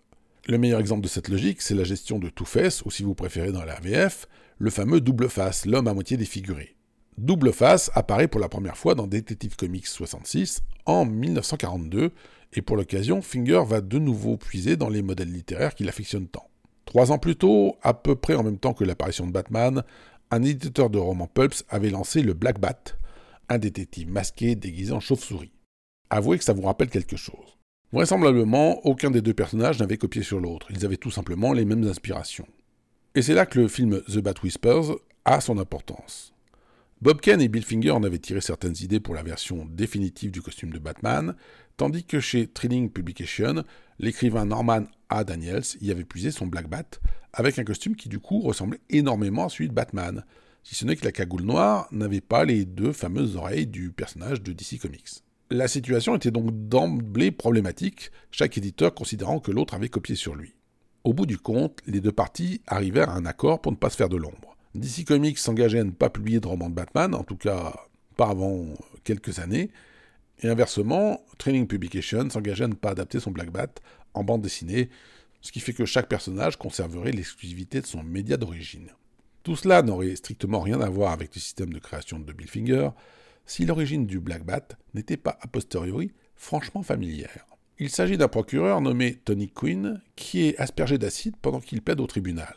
Le 0.47 0.59
meilleur 0.59 0.79
exemple 0.79 1.01
de 1.01 1.07
cette 1.07 1.29
logique, 1.29 1.63
c'est 1.63 1.73
la 1.73 1.83
gestion 1.83 2.19
de 2.19 2.29
Two-Face, 2.29 2.83
ou 2.85 2.91
si 2.91 3.01
vous 3.01 3.15
préférez 3.15 3.51
dans 3.51 3.65
la 3.65 3.79
VF, 3.79 4.27
le 4.59 4.69
fameux 4.69 5.01
double 5.01 5.27
face, 5.27 5.65
l'homme 5.65 5.87
à 5.87 5.95
moitié 5.95 6.15
défiguré. 6.15 6.75
Double 7.17 7.51
face 7.51 7.89
apparaît 7.95 8.27
pour 8.27 8.39
la 8.39 8.49
première 8.49 8.77
fois 8.77 8.93
dans 8.93 9.07
Detective 9.07 9.55
Comics 9.55 9.87
66 9.87 10.61
en 10.85 11.05
1942, 11.05 12.11
et 12.53 12.61
pour 12.61 12.75
l'occasion, 12.75 13.23
Finger 13.23 13.63
va 13.65 13.81
de 13.81 13.97
nouveau 13.97 14.37
puiser 14.37 14.75
dans 14.75 14.89
les 14.89 15.01
modèles 15.01 15.31
littéraires 15.31 15.73
qu'il 15.73 15.89
affectionne 15.89 16.27
tant. 16.27 16.50
Trois 16.91 17.13
ans 17.13 17.19
plus 17.19 17.37
tôt, 17.37 17.77
à 17.83 17.93
peu 17.93 18.17
près 18.17 18.35
en 18.35 18.43
même 18.43 18.57
temps 18.57 18.73
que 18.73 18.83
l'apparition 18.83 19.25
de 19.25 19.31
Batman, 19.31 19.81
un 20.29 20.43
éditeur 20.43 20.89
de 20.89 20.97
romans 20.97 21.25
pulps 21.25 21.63
avait 21.69 21.89
lancé 21.89 22.21
le 22.21 22.33
Black 22.33 22.59
Bat, 22.59 22.97
un 23.47 23.59
détective 23.59 24.11
masqué 24.11 24.55
déguisé 24.55 24.91
en 24.91 24.99
chauve-souris. 24.99 25.53
Avouez 26.09 26.37
que 26.37 26.43
ça 26.43 26.51
vous 26.51 26.63
rappelle 26.63 26.89
quelque 26.89 27.15
chose. 27.15 27.57
Vraisemblablement, 27.93 28.85
aucun 28.85 29.09
des 29.09 29.21
deux 29.21 29.33
personnages 29.33 29.79
n'avait 29.79 29.95
copié 29.95 30.21
sur 30.21 30.41
l'autre, 30.41 30.67
ils 30.69 30.83
avaient 30.83 30.97
tout 30.97 31.11
simplement 31.11 31.53
les 31.53 31.63
mêmes 31.63 31.87
inspirations. 31.87 32.47
Et 33.15 33.21
c'est 33.21 33.35
là 33.35 33.45
que 33.45 33.61
le 33.61 33.69
film 33.69 34.01
The 34.09 34.17
Bat 34.17 34.33
Whispers 34.43 34.97
a 35.23 35.39
son 35.39 35.59
importance. 35.59 36.33
Bob 37.01 37.21
Kane 37.21 37.41
et 37.41 37.47
Bill 37.47 37.63
Finger 37.63 37.91
en 37.91 38.03
avaient 38.03 38.19
tiré 38.19 38.41
certaines 38.41 38.75
idées 38.81 38.99
pour 38.99 39.15
la 39.15 39.23
version 39.23 39.65
définitive 39.65 40.31
du 40.31 40.41
costume 40.41 40.71
de 40.71 40.79
Batman, 40.79 41.37
tandis 41.77 42.03
que 42.03 42.19
chez 42.19 42.47
Thrilling 42.47 42.89
Publication, 42.91 43.63
l'écrivain 43.97 44.43
Norman 44.43 44.87
Daniels 45.25 45.63
y 45.81 45.91
avait 45.91 46.03
puisé 46.03 46.31
son 46.31 46.47
Black 46.47 46.67
Bat, 46.67 46.99
avec 47.33 47.59
un 47.59 47.63
costume 47.63 47.95
qui 47.95 48.09
du 48.09 48.19
coup 48.19 48.39
ressemblait 48.41 48.81
énormément 48.89 49.45
à 49.45 49.49
celui 49.49 49.69
de 49.69 49.73
Batman, 49.73 50.23
si 50.63 50.75
ce 50.75 50.85
n'est 50.85 50.95
que 50.95 51.05
la 51.05 51.11
cagoule 51.11 51.43
noire 51.43 51.87
n'avait 51.91 52.21
pas 52.21 52.45
les 52.45 52.65
deux 52.65 52.93
fameuses 52.93 53.35
oreilles 53.35 53.67
du 53.67 53.91
personnage 53.91 54.41
de 54.41 54.53
DC 54.53 54.79
Comics. 54.79 55.23
La 55.49 55.67
situation 55.67 56.15
était 56.15 56.31
donc 56.31 56.49
d'emblée 56.69 57.31
problématique, 57.31 58.11
chaque 58.31 58.57
éditeur 58.57 58.93
considérant 58.93 59.39
que 59.39 59.51
l'autre 59.51 59.73
avait 59.73 59.89
copié 59.89 60.15
sur 60.15 60.35
lui. 60.35 60.55
Au 61.03 61.13
bout 61.13 61.25
du 61.25 61.37
compte, 61.37 61.79
les 61.87 61.99
deux 61.99 62.11
parties 62.11 62.61
arrivèrent 62.67 63.09
à 63.09 63.15
un 63.15 63.25
accord 63.25 63.59
pour 63.59 63.71
ne 63.71 63.77
pas 63.77 63.89
se 63.89 63.97
faire 63.97 64.09
de 64.09 64.17
l'ombre. 64.17 64.55
DC 64.75 65.05
Comics 65.05 65.39
s'engageait 65.39 65.79
à 65.79 65.83
ne 65.83 65.91
pas 65.91 66.09
publier 66.09 66.39
de 66.39 66.47
roman 66.47 66.69
de 66.69 66.75
Batman, 66.75 67.13
en 67.13 67.23
tout 67.23 67.35
cas 67.35 67.73
pas 68.15 68.29
avant 68.29 68.65
quelques 69.03 69.39
années, 69.39 69.71
et 70.43 70.47
inversement, 70.47 71.23
Training 71.37 71.67
Publication 71.67 72.29
s'engageait 72.29 72.63
à 72.63 72.67
ne 72.67 72.73
pas 72.73 72.91
adapter 72.91 73.19
son 73.19 73.31
Black 73.31 73.51
Bat 73.51 73.73
en 74.13 74.23
bande 74.23 74.41
dessinée, 74.41 74.89
ce 75.41 75.51
qui 75.51 75.59
fait 75.59 75.73
que 75.73 75.85
chaque 75.85 76.09
personnage 76.09 76.57
conserverait 76.57 77.11
l'exclusivité 77.11 77.81
de 77.81 77.87
son 77.87 78.03
média 78.03 78.37
d'origine. 78.37 78.91
Tout 79.43 79.55
cela 79.55 79.81
n'aurait 79.81 80.15
strictement 80.15 80.59
rien 80.59 80.81
à 80.81 80.89
voir 80.89 81.11
avec 81.11 81.33
le 81.33 81.41
système 81.41 81.73
de 81.73 81.79
création 81.79 82.19
de 82.19 82.31
Bill 82.31 82.47
Finger, 82.47 82.89
si 83.45 83.65
l'origine 83.65 84.05
du 84.05 84.19
Black 84.19 84.45
Bat 84.45 84.67
n'était 84.93 85.17
pas 85.17 85.37
a 85.41 85.47
posteriori 85.47 86.11
franchement 86.35 86.83
familière. 86.83 87.45
Il 87.79 87.89
s'agit 87.89 88.17
d'un 88.17 88.27
procureur 88.27 88.81
nommé 88.81 89.15
Tony 89.15 89.49
Quinn 89.49 90.01
qui 90.15 90.43
est 90.43 90.57
aspergé 90.59 90.99
d'acide 90.99 91.35
pendant 91.41 91.59
qu'il 91.59 91.81
plaide 91.81 91.99
au 91.99 92.05
tribunal. 92.05 92.53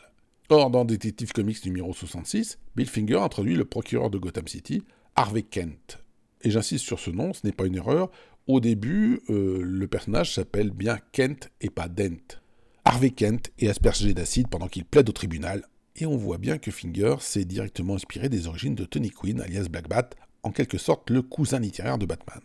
Or, 0.49 0.69
dans 0.69 0.85
Detective 0.85 1.31
Comics 1.31 1.65
numéro 1.65 1.91
66, 1.91 2.59
Bill 2.75 2.87
Finger 2.87 3.17
introduit 3.17 3.55
le 3.55 3.65
procureur 3.65 4.11
de 4.11 4.19
Gotham 4.19 4.47
City, 4.47 4.83
Harvey 5.15 5.41
Kent. 5.41 6.03
Et 6.41 6.51
j'insiste 6.51 6.85
sur 6.85 6.99
ce 6.99 7.09
nom, 7.09 7.33
ce 7.33 7.47
n'est 7.47 7.53
pas 7.53 7.65
une 7.65 7.77
erreur. 7.77 8.11
Au 8.47 8.59
début, 8.59 9.21
euh, 9.31 9.59
le 9.63 9.87
personnage 9.87 10.35
s'appelle 10.35 10.69
bien 10.69 10.99
Kent 11.11 11.49
et 11.61 11.71
pas 11.71 11.87
Dent. 11.87 12.37
Harvey 12.83 13.09
Kent 13.09 13.51
est 13.57 13.69
aspergé 13.69 14.13
d'acide 14.13 14.49
pendant 14.49 14.67
qu'il 14.67 14.85
plaide 14.85 15.09
au 15.09 15.13
tribunal, 15.13 15.63
et 15.95 16.05
on 16.05 16.15
voit 16.15 16.37
bien 16.37 16.59
que 16.59 16.69
Finger 16.69 17.15
s'est 17.21 17.45
directement 17.45 17.95
inspiré 17.95 18.29
des 18.29 18.45
origines 18.45 18.75
de 18.75 18.85
Tony 18.85 19.09
Quinn, 19.09 19.41
alias 19.41 19.67
Black 19.67 19.89
Bat, 19.89 20.11
en 20.43 20.51
quelque 20.51 20.77
sorte 20.77 21.09
le 21.09 21.23
cousin 21.23 21.59
littéraire 21.59 21.97
de 21.97 22.05
Batman. 22.05 22.41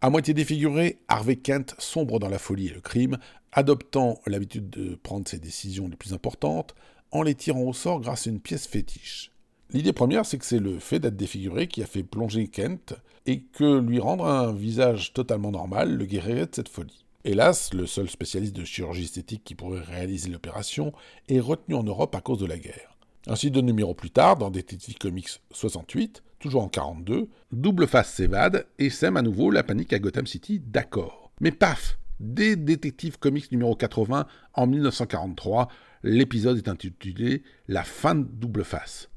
À 0.00 0.08
moitié 0.08 0.32
défiguré, 0.32 1.00
Harvey 1.06 1.36
Kent 1.36 1.74
sombre 1.78 2.18
dans 2.18 2.30
la 2.30 2.38
folie 2.38 2.68
et 2.68 2.74
le 2.74 2.80
crime, 2.80 3.18
adoptant 3.52 4.18
l'habitude 4.26 4.70
de 4.70 4.94
prendre 4.94 5.28
ses 5.28 5.38
décisions 5.38 5.88
les 5.88 5.96
plus 5.96 6.14
importantes, 6.14 6.74
en 7.10 7.20
les 7.20 7.34
tirant 7.34 7.64
au 7.64 7.74
sort 7.74 8.00
grâce 8.00 8.26
à 8.26 8.30
une 8.30 8.40
pièce 8.40 8.66
fétiche. 8.66 9.32
L'idée 9.72 9.92
première, 9.92 10.24
c'est 10.24 10.38
que 10.38 10.44
c'est 10.44 10.60
le 10.60 10.78
fait 10.78 11.00
d'être 11.00 11.16
défiguré 11.16 11.66
qui 11.66 11.82
a 11.82 11.86
fait 11.86 12.02
plonger 12.02 12.48
Kent, 12.48 12.94
et 13.26 13.40
que 13.40 13.80
lui 13.80 13.98
rendre 13.98 14.26
un 14.26 14.52
visage 14.52 15.12
totalement 15.12 15.50
normal 15.50 15.96
le 15.96 16.06
guérirait 16.06 16.46
de 16.46 16.54
cette 16.54 16.68
folie. 16.68 17.04
Hélas, 17.24 17.74
le 17.74 17.86
seul 17.86 18.08
spécialiste 18.08 18.54
de 18.54 18.64
chirurgie 18.64 19.04
esthétique 19.04 19.42
qui 19.44 19.56
pourrait 19.56 19.80
réaliser 19.80 20.30
l'opération 20.30 20.92
est 21.28 21.40
retenu 21.40 21.74
en 21.74 21.82
Europe 21.82 22.14
à 22.14 22.20
cause 22.20 22.38
de 22.38 22.46
la 22.46 22.56
guerre. 22.56 22.96
Ainsi, 23.26 23.50
deux 23.50 23.62
numéros 23.62 23.94
plus 23.94 24.10
tard, 24.10 24.36
dans 24.36 24.50
Detective 24.50 24.96
Comics 24.98 25.40
68, 25.50 26.22
toujours 26.38 26.62
en 26.62 26.68
42, 26.68 27.28
Double 27.50 27.88
Face 27.88 28.12
s'évade 28.12 28.66
et 28.78 28.90
sème 28.90 29.16
à 29.16 29.22
nouveau 29.22 29.50
la 29.50 29.64
panique 29.64 29.92
à 29.92 29.98
Gotham 29.98 30.28
City, 30.28 30.60
d'accord. 30.64 31.32
Mais 31.40 31.50
paf 31.50 31.98
Dès 32.20 32.56
Détective 32.56 33.18
Comics 33.18 33.50
numéro 33.52 33.74
80 33.74 34.26
en 34.54 34.66
1943, 34.66 35.68
l'épisode 36.02 36.56
est 36.56 36.68
intitulé 36.68 37.42
La 37.68 37.82
fin 37.82 38.14
de 38.14 38.22
Double 38.22 38.64
Face. 38.64 39.10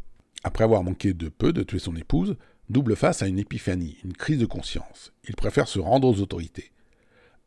Après 0.43 0.63
avoir 0.63 0.83
manqué 0.83 1.13
de 1.13 1.29
peu 1.29 1.51
de 1.51 1.63
tuer 1.63 1.79
son 1.79 1.95
épouse, 1.95 2.35
Double 2.69 2.95
Face 2.95 3.21
a 3.21 3.27
une 3.27 3.39
épiphanie, 3.39 3.97
une 4.03 4.13
crise 4.13 4.39
de 4.39 4.45
conscience. 4.45 5.11
Il 5.27 5.35
préfère 5.35 5.67
se 5.67 5.79
rendre 5.79 6.07
aux 6.07 6.21
autorités. 6.21 6.71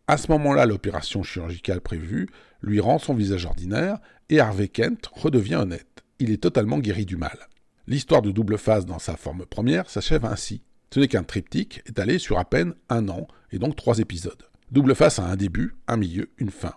À 0.08 0.16
ce 0.16 0.30
moment-là, 0.32 0.66
l'opération 0.66 1.22
chirurgicale 1.22 1.80
prévue 1.80 2.28
lui 2.60 2.80
rend 2.80 2.98
son 2.98 3.14
visage 3.14 3.46
ordinaire 3.46 3.98
et 4.28 4.40
Harvey 4.40 4.68
Kent 4.68 5.08
redevient 5.12 5.54
honnête. 5.54 6.02
Il 6.18 6.30
est 6.30 6.42
totalement 6.42 6.78
guéri 6.78 7.06
du 7.06 7.16
mal. 7.16 7.38
L'histoire 7.86 8.22
de 8.22 8.30
Double 8.30 8.58
Face 8.58 8.84
dans 8.84 8.98
sa 8.98 9.16
forme 9.16 9.46
première 9.46 9.88
s'achève 9.88 10.24
ainsi. 10.24 10.62
Ce 10.92 11.00
n'est 11.00 11.08
qu'un 11.08 11.22
triptyque 11.22 11.82
étalé 11.86 12.18
sur 12.18 12.38
à 12.38 12.44
peine 12.44 12.74
un 12.88 13.08
an, 13.08 13.26
et 13.50 13.58
donc 13.58 13.76
trois 13.76 13.98
épisodes. 13.98 14.42
Double 14.70 14.94
Face 14.94 15.18
a 15.18 15.24
un 15.24 15.36
début, 15.36 15.74
un 15.88 15.96
milieu, 15.96 16.30
une 16.38 16.50
fin. 16.50 16.74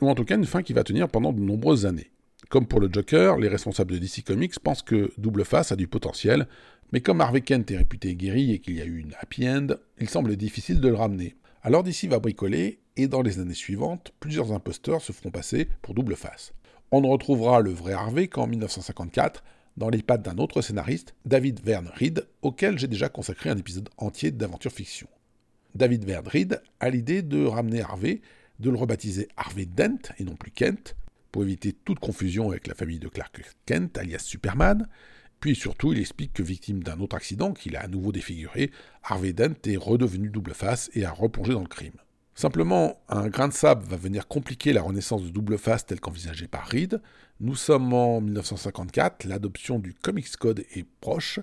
ou 0.00 0.08
en 0.08 0.14
tout 0.14 0.24
cas 0.24 0.36
une 0.36 0.46
fin 0.46 0.62
qui 0.62 0.72
va 0.72 0.84
tenir 0.84 1.08
pendant 1.08 1.32
de 1.32 1.40
nombreuses 1.40 1.86
années. 1.86 2.10
Comme 2.48 2.66
pour 2.66 2.78
le 2.78 2.88
Joker, 2.92 3.38
les 3.38 3.48
responsables 3.48 3.92
de 3.92 3.98
DC 3.98 4.22
Comics 4.24 4.60
pensent 4.60 4.82
que 4.82 5.10
Double 5.18 5.44
Face 5.44 5.72
a 5.72 5.76
du 5.76 5.88
potentiel, 5.88 6.46
mais 6.92 7.00
comme 7.00 7.20
Harvey 7.20 7.40
Kent 7.40 7.72
est 7.72 7.78
réputé 7.78 8.14
guéri 8.14 8.52
et 8.52 8.60
qu'il 8.60 8.76
y 8.76 8.80
a 8.80 8.84
eu 8.84 8.98
une 8.98 9.14
happy 9.20 9.48
end, 9.48 9.66
il 9.98 10.08
semble 10.08 10.36
difficile 10.36 10.80
de 10.80 10.88
le 10.88 10.94
ramener. 10.94 11.34
Alors 11.62 11.82
DC 11.82 12.04
va 12.04 12.20
bricoler, 12.20 12.78
et 12.96 13.08
dans 13.08 13.22
les 13.22 13.40
années 13.40 13.52
suivantes, 13.52 14.12
plusieurs 14.20 14.52
imposteurs 14.52 15.02
se 15.02 15.10
feront 15.10 15.32
passer 15.32 15.68
pour 15.82 15.94
Double 15.94 16.14
Face. 16.14 16.52
On 16.92 17.00
ne 17.00 17.08
retrouvera 17.08 17.60
le 17.60 17.72
vrai 17.72 17.94
Harvey 17.94 18.28
qu'en 18.28 18.46
1954, 18.46 19.42
dans 19.76 19.88
les 19.90 20.02
pattes 20.02 20.22
d'un 20.22 20.38
autre 20.38 20.62
scénariste, 20.62 21.16
David 21.24 21.60
Verne 21.64 21.90
Reed, 21.94 22.28
auquel 22.42 22.78
j'ai 22.78 22.86
déjà 22.86 23.08
consacré 23.08 23.50
un 23.50 23.58
épisode 23.58 23.88
entier 23.98 24.30
d'aventure 24.30 24.72
fiction. 24.72 25.08
David 25.74 26.04
Verne 26.04 26.28
Reed 26.28 26.62
a 26.78 26.90
l'idée 26.90 27.22
de 27.22 27.44
ramener 27.44 27.82
Harvey, 27.82 28.20
de 28.60 28.70
le 28.70 28.76
rebaptiser 28.76 29.26
Harvey 29.36 29.66
Dent 29.66 29.98
et 30.18 30.24
non 30.24 30.36
plus 30.36 30.52
Kent, 30.52 30.96
pour 31.36 31.44
éviter 31.44 31.74
toute 31.74 31.98
confusion 31.98 32.48
avec 32.48 32.66
la 32.66 32.74
famille 32.74 32.98
de 32.98 33.08
Clark 33.08 33.42
Kent, 33.66 33.98
alias 33.98 34.20
Superman. 34.20 34.88
Puis 35.38 35.54
surtout, 35.54 35.92
il 35.92 35.98
explique 35.98 36.32
que 36.32 36.42
victime 36.42 36.82
d'un 36.82 36.98
autre 37.00 37.14
accident 37.14 37.52
qu'il 37.52 37.76
a 37.76 37.82
à 37.82 37.88
nouveau 37.88 38.10
défiguré, 38.10 38.70
Harvey 39.02 39.34
Dent 39.34 39.52
est 39.66 39.76
redevenu 39.76 40.30
double 40.30 40.54
face 40.54 40.90
et 40.94 41.04
a 41.04 41.10
replongé 41.10 41.52
dans 41.52 41.60
le 41.60 41.66
crime. 41.66 41.92
Simplement, 42.34 43.02
un 43.10 43.28
grain 43.28 43.48
de 43.48 43.52
sable 43.52 43.84
va 43.84 43.98
venir 43.98 44.28
compliquer 44.28 44.72
la 44.72 44.80
renaissance 44.80 45.24
de 45.24 45.28
double 45.28 45.58
face 45.58 45.84
telle 45.84 46.00
qu'envisagée 46.00 46.48
par 46.48 46.66
Reed. 46.68 47.02
Nous 47.40 47.54
sommes 47.54 47.92
en 47.92 48.22
1954, 48.22 49.24
l'adoption 49.24 49.78
du 49.78 49.92
Comics 49.92 50.34
Code 50.38 50.64
est 50.74 50.88
proche. 51.02 51.38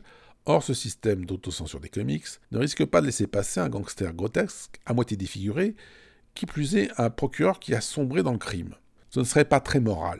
Or, 0.47 0.63
ce 0.63 0.73
système 0.73 1.23
d'autocensure 1.23 1.81
des 1.81 1.89
comics 1.89 2.25
ne 2.51 2.57
risque 2.57 2.83
pas 2.83 2.99
de 2.99 3.05
laisser 3.05 3.27
passer 3.27 3.59
un 3.59 3.69
gangster 3.69 4.11
grotesque, 4.15 4.79
à 4.87 4.95
moitié 4.95 5.17
défiguré, 5.17 5.75
qui 6.33 6.47
plus 6.47 6.77
est 6.77 6.89
un 6.97 7.11
procureur 7.11 7.59
qui 7.59 7.75
a 7.75 7.81
sombré 7.81 8.23
dans 8.23 8.31
le 8.31 8.39
crime. 8.39 8.73
Ce 9.13 9.19
ne 9.19 9.25
serait 9.25 9.45
pas 9.45 9.59
très 9.59 9.79
moral. 9.79 10.19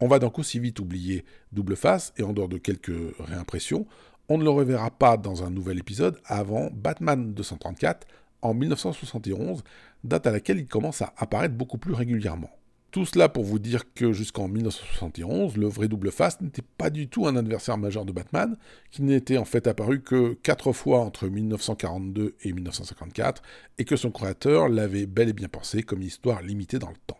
On 0.00 0.08
va 0.08 0.18
donc 0.18 0.38
aussi 0.38 0.58
vite 0.58 0.80
oublier 0.80 1.26
Double 1.52 1.76
Face, 1.76 2.14
et 2.16 2.22
en 2.22 2.32
dehors 2.32 2.48
de 2.48 2.56
quelques 2.56 3.14
réimpressions, 3.18 3.86
on 4.30 4.38
ne 4.38 4.42
le 4.44 4.48
reverra 4.48 4.90
pas 4.90 5.18
dans 5.18 5.44
un 5.44 5.50
nouvel 5.50 5.78
épisode 5.78 6.18
avant 6.24 6.70
Batman 6.72 7.34
234 7.34 8.06
en 8.40 8.54
1971, 8.54 9.62
date 10.02 10.26
à 10.26 10.30
laquelle 10.30 10.56
il 10.56 10.66
commence 10.66 11.02
à 11.02 11.12
apparaître 11.18 11.54
beaucoup 11.54 11.76
plus 11.76 11.92
régulièrement. 11.92 12.48
Tout 12.90 13.04
cela 13.04 13.28
pour 13.28 13.44
vous 13.44 13.58
dire 13.58 13.92
que 13.92 14.14
jusqu'en 14.14 14.48
1971, 14.48 15.58
le 15.58 15.66
vrai 15.66 15.88
double 15.88 16.10
face 16.10 16.40
n'était 16.40 16.64
pas 16.78 16.88
du 16.88 17.08
tout 17.08 17.26
un 17.26 17.36
adversaire 17.36 17.76
majeur 17.76 18.06
de 18.06 18.12
Batman, 18.12 18.56
qui 18.90 19.02
n'était 19.02 19.36
en 19.36 19.44
fait 19.44 19.66
apparu 19.66 20.00
que 20.00 20.38
quatre 20.42 20.72
fois 20.72 21.00
entre 21.00 21.28
1942 21.28 22.36
et 22.44 22.52
1954, 22.54 23.42
et 23.76 23.84
que 23.84 23.96
son 23.96 24.10
créateur 24.10 24.70
l'avait 24.70 25.04
bel 25.04 25.28
et 25.28 25.34
bien 25.34 25.48
pensé 25.48 25.82
comme 25.82 26.00
une 26.00 26.06
histoire 26.06 26.40
limitée 26.40 26.78
dans 26.78 26.88
le 26.88 26.96
temps. 27.06 27.18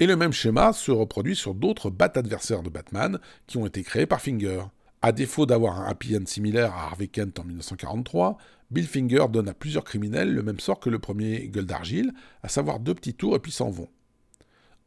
Et 0.00 0.06
le 0.06 0.16
même 0.16 0.32
schéma 0.32 0.72
se 0.72 0.90
reproduit 0.90 1.36
sur 1.36 1.54
d'autres 1.54 1.88
bat-adversaires 1.88 2.62
de 2.62 2.70
Batman 2.70 3.18
qui 3.46 3.58
ont 3.58 3.66
été 3.66 3.82
créés 3.82 4.06
par 4.06 4.20
Finger. 4.20 4.64
À 5.02 5.12
défaut 5.12 5.46
d'avoir 5.46 5.80
un 5.80 5.86
happy 5.86 6.16
end 6.16 6.26
similaire 6.26 6.74
à 6.74 6.86
Harvey 6.86 7.06
Kent 7.06 7.38
en 7.38 7.44
1943, 7.44 8.38
Bill 8.70 8.88
Finger 8.88 9.26
donne 9.30 9.48
à 9.48 9.54
plusieurs 9.54 9.84
criminels 9.84 10.32
le 10.32 10.42
même 10.42 10.58
sort 10.58 10.80
que 10.80 10.90
le 10.90 10.98
premier 10.98 11.46
Gueule 11.48 11.66
d'Argile, 11.66 12.12
à 12.42 12.48
savoir 12.48 12.80
deux 12.80 12.94
petits 12.94 13.14
tours 13.14 13.36
et 13.36 13.38
puis 13.38 13.52
s'en 13.52 13.70
vont. 13.70 13.88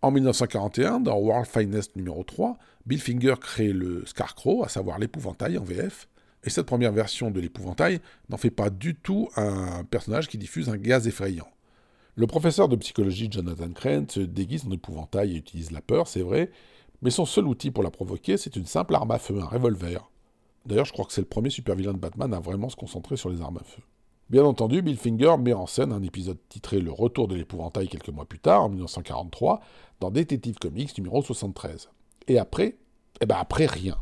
En 0.02 0.12
1941, 0.12 1.00
dans 1.00 1.18
World 1.18 1.48
Finest 1.48 1.96
numéro 1.96 2.24
3, 2.24 2.58
Bill 2.86 3.02
Finger 3.02 3.36
crée 3.40 3.72
le 3.72 4.06
Scarecrow, 4.06 4.64
à 4.64 4.70
savoir 4.70 5.00
l'épouvantail 5.00 5.58
en 5.58 5.64
VF, 5.64 6.08
et 6.44 6.50
cette 6.50 6.66
première 6.66 6.92
version 6.92 7.32
de 7.32 7.40
l'épouvantail 7.40 8.02
n'en 8.30 8.38
fait 8.38 8.52
pas 8.52 8.70
du 8.70 8.96
tout 8.96 9.30
un 9.36 9.84
personnage 9.86 10.28
qui 10.28 10.38
diffuse 10.38 10.70
un 10.70 10.78
gaz 10.78 11.08
effrayant. 11.08 11.48
Le 12.20 12.26
professeur 12.26 12.68
de 12.68 12.76
psychologie 12.76 13.30
Jonathan 13.32 13.72
Crane 13.72 14.10
se 14.10 14.22
déguise 14.22 14.66
en 14.66 14.72
épouvantail 14.72 15.34
et 15.34 15.38
utilise 15.38 15.70
la 15.70 15.82
peur, 15.82 16.08
c'est 16.08 16.24
vrai, 16.24 16.50
mais 17.04 17.12
son 17.12 17.28
seul 17.28 17.46
outil 17.46 17.70
pour 17.70 17.84
la 17.84 17.92
provoquer, 17.92 18.38
c'est 18.38 18.56
une 18.56 18.66
simple 18.66 18.96
arme 18.96 19.12
à 19.12 19.20
feu, 19.20 19.40
un 19.40 19.46
revolver. 19.46 20.10
D'ailleurs, 20.66 20.86
je 20.86 20.94
crois 20.94 21.06
que 21.06 21.14
c'est 21.14 21.22
le 21.22 21.28
premier 21.28 21.52
super-vilain 21.52 21.94
de 21.94 22.00
Batman 22.00 22.34
à 22.34 22.40
vraiment 22.40 22.70
se 22.70 22.76
concentrer 22.76 23.18
sur 23.18 23.30
les 23.30 23.40
armes 23.44 23.60
à 23.60 23.64
feu. 23.64 23.84
Bien 24.32 24.44
entendu, 24.46 24.82
Bill 24.82 24.98
Finger 24.98 25.36
met 25.38 25.54
en 25.54 25.68
scène 25.68 25.92
un 25.92 26.02
épisode 26.02 26.40
titré 26.50 26.80
Le 26.80 26.92
retour 26.92 27.28
de 27.28 27.36
l'épouvantail 27.36 27.88
quelques 27.88 28.10
mois 28.10 28.26
plus 28.26 28.40
tard, 28.40 28.64
en 28.64 28.70
1943, 28.70 29.62
dans 30.00 30.10
Detective 30.10 30.58
Comics 30.58 30.98
numéro 30.98 31.22
73. 31.22 31.88
Et 32.28 32.40
après 32.40 32.78
Eh 33.22 33.28
ben 33.28 33.38
après 33.38 33.68
rien. 33.68 33.96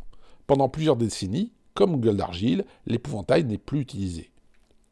Pendant 0.47 0.69
plusieurs 0.69 0.95
décennies, 0.95 1.51
comme 1.73 1.99
Gueule 1.99 2.15
d'Argile, 2.15 2.63
l'épouvantail 2.85 3.43
n'est 3.43 3.57
plus 3.57 3.81
utilisé. 3.81 4.31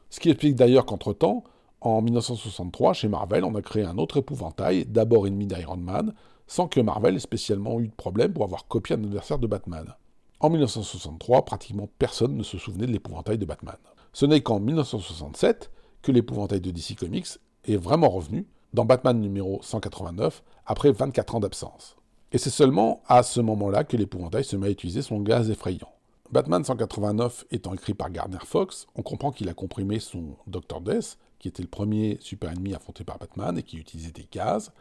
Ce 0.09 0.19
qui 0.19 0.29
explique 0.29 0.55
d'ailleurs 0.55 0.85
qu'entre-temps, 0.85 1.45
en 1.83 2.01
1963, 2.01 2.93
chez 2.93 3.07
Marvel, 3.09 3.43
on 3.43 3.55
a 3.55 3.61
créé 3.61 3.83
un 3.83 3.97
autre 3.97 4.17
épouvantail, 4.17 4.85
d'abord 4.85 5.27
ennemi 5.27 5.47
d'Iron 5.47 5.77
Man, 5.77 6.13
sans 6.47 6.67
que 6.67 6.79
Marvel 6.79 7.15
ait 7.15 7.19
spécialement 7.19 7.79
eu 7.79 7.89
de 7.89 7.93
problème 7.93 8.31
pour 8.31 8.45
avoir 8.45 8.67
copié 8.67 8.95
un 8.95 9.03
adversaire 9.03 9.37
de 9.37 9.47
Batman. 9.47 9.93
En 10.39 10.49
1963, 10.49 11.45
pratiquement 11.45 11.89
personne 11.99 12.37
ne 12.37 12.43
se 12.43 12.57
souvenait 12.57 12.85
de 12.85 12.91
l'épouvantail 12.91 13.37
de 13.37 13.45
Batman. 13.45 13.75
Ce 14.13 14.25
n'est 14.25 14.41
qu'en 14.41 14.59
1967 14.59 15.71
que 16.01 16.11
l'épouvantail 16.11 16.61
de 16.61 16.71
DC 16.71 16.95
Comics 16.97 17.39
est 17.65 17.77
vraiment 17.77 18.09
revenu 18.09 18.47
dans 18.73 18.85
Batman 18.85 19.19
numéro 19.19 19.59
189 19.61 20.43
après 20.65 20.91
24 20.91 21.35
ans 21.35 21.39
d'absence. 21.39 21.95
Et 22.31 22.37
c'est 22.37 22.49
seulement 22.49 23.01
à 23.07 23.23
ce 23.23 23.41
moment-là 23.41 23.83
que 23.83 23.97
l'épouvantail 23.97 24.43
se 24.43 24.55
met 24.55 24.67
à 24.67 24.71
utiliser 24.71 25.01
son 25.01 25.19
gaz 25.19 25.49
effrayant. 25.49 25.91
Batman 26.31 26.63
189 26.63 27.45
étant 27.51 27.73
écrit 27.73 27.93
par 27.93 28.09
Gardner 28.09 28.39
Fox, 28.43 28.87
on 28.95 29.03
comprend 29.03 29.31
qu'il 29.31 29.49
a 29.49 29.53
comprimé 29.53 29.99
son 29.99 30.35
Dr. 30.47 30.81
Death, 30.81 31.17
qui 31.43 31.49
était 31.49 31.61
le 31.61 31.67
premier 31.67 32.17
super 32.21 32.51
ennemi 32.51 32.73
affronté 32.73 33.03
par 33.03 33.17
Batman 33.17 33.57
et 33.57 33.63
qui 33.63 33.75
utilisait 33.75 34.13
des 34.13 34.29
gaz, 34.31 34.71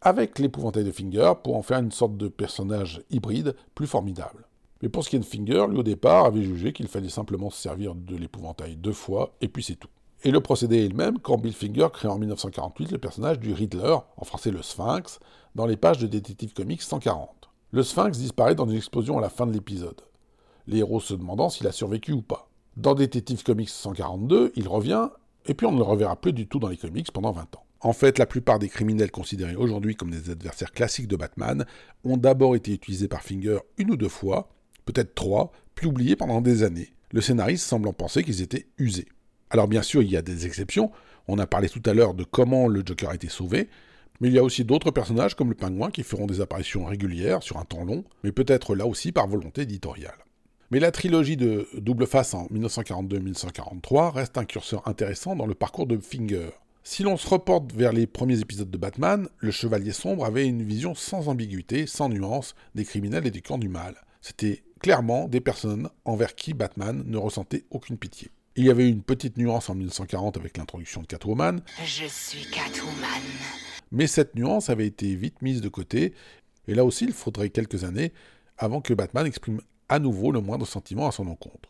avec 0.00 0.40
l'épouvantail 0.40 0.82
de 0.82 0.90
Finger 0.90 1.34
pour 1.44 1.56
en 1.56 1.62
faire 1.62 1.78
une 1.78 1.92
sorte 1.92 2.16
de 2.16 2.26
personnage 2.26 3.00
hybride 3.10 3.54
plus 3.76 3.86
formidable. 3.86 4.48
Mais 4.82 4.88
pour 4.88 5.04
ce 5.04 5.10
qui 5.10 5.14
est 5.14 5.20
de 5.20 5.24
Finger, 5.24 5.66
lui 5.68 5.78
au 5.78 5.84
départ 5.84 6.24
avait 6.24 6.42
jugé 6.42 6.72
qu'il 6.72 6.88
fallait 6.88 7.08
simplement 7.08 7.48
se 7.48 7.62
servir 7.62 7.94
de 7.94 8.16
l'épouvantail 8.16 8.74
deux 8.74 8.92
fois, 8.92 9.36
et 9.40 9.46
puis 9.46 9.62
c'est 9.62 9.76
tout. 9.76 9.88
Et 10.24 10.32
le 10.32 10.40
procédé 10.40 10.84
est 10.84 10.88
le 10.88 10.96
même 10.96 11.20
quand 11.20 11.38
Bill 11.38 11.54
Finger 11.54 11.86
crée 11.92 12.08
en 12.08 12.18
1948 12.18 12.90
le 12.90 12.98
personnage 12.98 13.38
du 13.38 13.52
Riddler, 13.52 13.98
en 14.16 14.24
français 14.24 14.50
le 14.50 14.62
Sphinx, 14.62 15.20
dans 15.54 15.66
les 15.66 15.76
pages 15.76 15.98
de 15.98 16.08
Detective 16.08 16.54
Comics 16.54 16.82
140. 16.82 17.50
Le 17.70 17.84
Sphinx 17.84 18.18
disparaît 18.18 18.56
dans 18.56 18.66
une 18.66 18.76
explosion 18.76 19.16
à 19.16 19.20
la 19.20 19.28
fin 19.28 19.46
de 19.46 19.52
l'épisode, 19.52 20.02
les 20.66 20.78
héros 20.78 20.98
se 20.98 21.14
demandant 21.14 21.50
s'il 21.50 21.68
a 21.68 21.72
survécu 21.72 22.12
ou 22.12 22.22
pas. 22.22 22.48
Dans 22.76 22.96
Detective 22.96 23.44
Comics 23.44 23.68
142, 23.68 24.52
il 24.56 24.66
revient, 24.66 25.08
et 25.48 25.54
puis 25.54 25.66
on 25.66 25.72
ne 25.72 25.78
le 25.78 25.82
reverra 25.82 26.14
plus 26.20 26.32
du 26.32 26.46
tout 26.46 26.58
dans 26.58 26.68
les 26.68 26.76
comics 26.76 27.10
pendant 27.10 27.32
20 27.32 27.56
ans. 27.56 27.64
En 27.80 27.92
fait, 27.92 28.18
la 28.18 28.26
plupart 28.26 28.58
des 28.58 28.68
criminels 28.68 29.10
considérés 29.10 29.54
aujourd'hui 29.54 29.94
comme 29.94 30.10
des 30.10 30.30
adversaires 30.30 30.72
classiques 30.72 31.08
de 31.08 31.16
Batman 31.16 31.64
ont 32.04 32.16
d'abord 32.16 32.56
été 32.56 32.72
utilisés 32.72 33.08
par 33.08 33.22
Finger 33.22 33.58
une 33.78 33.90
ou 33.90 33.96
deux 33.96 34.08
fois, 34.08 34.50
peut-être 34.84 35.14
trois, 35.14 35.52
puis 35.74 35.86
oubliés 35.86 36.16
pendant 36.16 36.40
des 36.40 36.64
années. 36.64 36.92
Le 37.12 37.20
scénariste 37.20 37.66
semble 37.66 37.88
en 37.88 37.92
penser 37.92 38.22
qu'ils 38.22 38.42
étaient 38.42 38.66
usés. 38.78 39.06
Alors 39.50 39.68
bien 39.68 39.82
sûr, 39.82 40.02
il 40.02 40.10
y 40.10 40.16
a 40.16 40.22
des 40.22 40.44
exceptions. 40.44 40.90
On 41.28 41.38
a 41.38 41.46
parlé 41.46 41.68
tout 41.68 41.82
à 41.86 41.94
l'heure 41.94 42.14
de 42.14 42.24
comment 42.24 42.68
le 42.68 42.82
Joker 42.84 43.10
a 43.10 43.14
été 43.14 43.28
sauvé, 43.28 43.68
mais 44.20 44.28
il 44.28 44.34
y 44.34 44.38
a 44.38 44.44
aussi 44.44 44.64
d'autres 44.64 44.90
personnages 44.90 45.36
comme 45.36 45.48
le 45.48 45.54
pingouin 45.54 45.90
qui 45.90 46.02
feront 46.02 46.26
des 46.26 46.40
apparitions 46.40 46.84
régulières 46.84 47.42
sur 47.42 47.58
un 47.58 47.64
temps 47.64 47.84
long, 47.84 48.04
mais 48.24 48.32
peut-être 48.32 48.74
là 48.74 48.86
aussi 48.86 49.12
par 49.12 49.28
volonté 49.28 49.62
éditoriale. 49.62 50.18
Mais 50.70 50.80
la 50.80 50.90
trilogie 50.90 51.38
de 51.38 51.66
Double 51.78 52.06
Face 52.06 52.34
en 52.34 52.46
1942-1943 52.48 54.12
reste 54.12 54.36
un 54.36 54.44
curseur 54.44 54.86
intéressant 54.86 55.34
dans 55.34 55.46
le 55.46 55.54
parcours 55.54 55.86
de 55.86 55.96
Finger. 55.96 56.50
Si 56.84 57.02
l'on 57.02 57.16
se 57.16 57.26
reporte 57.26 57.72
vers 57.72 57.94
les 57.94 58.06
premiers 58.06 58.40
épisodes 58.40 58.70
de 58.70 58.76
Batman, 58.76 59.28
le 59.38 59.50
Chevalier 59.50 59.92
Sombre 59.92 60.26
avait 60.26 60.46
une 60.46 60.62
vision 60.62 60.94
sans 60.94 61.28
ambiguïté, 61.28 61.86
sans 61.86 62.10
nuance, 62.10 62.54
des 62.74 62.84
criminels 62.84 63.26
et 63.26 63.30
du 63.30 63.40
camp 63.40 63.56
du 63.56 63.70
mal. 63.70 63.94
C'était 64.20 64.62
clairement 64.80 65.26
des 65.26 65.40
personnes 65.40 65.88
envers 66.04 66.34
qui 66.34 66.52
Batman 66.52 67.02
ne 67.06 67.16
ressentait 67.16 67.64
aucune 67.70 67.96
pitié. 67.96 68.30
Il 68.54 68.66
y 68.66 68.70
avait 68.70 68.90
une 68.90 69.02
petite 69.02 69.38
nuance 69.38 69.70
en 69.70 69.74
1940 69.74 70.36
avec 70.36 70.58
l'introduction 70.58 71.00
de 71.00 71.06
Catwoman. 71.06 71.62
Je 71.82 72.04
suis 72.08 72.44
Catwoman. 72.50 73.22
Mais 73.90 74.06
cette 74.06 74.34
nuance 74.34 74.68
avait 74.68 74.86
été 74.86 75.14
vite 75.14 75.40
mise 75.40 75.62
de 75.62 75.68
côté, 75.70 76.12
et 76.66 76.74
là 76.74 76.84
aussi 76.84 77.06
il 77.06 77.12
faudrait 77.12 77.48
quelques 77.48 77.84
années 77.84 78.12
avant 78.58 78.82
que 78.82 78.92
Batman 78.92 79.26
exprime 79.26 79.62
à 79.88 79.98
nouveau 79.98 80.32
le 80.32 80.40
moindre 80.40 80.66
sentiment 80.66 81.08
à 81.08 81.12
son 81.12 81.26
encontre. 81.28 81.68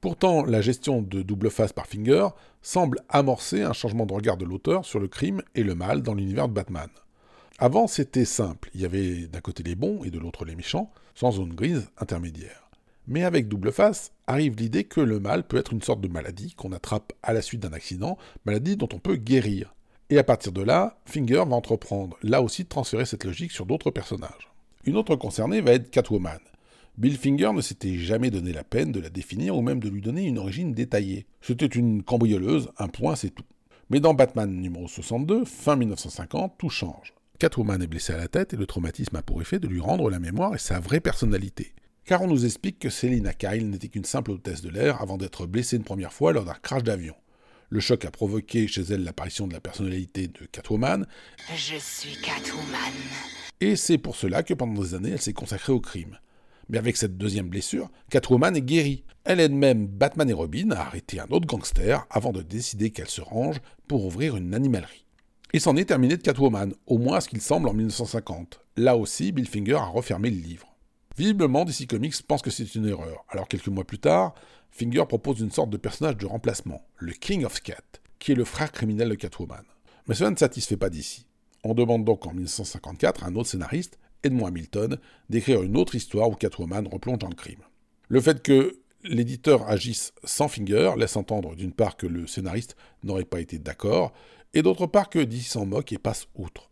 Pourtant, 0.00 0.44
la 0.44 0.60
gestion 0.60 1.00
de 1.00 1.22
double 1.22 1.50
face 1.50 1.72
par 1.72 1.86
Finger 1.86 2.26
semble 2.60 3.00
amorcer 3.08 3.62
un 3.62 3.72
changement 3.72 4.04
de 4.04 4.12
regard 4.12 4.36
de 4.36 4.44
l'auteur 4.44 4.84
sur 4.84 4.98
le 4.98 5.06
crime 5.06 5.42
et 5.54 5.62
le 5.62 5.76
mal 5.76 6.02
dans 6.02 6.14
l'univers 6.14 6.48
de 6.48 6.54
Batman. 6.54 6.88
Avant, 7.58 7.86
c'était 7.86 8.24
simple, 8.24 8.70
il 8.74 8.80
y 8.80 8.84
avait 8.84 9.28
d'un 9.28 9.40
côté 9.40 9.62
les 9.62 9.76
bons 9.76 10.02
et 10.02 10.10
de 10.10 10.18
l'autre 10.18 10.44
les 10.44 10.56
méchants, 10.56 10.90
sans 11.14 11.32
zone 11.32 11.54
grise 11.54 11.88
intermédiaire. 11.98 12.68
Mais 13.06 13.22
avec 13.22 13.46
double 13.46 13.70
face, 13.70 14.12
arrive 14.26 14.56
l'idée 14.56 14.84
que 14.84 15.00
le 15.00 15.20
mal 15.20 15.46
peut 15.46 15.56
être 15.56 15.72
une 15.72 15.82
sorte 15.82 16.00
de 16.00 16.08
maladie 16.08 16.54
qu'on 16.54 16.72
attrape 16.72 17.12
à 17.22 17.32
la 17.32 17.42
suite 17.42 17.60
d'un 17.60 17.72
accident, 17.72 18.18
maladie 18.44 18.76
dont 18.76 18.88
on 18.92 18.98
peut 18.98 19.16
guérir. 19.16 19.74
Et 20.10 20.18
à 20.18 20.24
partir 20.24 20.52
de 20.52 20.62
là, 20.62 20.98
Finger 21.06 21.44
va 21.46 21.54
entreprendre 21.54 22.16
là 22.22 22.42
aussi 22.42 22.64
de 22.64 22.68
transférer 22.68 23.06
cette 23.06 23.24
logique 23.24 23.52
sur 23.52 23.66
d'autres 23.66 23.90
personnages. 23.90 24.50
Une 24.84 24.96
autre 24.96 25.14
concernée 25.14 25.60
va 25.60 25.72
être 25.72 25.90
Catwoman. 25.90 26.40
Bill 26.98 27.16
Finger 27.16 27.50
ne 27.54 27.62
s'était 27.62 27.96
jamais 27.96 28.30
donné 28.30 28.52
la 28.52 28.64
peine 28.64 28.92
de 28.92 29.00
la 29.00 29.08
définir 29.08 29.56
ou 29.56 29.62
même 29.62 29.80
de 29.80 29.88
lui 29.88 30.02
donner 30.02 30.24
une 30.24 30.38
origine 30.38 30.74
détaillée. 30.74 31.26
C'était 31.40 31.66
une 31.66 32.02
cambrioleuse, 32.02 32.68
un 32.78 32.88
point 32.88 33.16
c'est 33.16 33.30
tout. 33.30 33.44
Mais 33.88 34.00
dans 34.00 34.14
Batman 34.14 34.50
numéro 34.50 34.86
62, 34.88 35.44
fin 35.44 35.76
1950, 35.76 36.54
tout 36.58 36.68
change. 36.70 37.14
Catwoman 37.38 37.82
est 37.82 37.86
blessée 37.86 38.12
à 38.12 38.18
la 38.18 38.28
tête 38.28 38.52
et 38.52 38.56
le 38.56 38.66
traumatisme 38.66 39.16
a 39.16 39.22
pour 39.22 39.40
effet 39.40 39.58
de 39.58 39.68
lui 39.68 39.80
rendre 39.80 40.10
la 40.10 40.20
mémoire 40.20 40.54
et 40.54 40.58
sa 40.58 40.80
vraie 40.80 41.00
personnalité. 41.00 41.72
Car 42.04 42.22
on 42.22 42.28
nous 42.28 42.44
explique 42.44 42.78
que 42.78 42.90
Selina 42.90 43.32
Kyle 43.32 43.70
n'était 43.70 43.88
qu'une 43.88 44.04
simple 44.04 44.32
hôtesse 44.32 44.60
de 44.62 44.68
l'air 44.68 45.00
avant 45.00 45.16
d'être 45.16 45.46
blessée 45.46 45.76
une 45.76 45.84
première 45.84 46.12
fois 46.12 46.32
lors 46.32 46.44
d'un 46.44 46.54
crash 46.54 46.82
d'avion. 46.82 47.14
Le 47.70 47.80
choc 47.80 48.04
a 48.04 48.10
provoqué 48.10 48.68
chez 48.68 48.82
elle 48.82 49.02
l'apparition 49.02 49.48
de 49.48 49.54
la 49.54 49.60
personnalité 49.60 50.28
de 50.28 50.44
Catwoman, 50.52 51.06
Je 51.56 51.76
suis 51.78 52.20
Catwoman. 52.20 52.92
et 53.60 53.76
c'est 53.76 53.98
pour 53.98 54.14
cela 54.14 54.42
que 54.42 54.52
pendant 54.52 54.82
des 54.82 54.94
années 54.94 55.10
elle 55.12 55.22
s'est 55.22 55.32
consacrée 55.32 55.72
au 55.72 55.80
crime. 55.80 56.18
Mais 56.72 56.78
avec 56.78 56.96
cette 56.96 57.18
deuxième 57.18 57.50
blessure, 57.50 57.90
Catwoman 58.10 58.56
est 58.56 58.62
guérie. 58.62 59.04
Elle 59.24 59.40
aide 59.40 59.52
même 59.52 59.86
Batman 59.86 60.30
et 60.30 60.32
Robin 60.32 60.70
à 60.70 60.80
arrêter 60.80 61.20
un 61.20 61.28
autre 61.30 61.46
gangster 61.46 62.06
avant 62.10 62.32
de 62.32 62.40
décider 62.40 62.90
qu'elle 62.90 63.10
se 63.10 63.20
range 63.20 63.60
pour 63.86 64.06
ouvrir 64.06 64.36
une 64.38 64.54
animalerie. 64.54 65.04
Et 65.52 65.60
c'en 65.60 65.76
est 65.76 65.84
terminé 65.84 66.16
de 66.16 66.22
Catwoman, 66.22 66.72
au 66.86 66.96
moins 66.96 67.18
à 67.18 67.20
ce 67.20 67.28
qu'il 67.28 67.42
semble 67.42 67.68
en 67.68 67.74
1950. 67.74 68.60
Là 68.78 68.96
aussi, 68.96 69.32
Bill 69.32 69.46
Finger 69.46 69.74
a 69.74 69.84
refermé 69.84 70.30
le 70.30 70.40
livre. 70.40 70.74
Visiblement, 71.18 71.66
DC 71.66 71.86
Comics 71.86 72.22
pense 72.26 72.40
que 72.40 72.50
c'est 72.50 72.74
une 72.74 72.88
erreur. 72.88 73.22
Alors 73.28 73.48
quelques 73.48 73.68
mois 73.68 73.84
plus 73.84 73.98
tard, 73.98 74.34
Finger 74.70 75.04
propose 75.06 75.40
une 75.40 75.50
sorte 75.50 75.68
de 75.68 75.76
personnage 75.76 76.16
de 76.16 76.24
remplacement, 76.24 76.80
le 76.96 77.12
King 77.12 77.44
of 77.44 77.60
Cat, 77.60 78.00
qui 78.18 78.32
est 78.32 78.34
le 78.34 78.46
frère 78.46 78.72
criminel 78.72 79.10
de 79.10 79.14
Catwoman. 79.14 79.64
Mais 80.08 80.14
cela 80.14 80.30
ne 80.30 80.36
satisfait 80.36 80.78
pas 80.78 80.88
DC. 80.88 81.26
On 81.64 81.74
demande 81.74 82.06
donc 82.06 82.26
en 82.26 82.32
1954 82.32 83.24
à 83.24 83.26
un 83.26 83.36
autre 83.36 83.50
scénariste, 83.50 83.98
Edmond 84.24 84.46
Hamilton, 84.46 84.98
d'écrire 85.30 85.62
une 85.62 85.76
autre 85.76 85.94
histoire 85.94 86.28
où 86.30 86.34
Catwoman 86.34 86.86
replonge 86.86 87.18
dans 87.18 87.28
le 87.28 87.34
crime. 87.34 87.60
Le 88.08 88.20
fait 88.20 88.42
que 88.42 88.78
l'éditeur 89.04 89.68
agisse 89.68 90.12
sans 90.24 90.48
Finger 90.48 90.92
laisse 90.96 91.16
entendre 91.16 91.56
d'une 91.56 91.72
part 91.72 91.96
que 91.96 92.06
le 92.06 92.26
scénariste 92.26 92.76
n'aurait 93.02 93.24
pas 93.24 93.40
été 93.40 93.58
d'accord, 93.58 94.12
et 94.54 94.62
d'autre 94.62 94.86
part 94.86 95.08
que 95.08 95.18
DC 95.18 95.42
s'en 95.42 95.66
moque 95.66 95.92
et 95.92 95.98
passe 95.98 96.26
outre. 96.34 96.70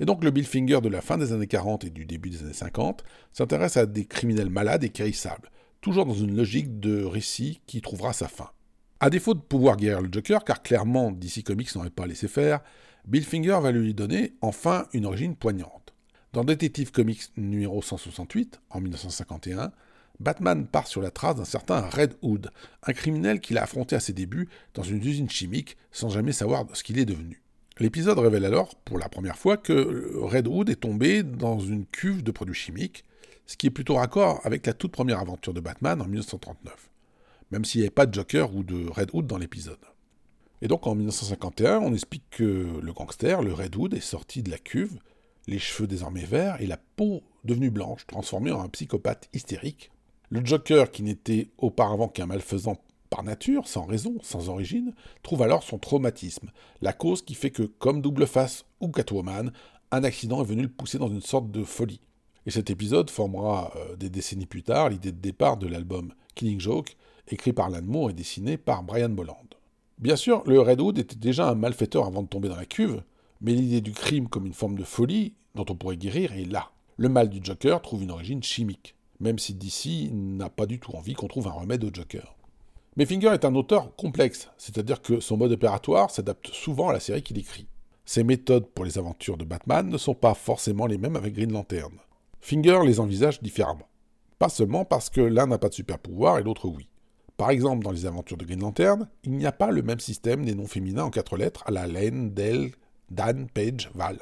Et 0.00 0.06
donc 0.06 0.24
le 0.24 0.30
Bill 0.30 0.46
Finger 0.46 0.80
de 0.82 0.88
la 0.88 1.02
fin 1.02 1.18
des 1.18 1.32
années 1.32 1.46
40 1.46 1.84
et 1.84 1.90
du 1.90 2.06
début 2.06 2.30
des 2.30 2.42
années 2.42 2.52
50 2.52 3.04
s'intéresse 3.32 3.76
à 3.76 3.86
des 3.86 4.06
criminels 4.06 4.50
malades 4.50 4.82
et 4.82 4.88
guérissables, 4.88 5.50
toujours 5.80 6.06
dans 6.06 6.14
une 6.14 6.36
logique 6.36 6.80
de 6.80 7.04
récit 7.04 7.60
qui 7.66 7.80
trouvera 7.80 8.12
sa 8.12 8.28
fin. 8.28 8.50
À 8.98 9.10
défaut 9.10 9.34
de 9.34 9.40
pouvoir 9.40 9.76
guérir 9.76 10.02
le 10.02 10.08
Joker, 10.10 10.44
car 10.44 10.62
clairement 10.62 11.10
DC 11.10 11.42
Comics 11.44 11.74
n'aurait 11.74 11.90
pas 11.90 12.06
laissé 12.06 12.28
faire, 12.28 12.60
Bill 13.06 13.24
Finger 13.24 13.58
va 13.62 13.72
lui 13.72 13.94
donner 13.94 14.34
enfin 14.40 14.86
une 14.92 15.06
origine 15.06 15.36
poignante. 15.36 15.79
Dans 16.32 16.44
Detective 16.44 16.92
Comics 16.92 17.32
numéro 17.36 17.82
168, 17.82 18.60
en 18.70 18.80
1951, 18.80 19.72
Batman 20.20 20.64
part 20.64 20.86
sur 20.86 21.02
la 21.02 21.10
trace 21.10 21.34
d'un 21.34 21.44
certain 21.44 21.80
Red 21.80 22.14
Hood, 22.22 22.52
un 22.84 22.92
criminel 22.92 23.40
qu'il 23.40 23.58
a 23.58 23.64
affronté 23.64 23.96
à 23.96 24.00
ses 24.00 24.12
débuts 24.12 24.48
dans 24.74 24.84
une 24.84 25.04
usine 25.04 25.28
chimique 25.28 25.76
sans 25.90 26.08
jamais 26.08 26.30
savoir 26.30 26.66
ce 26.72 26.84
qu'il 26.84 27.00
est 27.00 27.04
devenu. 27.04 27.42
L'épisode 27.80 28.20
révèle 28.20 28.44
alors, 28.44 28.76
pour 28.76 28.96
la 28.96 29.08
première 29.08 29.38
fois, 29.38 29.56
que 29.56 30.12
Red 30.20 30.46
Hood 30.46 30.70
est 30.70 30.82
tombé 30.82 31.24
dans 31.24 31.58
une 31.58 31.84
cuve 31.84 32.22
de 32.22 32.30
produits 32.30 32.54
chimiques, 32.54 33.04
ce 33.46 33.56
qui 33.56 33.66
est 33.66 33.70
plutôt 33.70 33.96
raccord 33.96 34.40
avec 34.44 34.64
la 34.66 34.72
toute 34.72 34.92
première 34.92 35.18
aventure 35.18 35.52
de 35.52 35.60
Batman 35.60 36.00
en 36.00 36.04
1939, 36.04 36.90
même 37.50 37.64
s'il 37.64 37.80
n'y 37.80 37.86
avait 37.86 37.90
pas 37.90 38.06
de 38.06 38.14
Joker 38.14 38.54
ou 38.54 38.62
de 38.62 38.88
Red 38.88 39.10
Hood 39.14 39.26
dans 39.26 39.38
l'épisode. 39.38 39.80
Et 40.62 40.68
donc 40.68 40.86
en 40.86 40.94
1951, 40.94 41.80
on 41.80 41.92
explique 41.92 42.30
que 42.30 42.78
le 42.80 42.92
gangster, 42.92 43.42
le 43.42 43.52
Red 43.52 43.74
Hood, 43.74 43.94
est 43.94 44.00
sorti 44.00 44.44
de 44.44 44.50
la 44.52 44.58
cuve, 44.58 45.00
les 45.46 45.58
cheveux 45.58 45.86
désormais 45.86 46.24
verts 46.24 46.60
et 46.60 46.66
la 46.66 46.78
peau 46.96 47.22
devenue 47.44 47.70
blanche, 47.70 48.06
transformée 48.06 48.50
en 48.50 48.60
un 48.60 48.68
psychopathe 48.68 49.28
hystérique. 49.32 49.90
Le 50.28 50.44
Joker, 50.44 50.90
qui 50.90 51.02
n'était 51.02 51.50
auparavant 51.58 52.08
qu'un 52.08 52.26
malfaisant 52.26 52.76
par 53.08 53.24
nature, 53.24 53.66
sans 53.66 53.84
raison, 53.84 54.14
sans 54.22 54.48
origine, 54.48 54.94
trouve 55.22 55.42
alors 55.42 55.64
son 55.64 55.78
traumatisme, 55.78 56.50
la 56.80 56.92
cause 56.92 57.22
qui 57.22 57.34
fait 57.34 57.50
que, 57.50 57.64
comme 57.64 58.00
Double 58.00 58.26
Face 58.26 58.64
ou 58.80 58.88
Catwoman, 58.88 59.52
un 59.90 60.04
accident 60.04 60.40
est 60.40 60.46
venu 60.46 60.62
le 60.62 60.68
pousser 60.68 60.98
dans 60.98 61.08
une 61.08 61.20
sorte 61.20 61.50
de 61.50 61.64
folie. 61.64 62.00
Et 62.46 62.50
cet 62.50 62.70
épisode 62.70 63.10
formera 63.10 63.72
euh, 63.76 63.96
des 63.96 64.08
décennies 64.08 64.46
plus 64.46 64.62
tard 64.62 64.88
l'idée 64.88 65.12
de 65.12 65.18
départ 65.18 65.56
de 65.56 65.66
l'album 65.66 66.14
Killing 66.36 66.60
Joke, 66.60 66.96
écrit 67.28 67.52
par 67.52 67.66
Alan 67.66 67.82
Moore 67.82 68.10
et 68.10 68.14
dessiné 68.14 68.56
par 68.56 68.82
Brian 68.82 69.10
Bolland. 69.10 69.36
Bien 69.98 70.16
sûr, 70.16 70.42
le 70.46 70.60
Red 70.60 70.80
Hood 70.80 70.98
était 70.98 71.16
déjà 71.16 71.48
un 71.48 71.54
malfaiteur 71.54 72.06
avant 72.06 72.22
de 72.22 72.28
tomber 72.28 72.48
dans 72.48 72.56
la 72.56 72.64
cuve, 72.64 73.02
mais 73.40 73.52
l'idée 73.52 73.80
du 73.80 73.92
crime 73.92 74.28
comme 74.28 74.46
une 74.46 74.54
forme 74.54 74.78
de 74.78 74.84
folie, 74.84 75.34
dont 75.54 75.66
on 75.68 75.74
pourrait 75.74 75.96
guérir, 75.96 76.32
est 76.32 76.44
là. 76.44 76.70
Le 76.96 77.08
mal 77.08 77.28
du 77.28 77.40
Joker 77.42 77.80
trouve 77.80 78.02
une 78.02 78.10
origine 78.10 78.42
chimique, 78.42 78.94
même 79.20 79.38
si 79.38 79.54
DC 79.54 80.12
n'a 80.12 80.50
pas 80.50 80.66
du 80.66 80.78
tout 80.78 80.92
envie 80.92 81.14
qu'on 81.14 81.28
trouve 81.28 81.48
un 81.48 81.52
remède 81.52 81.84
au 81.84 81.90
Joker. 81.92 82.36
Mais 82.96 83.06
Finger 83.06 83.28
est 83.28 83.44
un 83.44 83.54
auteur 83.54 83.94
complexe, 83.96 84.50
c'est-à-dire 84.58 85.00
que 85.00 85.20
son 85.20 85.36
mode 85.36 85.52
opératoire 85.52 86.10
s'adapte 86.10 86.48
souvent 86.48 86.88
à 86.88 86.92
la 86.92 87.00
série 87.00 87.22
qu'il 87.22 87.38
écrit. 87.38 87.68
Ses 88.04 88.24
méthodes 88.24 88.66
pour 88.66 88.84
les 88.84 88.98
aventures 88.98 89.36
de 89.36 89.44
Batman 89.44 89.88
ne 89.88 89.96
sont 89.96 90.14
pas 90.14 90.34
forcément 90.34 90.86
les 90.86 90.98
mêmes 90.98 91.16
avec 91.16 91.34
Green 91.34 91.52
Lantern. 91.52 91.92
Finger 92.40 92.80
les 92.84 92.98
envisage 92.98 93.40
différemment. 93.40 93.88
Pas 94.38 94.48
seulement 94.48 94.84
parce 94.84 95.10
que 95.10 95.20
l'un 95.20 95.46
n'a 95.46 95.58
pas 95.58 95.68
de 95.68 95.74
super 95.74 95.98
pouvoir 95.98 96.38
et 96.38 96.42
l'autre 96.42 96.66
oui. 96.66 96.88
Par 97.36 97.50
exemple, 97.50 97.84
dans 97.84 97.92
les 97.92 98.06
aventures 98.06 98.36
de 98.36 98.44
Green 98.44 98.60
Lantern, 98.60 99.08
il 99.24 99.32
n'y 99.32 99.46
a 99.46 99.52
pas 99.52 99.70
le 99.70 99.82
même 99.82 100.00
système 100.00 100.44
des 100.44 100.54
noms 100.54 100.66
féminins 100.66 101.04
en 101.04 101.10
quatre 101.10 101.36
lettres 101.36 101.62
à 101.66 101.70
la 101.70 101.86
Lane, 101.86 102.34
Dell, 102.34 102.72
Dan, 103.10 103.48
Page, 103.52 103.90
Val. 103.94 104.18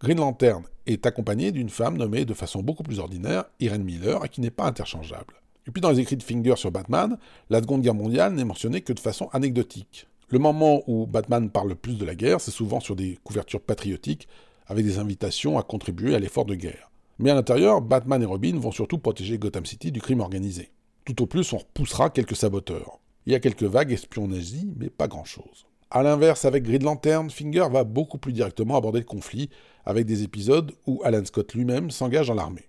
Green 0.00 0.18
Lantern 0.18 0.64
est 0.86 1.06
accompagné 1.06 1.52
d'une 1.52 1.68
femme 1.68 1.98
nommée 1.98 2.24
de 2.24 2.34
façon 2.34 2.62
beaucoup 2.62 2.82
plus 2.82 3.00
ordinaire 3.00 3.44
Irene 3.60 3.82
Miller 3.82 4.24
et 4.24 4.28
qui 4.28 4.40
n'est 4.40 4.50
pas 4.50 4.66
interchangeable. 4.66 5.34
Et 5.66 5.70
puis 5.70 5.82
dans 5.82 5.90
les 5.90 6.00
écrits 6.00 6.16
de 6.16 6.22
Finger 6.22 6.56
sur 6.56 6.70
Batman, 6.70 7.18
la 7.50 7.60
Seconde 7.60 7.82
Guerre 7.82 7.94
mondiale 7.94 8.32
n'est 8.32 8.44
mentionnée 8.44 8.80
que 8.80 8.92
de 8.92 9.00
façon 9.00 9.28
anecdotique. 9.32 10.06
Le 10.30 10.38
moment 10.38 10.82
où 10.86 11.06
Batman 11.06 11.50
parle 11.50 11.68
le 11.68 11.74
plus 11.74 11.98
de 11.98 12.04
la 12.04 12.14
guerre, 12.14 12.40
c'est 12.40 12.50
souvent 12.50 12.80
sur 12.80 12.96
des 12.96 13.18
couvertures 13.24 13.60
patriotiques 13.60 14.28
avec 14.66 14.84
des 14.84 14.98
invitations 14.98 15.58
à 15.58 15.62
contribuer 15.62 16.14
à 16.14 16.18
l'effort 16.18 16.44
de 16.44 16.54
guerre. 16.54 16.90
Mais 17.18 17.30
à 17.30 17.34
l'intérieur, 17.34 17.80
Batman 17.80 18.22
et 18.22 18.26
Robin 18.26 18.58
vont 18.58 18.70
surtout 18.70 18.98
protéger 18.98 19.38
Gotham 19.38 19.66
City 19.66 19.92
du 19.92 20.00
crime 20.00 20.20
organisé. 20.20 20.70
Tout 21.04 21.22
au 21.22 21.26
plus, 21.26 21.52
on 21.52 21.58
repoussera 21.58 22.10
quelques 22.10 22.36
saboteurs. 22.36 23.00
Il 23.26 23.32
y 23.32 23.34
a 23.34 23.40
quelques 23.40 23.64
vagues 23.64 23.92
espions 23.92 24.28
nazis, 24.28 24.66
mais 24.76 24.88
pas 24.88 25.08
grand-chose. 25.08 25.67
A 25.90 26.02
l'inverse, 26.02 26.44
avec 26.44 26.64
Green 26.64 26.84
Lantern, 26.84 27.30
Finger 27.30 27.66
va 27.70 27.82
beaucoup 27.82 28.18
plus 28.18 28.34
directement 28.34 28.76
aborder 28.76 28.98
le 28.98 29.06
conflit, 29.06 29.48
avec 29.86 30.04
des 30.04 30.22
épisodes 30.22 30.72
où 30.86 31.00
Alan 31.02 31.24
Scott 31.24 31.54
lui-même 31.54 31.90
s'engage 31.90 32.28
dans 32.28 32.34
l'armée. 32.34 32.68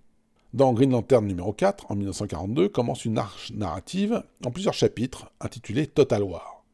Dans 0.54 0.72
Green 0.72 0.90
Lantern 0.90 1.26
numéro 1.26 1.52
4, 1.52 1.90
en 1.90 1.96
1942, 1.96 2.70
commence 2.70 3.04
une 3.04 3.18
arche 3.18 3.52
narrative 3.52 4.22
en 4.44 4.50
plusieurs 4.50 4.74
chapitres, 4.74 5.30
intitulée 5.38 5.86
Total 5.86 6.22
War. 6.22 6.64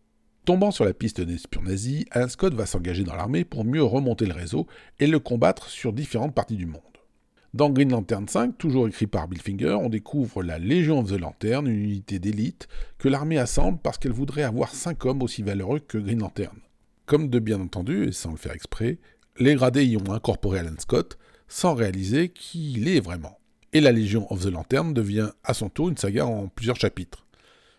Tombant 0.44 0.70
sur 0.70 0.84
la 0.84 0.94
piste 0.94 1.20
des 1.20 1.34
espions 1.34 1.62
nazis, 1.62 2.04
Alan 2.12 2.28
Scott 2.28 2.54
va 2.54 2.64
s'engager 2.64 3.02
dans 3.02 3.16
l'armée 3.16 3.44
pour 3.44 3.64
mieux 3.64 3.82
remonter 3.82 4.24
le 4.24 4.32
réseau 4.32 4.68
et 5.00 5.08
le 5.08 5.18
combattre 5.18 5.68
sur 5.68 5.92
différentes 5.92 6.34
parties 6.34 6.56
du 6.56 6.66
monde. 6.66 6.80
Dans 7.56 7.70
Green 7.70 7.90
Lantern 7.90 8.28
5, 8.28 8.58
toujours 8.58 8.86
écrit 8.86 9.06
par 9.06 9.28
Bill 9.28 9.40
Finger, 9.40 9.78
on 9.80 9.88
découvre 9.88 10.42
la 10.42 10.58
Légion 10.58 11.00
of 11.00 11.10
the 11.10 11.18
Lantern, 11.18 11.66
une 11.66 11.84
unité 11.84 12.18
d'élite 12.18 12.68
que 12.98 13.08
l'armée 13.08 13.38
assemble 13.38 13.78
parce 13.82 13.96
qu'elle 13.96 14.12
voudrait 14.12 14.42
avoir 14.42 14.74
5 14.74 15.02
hommes 15.06 15.22
aussi 15.22 15.42
valeureux 15.42 15.78
que 15.78 15.96
Green 15.96 16.18
Lantern. 16.18 16.58
Comme 17.06 17.30
de 17.30 17.38
bien 17.38 17.58
entendu, 17.58 18.08
et 18.08 18.12
sans 18.12 18.32
le 18.32 18.36
faire 18.36 18.52
exprès, 18.52 18.98
les 19.38 19.54
gradés 19.54 19.86
y 19.86 19.96
ont 19.96 20.12
incorporé 20.12 20.58
Alan 20.58 20.74
Scott 20.78 21.16
sans 21.48 21.72
réaliser 21.72 22.28
qui 22.28 22.74
il 22.74 22.88
est 22.88 23.00
vraiment. 23.00 23.38
Et 23.72 23.80
la 23.80 23.92
Légion 23.92 24.30
of 24.30 24.42
the 24.42 24.52
Lantern 24.52 24.92
devient 24.92 25.30
à 25.42 25.54
son 25.54 25.70
tour 25.70 25.88
une 25.88 25.96
saga 25.96 26.26
en 26.26 26.48
plusieurs 26.48 26.76
chapitres. 26.76 27.26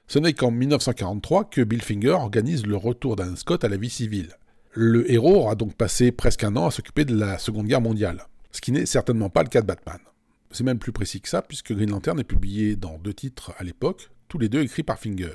Ce 0.07 0.17
n'est 0.17 0.33
qu'en 0.33 0.49
1943 0.49 1.51
que 1.51 1.61
Bill 1.61 1.83
Finger 1.83 2.13
organise 2.13 2.65
le 2.65 2.77
retour 2.77 3.15
d'Alan 3.15 3.35
Scott 3.35 3.63
à 3.63 3.69
la 3.69 3.77
vie 3.77 3.91
civile. 3.91 4.37
Le 4.71 5.11
héros 5.11 5.35
aura 5.35 5.53
donc 5.53 5.75
passé 5.75 6.11
presque 6.11 6.43
un 6.43 6.55
an 6.55 6.65
à 6.65 6.71
s'occuper 6.71 7.05
de 7.05 7.15
la 7.15 7.37
Seconde 7.37 7.67
Guerre 7.67 7.81
mondiale 7.81 8.25
ce 8.51 8.61
qui 8.61 8.71
n'est 8.71 8.85
certainement 8.85 9.29
pas 9.29 9.43
le 9.43 9.49
cas 9.49 9.61
de 9.61 9.67
Batman. 9.67 9.99
C'est 10.51 10.63
même 10.63 10.79
plus 10.79 10.91
précis 10.91 11.21
que 11.21 11.29
ça, 11.29 11.41
puisque 11.41 11.73
Green 11.73 11.89
Lantern 11.89 12.19
est 12.19 12.23
publié 12.23 12.75
dans 12.75 12.97
deux 12.97 13.13
titres 13.13 13.53
à 13.57 13.63
l'époque, 13.63 14.09
tous 14.27 14.37
les 14.37 14.49
deux 14.49 14.61
écrits 14.61 14.83
par 14.83 14.99
Finger. 14.99 15.33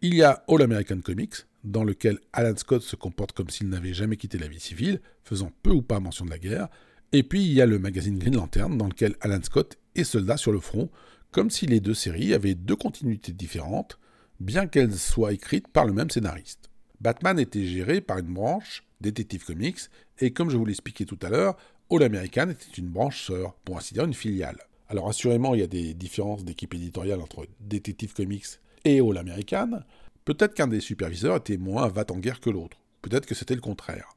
Il 0.00 0.14
y 0.14 0.22
a 0.22 0.44
All 0.48 0.62
American 0.62 1.00
Comics, 1.00 1.46
dans 1.64 1.84
lequel 1.84 2.18
Alan 2.32 2.56
Scott 2.56 2.82
se 2.82 2.96
comporte 2.96 3.32
comme 3.32 3.50
s'il 3.50 3.68
n'avait 3.68 3.94
jamais 3.94 4.16
quitté 4.16 4.38
la 4.38 4.48
vie 4.48 4.60
civile, 4.60 5.00
faisant 5.24 5.52
peu 5.62 5.70
ou 5.70 5.82
pas 5.82 6.00
mention 6.00 6.24
de 6.24 6.30
la 6.30 6.38
guerre, 6.38 6.68
et 7.12 7.22
puis 7.22 7.44
il 7.44 7.52
y 7.52 7.60
a 7.60 7.66
le 7.66 7.78
magazine 7.78 8.18
Green 8.18 8.36
Lantern, 8.36 8.76
dans 8.76 8.88
lequel 8.88 9.14
Alan 9.20 9.42
Scott 9.42 9.78
est 9.94 10.04
soldat 10.04 10.36
sur 10.36 10.52
le 10.52 10.60
front, 10.60 10.90
comme 11.30 11.50
si 11.50 11.66
les 11.66 11.80
deux 11.80 11.94
séries 11.94 12.34
avaient 12.34 12.54
deux 12.54 12.76
continuités 12.76 13.32
différentes, 13.32 13.98
bien 14.40 14.66
qu'elles 14.66 14.94
soient 14.94 15.32
écrites 15.32 15.68
par 15.68 15.84
le 15.84 15.92
même 15.92 16.10
scénariste. 16.10 16.70
Batman 17.00 17.38
était 17.38 17.64
géré 17.64 18.00
par 18.00 18.18
une 18.18 18.32
branche, 18.32 18.84
Detective 19.00 19.44
Comics, 19.44 19.80
et 20.20 20.32
comme 20.32 20.50
je 20.50 20.56
vous 20.56 20.64
l'expliquais 20.64 21.04
tout 21.04 21.18
à 21.22 21.28
l'heure, 21.28 21.56
All 21.92 22.04
American 22.04 22.48
était 22.48 22.78
une 22.78 22.88
branche 22.88 23.26
sœur, 23.26 23.52
pour 23.66 23.76
ainsi 23.76 23.92
dire 23.92 24.04
une 24.04 24.14
filiale. 24.14 24.56
Alors 24.88 25.10
assurément, 25.10 25.52
il 25.52 25.60
y 25.60 25.64
a 25.64 25.66
des 25.66 25.92
différences 25.92 26.42
d'équipe 26.42 26.72
éditoriale 26.72 27.20
entre 27.20 27.46
Detective 27.60 28.14
Comics 28.14 28.46
et 28.86 29.00
All 29.00 29.18
American. 29.18 29.80
Peut-être 30.24 30.54
qu'un 30.54 30.68
des 30.68 30.80
superviseurs 30.80 31.36
était 31.36 31.58
moins 31.58 31.88
va 31.88 32.06
en 32.10 32.16
guerre 32.16 32.40
que 32.40 32.48
l'autre. 32.48 32.78
Peut-être 33.02 33.26
que 33.26 33.34
c'était 33.34 33.54
le 33.54 33.60
contraire. 33.60 34.16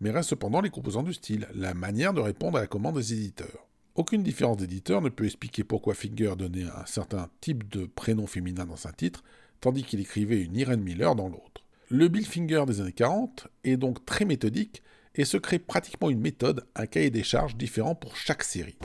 Mais 0.00 0.10
restent 0.10 0.30
cependant 0.30 0.60
les 0.60 0.68
composants 0.68 1.02
du 1.02 1.14
style, 1.14 1.48
la 1.54 1.72
manière 1.72 2.12
de 2.12 2.20
répondre 2.20 2.58
à 2.58 2.60
la 2.60 2.66
commande 2.66 2.96
des 2.96 3.14
éditeurs. 3.14 3.68
Aucune 3.94 4.22
différence 4.22 4.58
d'éditeur 4.58 5.00
ne 5.00 5.08
peut 5.08 5.24
expliquer 5.24 5.64
pourquoi 5.64 5.94
Finger 5.94 6.34
donnait 6.36 6.64
un 6.64 6.84
certain 6.84 7.30
type 7.40 7.70
de 7.70 7.86
prénom 7.86 8.26
féminin 8.26 8.66
dans 8.66 8.86
un 8.86 8.92
titre, 8.92 9.24
tandis 9.62 9.84
qu'il 9.84 10.00
écrivait 10.00 10.42
une 10.42 10.56
Irene 10.56 10.82
Miller 10.82 11.14
dans 11.14 11.28
l'autre. 11.28 11.64
Le 11.88 12.08
Bill 12.08 12.26
Finger 12.26 12.64
des 12.66 12.82
années 12.82 12.92
40 12.92 13.48
est 13.62 13.78
donc 13.78 14.04
très 14.04 14.26
méthodique 14.26 14.82
et 15.14 15.24
se 15.24 15.36
crée 15.36 15.58
pratiquement 15.58 16.10
une 16.10 16.20
méthode, 16.20 16.66
un 16.74 16.86
cahier 16.86 17.10
des 17.10 17.22
charges 17.22 17.56
différent 17.56 17.94
pour 17.94 18.16
chaque 18.16 18.42
série. 18.42 18.78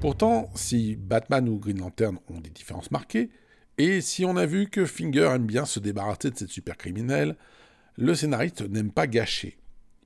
Pourtant, 0.00 0.50
si 0.56 0.96
Batman 0.96 1.48
ou 1.48 1.58
Green 1.58 1.78
Lantern 1.78 2.18
ont 2.28 2.40
des 2.40 2.50
différences 2.50 2.90
marquées, 2.90 3.30
et 3.78 4.00
si 4.00 4.24
on 4.24 4.36
a 4.36 4.46
vu 4.46 4.68
que 4.68 4.84
Finger 4.84 5.30
aime 5.34 5.46
bien 5.46 5.64
se 5.64 5.78
débarrasser 5.78 6.30
de 6.30 6.36
cette 6.36 6.50
super 6.50 6.76
criminelle, 6.76 7.36
le 7.96 8.14
scénariste 8.14 8.68
n'aime 8.68 8.90
pas 8.90 9.06
gâcher. 9.06 9.58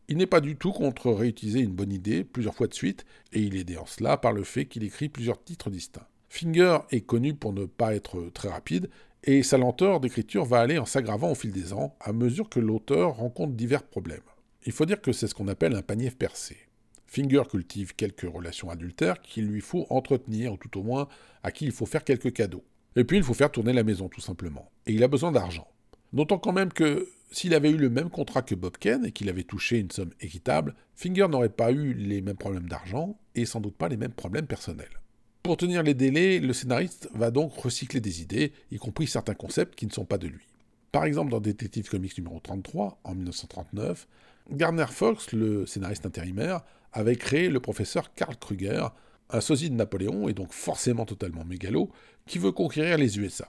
Il 0.08 0.18
n'est 0.18 0.26
pas 0.26 0.40
du 0.40 0.56
tout 0.56 0.72
contre 0.72 1.10
réutiliser 1.10 1.60
une 1.60 1.72
bonne 1.72 1.92
idée 1.92 2.24
plusieurs 2.24 2.54
fois 2.54 2.66
de 2.68 2.74
suite, 2.74 3.04
et 3.32 3.40
il 3.40 3.56
est 3.56 3.60
aidé 3.60 3.78
en 3.78 3.86
cela 3.86 4.16
par 4.16 4.32
le 4.32 4.44
fait 4.44 4.66
qu'il 4.66 4.84
écrit 4.84 5.08
plusieurs 5.08 5.42
titres 5.42 5.70
distincts. 5.70 6.06
Finger 6.36 6.80
est 6.90 7.00
connu 7.00 7.32
pour 7.32 7.54
ne 7.54 7.64
pas 7.64 7.94
être 7.94 8.28
très 8.34 8.50
rapide, 8.50 8.90
et 9.24 9.42
sa 9.42 9.56
lenteur 9.56 10.00
d'écriture 10.00 10.44
va 10.44 10.60
aller 10.60 10.76
en 10.76 10.84
s'aggravant 10.84 11.30
au 11.30 11.34
fil 11.34 11.50
des 11.50 11.72
ans, 11.72 11.96
à 11.98 12.12
mesure 12.12 12.50
que 12.50 12.60
l'auteur 12.60 13.16
rencontre 13.16 13.54
divers 13.54 13.82
problèmes. 13.82 14.20
Il 14.66 14.72
faut 14.72 14.84
dire 14.84 15.00
que 15.00 15.12
c'est 15.12 15.28
ce 15.28 15.34
qu'on 15.34 15.48
appelle 15.48 15.74
un 15.74 15.80
panier 15.80 16.10
percé. 16.10 16.58
Finger 17.06 17.44
cultive 17.50 17.94
quelques 17.96 18.30
relations 18.30 18.68
adultères 18.68 19.22
qu'il 19.22 19.46
lui 19.46 19.62
faut 19.62 19.86
entretenir, 19.88 20.52
ou 20.52 20.58
tout 20.58 20.78
au 20.78 20.82
moins 20.82 21.08
à 21.42 21.50
qui 21.50 21.64
il 21.64 21.72
faut 21.72 21.86
faire 21.86 22.04
quelques 22.04 22.34
cadeaux. 22.34 22.64
Et 22.96 23.04
puis 23.04 23.16
il 23.16 23.22
faut 23.22 23.32
faire 23.32 23.50
tourner 23.50 23.72
la 23.72 23.82
maison, 23.82 24.10
tout 24.10 24.20
simplement. 24.20 24.70
Et 24.84 24.92
il 24.92 25.02
a 25.04 25.08
besoin 25.08 25.32
d'argent. 25.32 25.68
Notons 26.12 26.38
quand 26.38 26.52
même 26.52 26.72
que 26.72 27.08
s'il 27.30 27.54
avait 27.54 27.70
eu 27.70 27.78
le 27.78 27.88
même 27.88 28.10
contrat 28.10 28.42
que 28.42 28.54
Bob 28.54 28.76
Ken 28.76 29.06
et 29.06 29.12
qu'il 29.12 29.30
avait 29.30 29.42
touché 29.42 29.78
une 29.78 29.90
somme 29.90 30.12
équitable, 30.20 30.74
Finger 30.96 31.28
n'aurait 31.28 31.48
pas 31.48 31.72
eu 31.72 31.94
les 31.94 32.20
mêmes 32.20 32.36
problèmes 32.36 32.68
d'argent 32.68 33.18
et 33.34 33.46
sans 33.46 33.60
doute 33.60 33.76
pas 33.76 33.88
les 33.88 33.96
mêmes 33.96 34.12
problèmes 34.12 34.46
personnels. 34.46 35.00
Pour 35.46 35.56
tenir 35.56 35.84
les 35.84 35.94
délais, 35.94 36.40
le 36.40 36.52
scénariste 36.52 37.08
va 37.14 37.30
donc 37.30 37.54
recycler 37.54 38.00
des 38.00 38.20
idées, 38.20 38.52
y 38.72 38.78
compris 38.78 39.06
certains 39.06 39.34
concepts 39.34 39.76
qui 39.76 39.86
ne 39.86 39.92
sont 39.92 40.04
pas 40.04 40.18
de 40.18 40.26
lui. 40.26 40.44
Par 40.90 41.04
exemple, 41.04 41.30
dans 41.30 41.38
Detective 41.38 41.88
Comics 41.88 42.18
numéro 42.18 42.40
33, 42.40 42.98
en 43.04 43.14
1939, 43.14 44.08
Garner 44.50 44.86
Fox, 44.88 45.30
le 45.30 45.64
scénariste 45.64 46.04
intérimaire, 46.04 46.62
avait 46.92 47.14
créé 47.14 47.48
le 47.48 47.60
professeur 47.60 48.12
Karl 48.14 48.34
Kruger, 48.36 48.88
un 49.30 49.40
sosie 49.40 49.70
de 49.70 49.76
Napoléon 49.76 50.28
et 50.28 50.32
donc 50.32 50.52
forcément 50.52 51.04
totalement 51.04 51.44
mégalo, 51.44 51.90
qui 52.26 52.40
veut 52.40 52.50
conquérir 52.50 52.98
les 52.98 53.16
USA. 53.20 53.48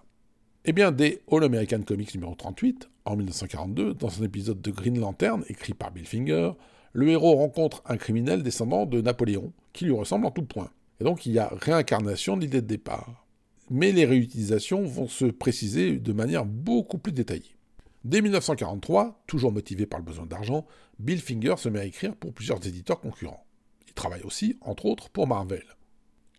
Eh 0.66 0.74
bien, 0.74 0.91
dès 0.91 1.24
All 1.32 1.45
American 1.45 1.82
Comics 1.82 2.14
numéro 2.14 2.36
38, 2.36 2.91
en 3.06 3.16
1942, 3.16 3.95
dans 3.95 4.22
un 4.22 4.24
épisode 4.24 4.62
de 4.62 4.70
Green 4.70 5.00
Lantern 5.00 5.43
écrit 5.50 5.74
par 5.74 5.89
Bill 5.89 6.06
Finger, 6.06 6.52
le 6.93 7.10
héros 7.10 7.38
rencontre 7.38 7.82
un 7.88 7.98
criminel 7.98 8.43
descendant 8.43 8.86
de 8.86 9.02
Napoléon, 9.02 9.52
qui 9.74 9.86
lui 9.86 9.93
ressemble 9.93 10.28
en 10.28 10.32
tout 10.32 10.45
point. 10.45 10.70
Et 11.00 11.04
donc 11.04 11.26
il 11.26 11.34
y 11.34 11.39
a 11.39 11.54
réincarnation 11.62 12.38
de 12.38 12.41
l'idée 12.41 12.62
de 12.62 12.68
départ. 12.68 13.26
Mais 13.70 13.91
les 13.91 14.06
réutilisations 14.06 14.84
vont 14.84 15.08
se 15.08 15.26
préciser 15.26 15.98
de 15.98 16.14
manière 16.14 16.45
beaucoup 16.45 16.98
plus 16.98 17.12
détaillée. 17.12 17.58
Dès 18.06 18.22
1943, 18.22 19.24
toujours 19.28 19.52
motivé 19.52 19.86
par 19.86 20.00
le 20.00 20.06
besoin 20.06 20.26
d'argent, 20.26 20.66
Bill 21.00 21.20
Finger 21.20 21.56
se 21.58 21.68
met 21.68 21.80
à 21.80 21.86
écrire 21.86 22.16
pour 22.16 22.34
plusieurs 22.34 22.66
éditeurs 22.66 23.02
concurrents. 23.02 23.45
Il 23.88 23.93
travaille 23.93 24.24
aussi, 24.24 24.58
entre 24.62 24.86
autres, 24.86 25.10
pour 25.10 25.28
Marvel. 25.28 25.64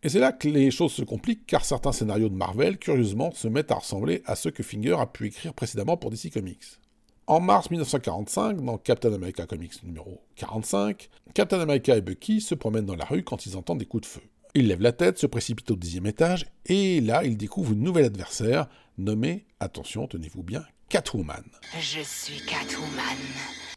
Et 0.02 0.08
c'est 0.08 0.20
là 0.20 0.32
que 0.32 0.48
les 0.48 0.70
choses 0.70 0.92
se 0.92 1.02
compliquent 1.02 1.46
car 1.46 1.64
certains 1.64 1.92
scénarios 1.92 2.28
de 2.28 2.34
Marvel, 2.34 2.78
curieusement, 2.78 3.32
se 3.32 3.48
mettent 3.48 3.72
à 3.72 3.76
ressembler 3.76 4.22
à 4.26 4.36
ceux 4.36 4.50
que 4.50 4.62
Finger 4.62 4.96
a 4.98 5.06
pu 5.06 5.26
écrire 5.26 5.52
précédemment 5.54 5.96
pour 5.96 6.10
DC 6.10 6.32
Comics. 6.32 6.78
En 7.26 7.40
mars 7.40 7.70
1945, 7.70 8.64
dans 8.64 8.78
Captain 8.78 9.12
America 9.12 9.44
Comics 9.44 9.82
numéro 9.82 10.22
45, 10.36 11.10
Captain 11.34 11.60
America 11.60 11.94
et 11.96 12.00
Bucky 12.00 12.40
se 12.40 12.54
promènent 12.54 12.86
dans 12.86 12.96
la 12.96 13.04
rue 13.04 13.24
quand 13.24 13.44
ils 13.44 13.56
entendent 13.56 13.80
des 13.80 13.86
coups 13.86 14.02
de 14.02 14.06
feu. 14.06 14.22
Ils 14.54 14.66
lèvent 14.66 14.82
la 14.82 14.92
tête, 14.92 15.18
se 15.18 15.26
précipitent 15.26 15.70
au 15.70 15.76
dixième 15.76 16.06
étage, 16.06 16.46
et 16.66 17.00
là, 17.00 17.24
ils 17.24 17.36
découvrent 17.36 17.72
une 17.72 17.82
nouvelle 17.82 18.06
adversaire, 18.06 18.68
nommée, 18.96 19.46
attention, 19.60 20.06
tenez-vous 20.06 20.42
bien, 20.42 20.64
Catwoman. 20.88 21.44
Je 21.78 22.00
suis 22.00 22.40
Catwoman. 22.46 23.18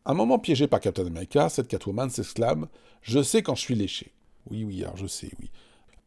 Un 0.05 0.13
moment 0.13 0.39
piégé 0.39 0.67
par 0.67 0.79
Captain 0.79 1.05
America, 1.05 1.49
cette 1.49 1.67
Catwoman 1.67 2.09
s'exclame 2.09 2.67
Je 3.01 3.21
sais 3.21 3.43
quand 3.43 3.55
je 3.55 3.61
suis 3.61 3.75
léché. 3.75 4.13
Oui, 4.49 4.63
oui, 4.63 4.81
alors 4.83 4.97
je 4.97 5.07
sais, 5.07 5.29
oui. 5.39 5.51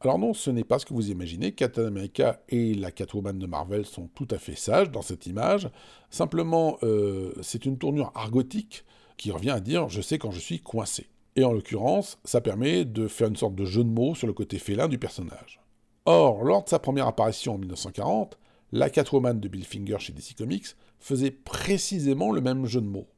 Alors 0.01 0.19
non, 0.19 0.35
ce 0.35 0.51
n'est 0.51 0.65
pas 0.65 0.79
ce 0.79 0.85
que 0.85 0.93
vous 0.93 1.11
imaginez. 1.11 1.53
Captain 1.53 1.87
America 1.87 2.43
et 2.49 2.75
la 2.75 2.91
Catwoman 2.91 3.39
de 3.39 3.47
Marvel 3.47 3.87
sont 3.87 4.09
tout 4.09 4.29
à 4.31 4.39
fait 4.39 4.57
sages 4.57 4.91
dans 4.91 5.01
cette 5.01 5.27
image. 5.27 5.71
Simplement, 6.11 6.79
euh, 6.83 7.33
c'est 7.43 7.65
une 7.65 7.79
tournure 7.79 8.13
argotique 8.15 8.85
qui 9.17 9.31
revient 9.31 9.51
à 9.51 9.61
dire 9.61 9.89
je 9.89 10.03
sais 10.03 10.19
quand 10.19 10.31
je 10.31 10.41
suis 10.41 10.61
coincé. 10.61 11.09
Et 11.37 11.45
en 11.45 11.53
l'occurrence, 11.53 12.19
ça 12.25 12.41
permet 12.41 12.85
de 12.85 13.09
faire 13.09 13.29
une 13.29 13.37
sorte 13.37 13.55
de 13.55 13.65
jeu 13.65 13.83
de 13.83 13.89
mots 13.89 14.15
sur 14.15 14.27
le 14.27 14.33
côté 14.33 14.59
félin 14.59 14.89
du 14.89 14.99
personnage. 14.99 15.61
Or, 16.07 16.45
lors 16.45 16.65
de 16.65 16.69
sa 16.69 16.79
première 16.79 17.09
apparition 17.09 17.55
en 17.55 17.59
1940, 17.59 18.39
la 18.73 18.91
Catwoman 18.91 19.41
de 19.41 19.49
Bill 19.49 19.65
Finger 19.65 19.97
chez 19.99 20.13
DC 20.13 20.35
Comics 20.37 20.77
faisait 20.99 21.31
précisément 21.31 22.31
le 22.31 22.41
même 22.41 22.67
jeu 22.67 22.81
de 22.81 22.87
mots. 22.87 23.09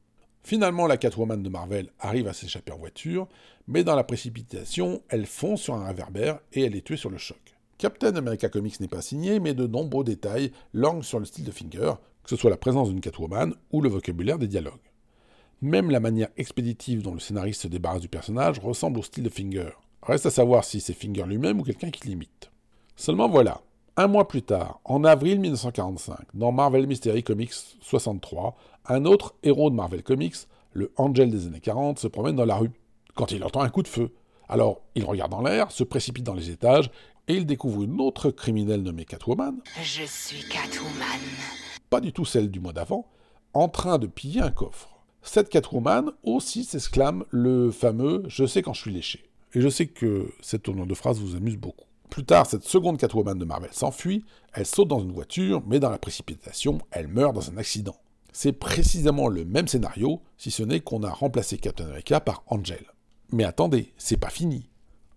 Finalement, 0.42 0.86
la 0.86 0.96
Catwoman 0.96 1.42
de 1.42 1.48
Marvel 1.48 1.88
arrive 1.98 2.28
à 2.28 2.32
s'échapper 2.32 2.72
en 2.72 2.78
voiture, 2.78 3.26
mais 3.66 3.82
dans 3.82 3.96
la 3.96 4.04
précipitation, 4.04 5.02
elle 5.08 5.26
fonce 5.26 5.62
sur 5.62 5.74
un 5.74 5.84
réverbère 5.84 6.38
et 6.52 6.62
elle 6.62 6.76
est 6.76 6.86
tuée 6.86 6.96
sur 6.96 7.10
le 7.10 7.18
choc. 7.18 7.56
Captain 7.78 8.14
America 8.14 8.48
Comics 8.48 8.80
n'est 8.80 8.88
pas 8.88 9.02
signé, 9.02 9.40
mais 9.40 9.52
de 9.52 9.66
nombreux 9.66 10.04
détails 10.04 10.52
languent 10.72 11.02
sur 11.02 11.18
le 11.18 11.26
style 11.26 11.44
de 11.44 11.50
Finger, 11.50 11.94
que 12.22 12.30
ce 12.30 12.36
soit 12.36 12.50
la 12.50 12.56
présence 12.56 12.88
d'une 12.88 13.00
Catwoman 13.00 13.54
ou 13.72 13.82
le 13.82 13.88
vocabulaire 13.88 14.38
des 14.38 14.48
dialogues. 14.48 14.72
Même 15.62 15.90
la 15.90 16.00
manière 16.00 16.28
expéditive 16.36 17.02
dont 17.02 17.14
le 17.14 17.20
scénariste 17.20 17.62
se 17.62 17.68
débarrasse 17.68 18.02
du 18.02 18.08
personnage 18.08 18.58
ressemble 18.58 18.98
au 18.98 19.02
style 19.02 19.24
de 19.24 19.30
Finger. 19.30 19.70
Reste 20.02 20.26
à 20.26 20.30
savoir 20.30 20.64
si 20.64 20.80
c'est 20.80 20.92
Finger 20.92 21.24
lui-même 21.26 21.60
ou 21.60 21.62
quelqu'un 21.62 21.90
qui 21.90 22.08
l'imite. 22.08 22.50
Seulement 22.94 23.28
voilà, 23.28 23.62
un 23.96 24.06
mois 24.06 24.28
plus 24.28 24.42
tard, 24.42 24.80
en 24.84 25.04
avril 25.04 25.40
1945, 25.40 26.18
dans 26.34 26.52
Marvel 26.52 26.86
Mystery 26.86 27.22
Comics 27.22 27.54
63, 27.80 28.54
un 28.88 29.06
autre 29.06 29.34
héros 29.42 29.70
de 29.70 29.74
Marvel 29.74 30.02
Comics, 30.02 30.36
le 30.74 30.92
Angel 30.96 31.30
des 31.30 31.46
années 31.46 31.60
40, 31.60 31.98
se 31.98 32.06
promène 32.06 32.36
dans 32.36 32.44
la 32.44 32.56
rue, 32.56 32.70
quand 33.14 33.32
il 33.32 33.42
entend 33.42 33.62
un 33.62 33.70
coup 33.70 33.82
de 33.82 33.88
feu. 33.88 34.12
Alors, 34.50 34.82
il 34.94 35.04
regarde 35.04 35.32
en 35.32 35.40
l'air, 35.40 35.70
se 35.72 35.82
précipite 35.82 36.24
dans 36.24 36.34
les 36.34 36.50
étages, 36.50 36.90
et 37.26 37.34
il 37.34 37.46
découvre 37.46 37.82
une 37.82 38.00
autre 38.00 38.30
criminelle 38.30 38.82
nommée 38.82 39.06
Catwoman. 39.06 39.60
Je 39.82 40.04
suis 40.04 40.46
Catwoman. 40.48 41.20
Pas 41.88 42.02
du 42.02 42.12
tout 42.12 42.26
celle 42.26 42.50
du 42.50 42.60
mois 42.60 42.74
d'avant, 42.74 43.06
en 43.54 43.68
train 43.68 43.98
de 43.98 44.06
piller 44.06 44.42
un 44.42 44.50
coffre. 44.50 44.95
Cette 45.26 45.48
Catwoman 45.48 46.12
aussi 46.22 46.64
s'exclame 46.64 47.24
le 47.30 47.72
fameux 47.72 48.22
Je 48.28 48.46
sais 48.46 48.62
quand 48.62 48.72
je 48.72 48.80
suis 48.80 48.92
léché. 48.92 49.28
Et 49.54 49.60
je 49.60 49.68
sais 49.68 49.86
que 49.86 50.32
cette 50.40 50.62
tournure 50.62 50.86
de 50.86 50.94
phrase 50.94 51.18
vous 51.18 51.34
amuse 51.34 51.56
beaucoup. 51.56 51.84
Plus 52.08 52.24
tard, 52.24 52.46
cette 52.46 52.62
seconde 52.62 52.96
Catwoman 52.96 53.36
de 53.36 53.44
Marvel 53.44 53.72
s'enfuit, 53.72 54.24
elle 54.54 54.64
saute 54.64 54.88
dans 54.88 55.00
une 55.00 55.12
voiture, 55.12 55.62
mais 55.66 55.80
dans 55.80 55.90
la 55.90 55.98
précipitation, 55.98 56.78
elle 56.92 57.08
meurt 57.08 57.34
dans 57.34 57.50
un 57.50 57.56
accident. 57.56 57.96
C'est 58.32 58.52
précisément 58.52 59.28
le 59.28 59.44
même 59.44 59.66
scénario, 59.66 60.22
si 60.38 60.50
ce 60.50 60.62
n'est 60.62 60.80
qu'on 60.80 61.02
a 61.02 61.10
remplacé 61.10 61.58
Captain 61.58 61.86
America 61.86 62.20
par 62.20 62.44
Angel. 62.46 62.84
Mais 63.32 63.44
attendez, 63.44 63.92
c'est 63.98 64.16
pas 64.16 64.30
fini. 64.30 64.70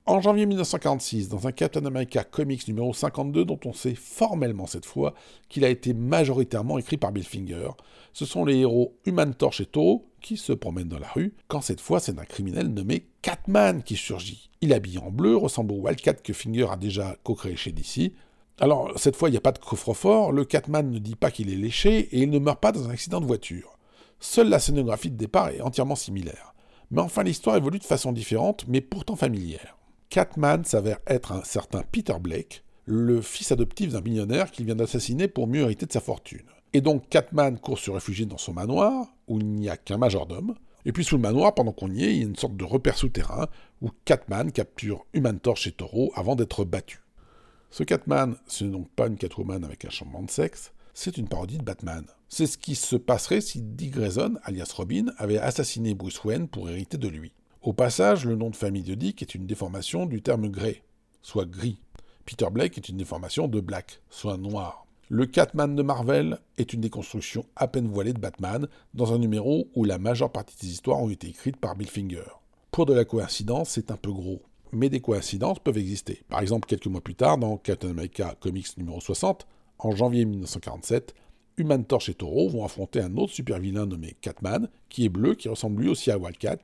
En 0.09 0.21
janvier 0.21 0.47
1946, 0.47 1.29
dans 1.29 1.45
un 1.45 1.51
Captain 1.51 1.85
America 1.85 2.23
Comics 2.23 2.67
numéro 2.67 2.95
52 2.95 3.45
dont 3.45 3.59
on 3.65 3.73
sait 3.73 3.93
formellement 3.93 4.65
cette 4.65 4.87
fois 4.87 5.13
qu'il 5.49 5.63
a 5.63 5.69
été 5.69 5.93
majoritairement 5.93 6.79
écrit 6.79 6.97
par 6.97 7.11
Bill 7.11 7.23
Finger, 7.23 7.69
ce 8.11 8.25
sont 8.25 8.43
les 8.43 8.57
héros 8.57 8.97
Human 9.05 9.35
Torch 9.35 9.61
et 9.61 9.67
Toro 9.67 10.07
qui 10.19 10.35
se 10.37 10.51
promènent 10.51 10.87
dans 10.87 10.97
la 10.97 11.09
rue, 11.09 11.35
quand 11.47 11.61
cette 11.61 11.79
fois 11.79 11.99
c'est 11.99 12.17
un 12.17 12.25
criminel 12.25 12.69
nommé 12.69 13.05
Catman 13.21 13.83
qui 13.83 13.95
surgit. 13.95 14.49
Il 14.61 14.71
est 14.71 14.75
habillé 14.75 14.97
en 14.97 15.11
bleu, 15.11 15.37
ressemble 15.37 15.73
au 15.73 15.81
Wildcat 15.81 16.15
que 16.15 16.33
Finger 16.33 16.65
a 16.71 16.75
déjà 16.75 17.15
co-créé 17.21 17.55
chez 17.55 17.71
DC. 17.71 18.11
Alors 18.59 18.91
cette 18.95 19.15
fois 19.15 19.29
il 19.29 19.33
n'y 19.33 19.37
a 19.37 19.41
pas 19.41 19.51
de 19.51 19.59
coffre-fort, 19.59 20.31
le 20.31 20.43
Catman 20.43 20.89
ne 20.89 20.97
dit 20.97 21.17
pas 21.17 21.29
qu'il 21.29 21.53
est 21.53 21.55
léché 21.55 21.99
et 21.99 22.23
il 22.23 22.31
ne 22.31 22.39
meurt 22.39 22.59
pas 22.59 22.71
dans 22.71 22.87
un 22.87 22.93
accident 22.93 23.21
de 23.21 23.27
voiture. 23.27 23.77
Seule 24.19 24.49
la 24.49 24.57
scénographie 24.57 25.11
de 25.11 25.17
départ 25.17 25.49
est 25.49 25.61
entièrement 25.61 25.95
similaire. 25.95 26.55
Mais 26.89 27.01
enfin 27.01 27.21
l'histoire 27.21 27.57
évolue 27.57 27.77
de 27.77 27.83
façon 27.83 28.11
différente 28.11 28.65
mais 28.67 28.81
pourtant 28.81 29.15
familière. 29.15 29.75
Catman 30.09 30.63
s'avère 30.63 30.97
être 31.05 31.33
un 31.33 31.43
certain 31.43 31.83
Peter 31.83 32.15
Blake, 32.19 32.63
le 32.85 33.21
fils 33.21 33.51
adoptif 33.51 33.91
d'un 33.91 34.01
millionnaire 34.01 34.49
qu'il 34.49 34.65
vient 34.65 34.75
d'assassiner 34.75 35.27
pour 35.27 35.45
mieux 35.45 35.61
hériter 35.61 35.85
de 35.85 35.91
sa 35.91 36.01
fortune. 36.01 36.47
Et 36.73 36.81
donc 36.81 37.07
Catman 37.09 37.59
court 37.59 37.77
se 37.77 37.91
réfugier 37.91 38.25
dans 38.25 38.39
son 38.39 38.53
manoir, 38.53 39.05
où 39.27 39.37
il 39.37 39.45
n'y 39.45 39.69
a 39.69 39.77
qu'un 39.77 39.99
majordome. 39.99 40.55
Et 40.85 40.93
puis 40.93 41.03
sous 41.03 41.15
le 41.15 41.21
manoir, 41.21 41.53
pendant 41.53 41.73
qu'on 41.73 41.91
y 41.91 42.05
est, 42.05 42.15
il 42.15 42.17
y 42.17 42.23
a 42.23 42.27
une 42.27 42.35
sorte 42.35 42.57
de 42.57 42.63
repère 42.63 42.97
souterrain, 42.97 43.49
où 43.83 43.91
Catman 44.03 44.51
capture 44.51 45.05
Human 45.13 45.39
Torch 45.39 45.67
et 45.67 45.73
Toro 45.73 46.11
avant 46.15 46.35
d'être 46.35 46.65
battu. 46.65 47.01
Ce 47.69 47.83
Catman, 47.83 48.35
ce 48.47 48.63
n'est 48.63 48.71
donc 48.71 48.89
pas 48.89 49.05
une 49.05 49.17
Catwoman 49.17 49.63
avec 49.63 49.85
un 49.85 49.91
changement 49.91 50.23
de 50.23 50.31
sexe, 50.31 50.73
c'est 50.95 51.17
une 51.19 51.27
parodie 51.27 51.59
de 51.59 51.63
Batman. 51.63 52.03
C'est 52.29 52.47
ce 52.47 52.57
qui 52.57 52.73
se 52.73 52.95
passerait 52.95 53.41
si 53.41 53.61
Dick 53.61 53.91
Grayson, 53.91 54.39
alias 54.43 54.73
Robin, 54.75 55.05
avait 55.17 55.37
assassiné 55.37 55.93
Bruce 55.93 56.23
Wayne 56.23 56.47
pour 56.47 56.67
hériter 56.67 56.97
de 56.97 57.07
lui. 57.07 57.31
Au 57.61 57.73
passage, 57.73 58.25
le 58.25 58.37
nom 58.37 58.49
de 58.49 58.55
famille 58.55 58.83
de 58.83 58.95
Dick 58.95 59.21
est 59.21 59.35
une 59.35 59.45
déformation 59.45 60.05
du 60.05 60.21
terme 60.21 60.47
grey, 60.47 60.81
soit 61.21 61.45
gris. 61.45 61.81
Peter 62.25 62.47
Blake 62.49 62.77
est 62.77 62.87
une 62.87 62.95
déformation 62.95 63.49
de 63.49 63.59
black, 63.59 64.01
soit 64.09 64.37
noir. 64.37 64.85
Le 65.09 65.25
Catman 65.25 65.75
de 65.75 65.83
Marvel 65.83 66.37
est 66.57 66.71
une 66.71 66.79
déconstruction 66.79 67.43
à 67.57 67.67
peine 67.67 67.89
voilée 67.89 68.13
de 68.13 68.19
Batman, 68.19 68.69
dans 68.93 69.11
un 69.11 69.17
numéro 69.17 69.67
où 69.75 69.83
la 69.83 69.97
majeure 69.97 70.31
partie 70.31 70.55
des 70.61 70.71
histoires 70.71 71.01
ont 71.01 71.09
été 71.09 71.27
écrites 71.27 71.57
par 71.57 71.75
Bill 71.75 71.89
Finger. 71.89 72.23
Pour 72.71 72.85
de 72.85 72.93
la 72.93 73.03
coïncidence, 73.03 73.71
c'est 73.71 73.91
un 73.91 73.97
peu 73.97 74.11
gros. 74.11 74.41
mais 74.71 74.89
des 74.89 75.01
coïncidences 75.01 75.59
peuvent 75.59 75.79
exister. 75.79 76.21
Par 76.29 76.39
exemple, 76.39 76.67
quelques 76.67 76.87
mois 76.87 77.01
plus 77.01 77.15
tard, 77.15 77.39
dans 77.39 77.57
Captain 77.57 77.89
America 77.89 78.35
Comics 78.39 78.77
numéro 78.77 79.01
60, 79.01 79.47
en 79.79 79.91
janvier 79.91 80.23
1947, 80.23 81.13
Human 81.59 81.83
Torch 81.85 82.09
et 82.09 82.13
Toro 82.13 82.49
vont 82.49 82.65
affronter 82.65 83.01
un 83.01 83.15
autre 83.17 83.33
super 83.33 83.59
vilain 83.59 83.85
nommé 83.85 84.15
Catman, 84.21 84.69
qui 84.89 85.05
est 85.05 85.09
bleu, 85.09 85.35
qui 85.35 85.49
ressemble 85.49 85.81
lui 85.81 85.89
aussi 85.89 86.09
à 86.09 86.17
Wildcat, 86.17 86.57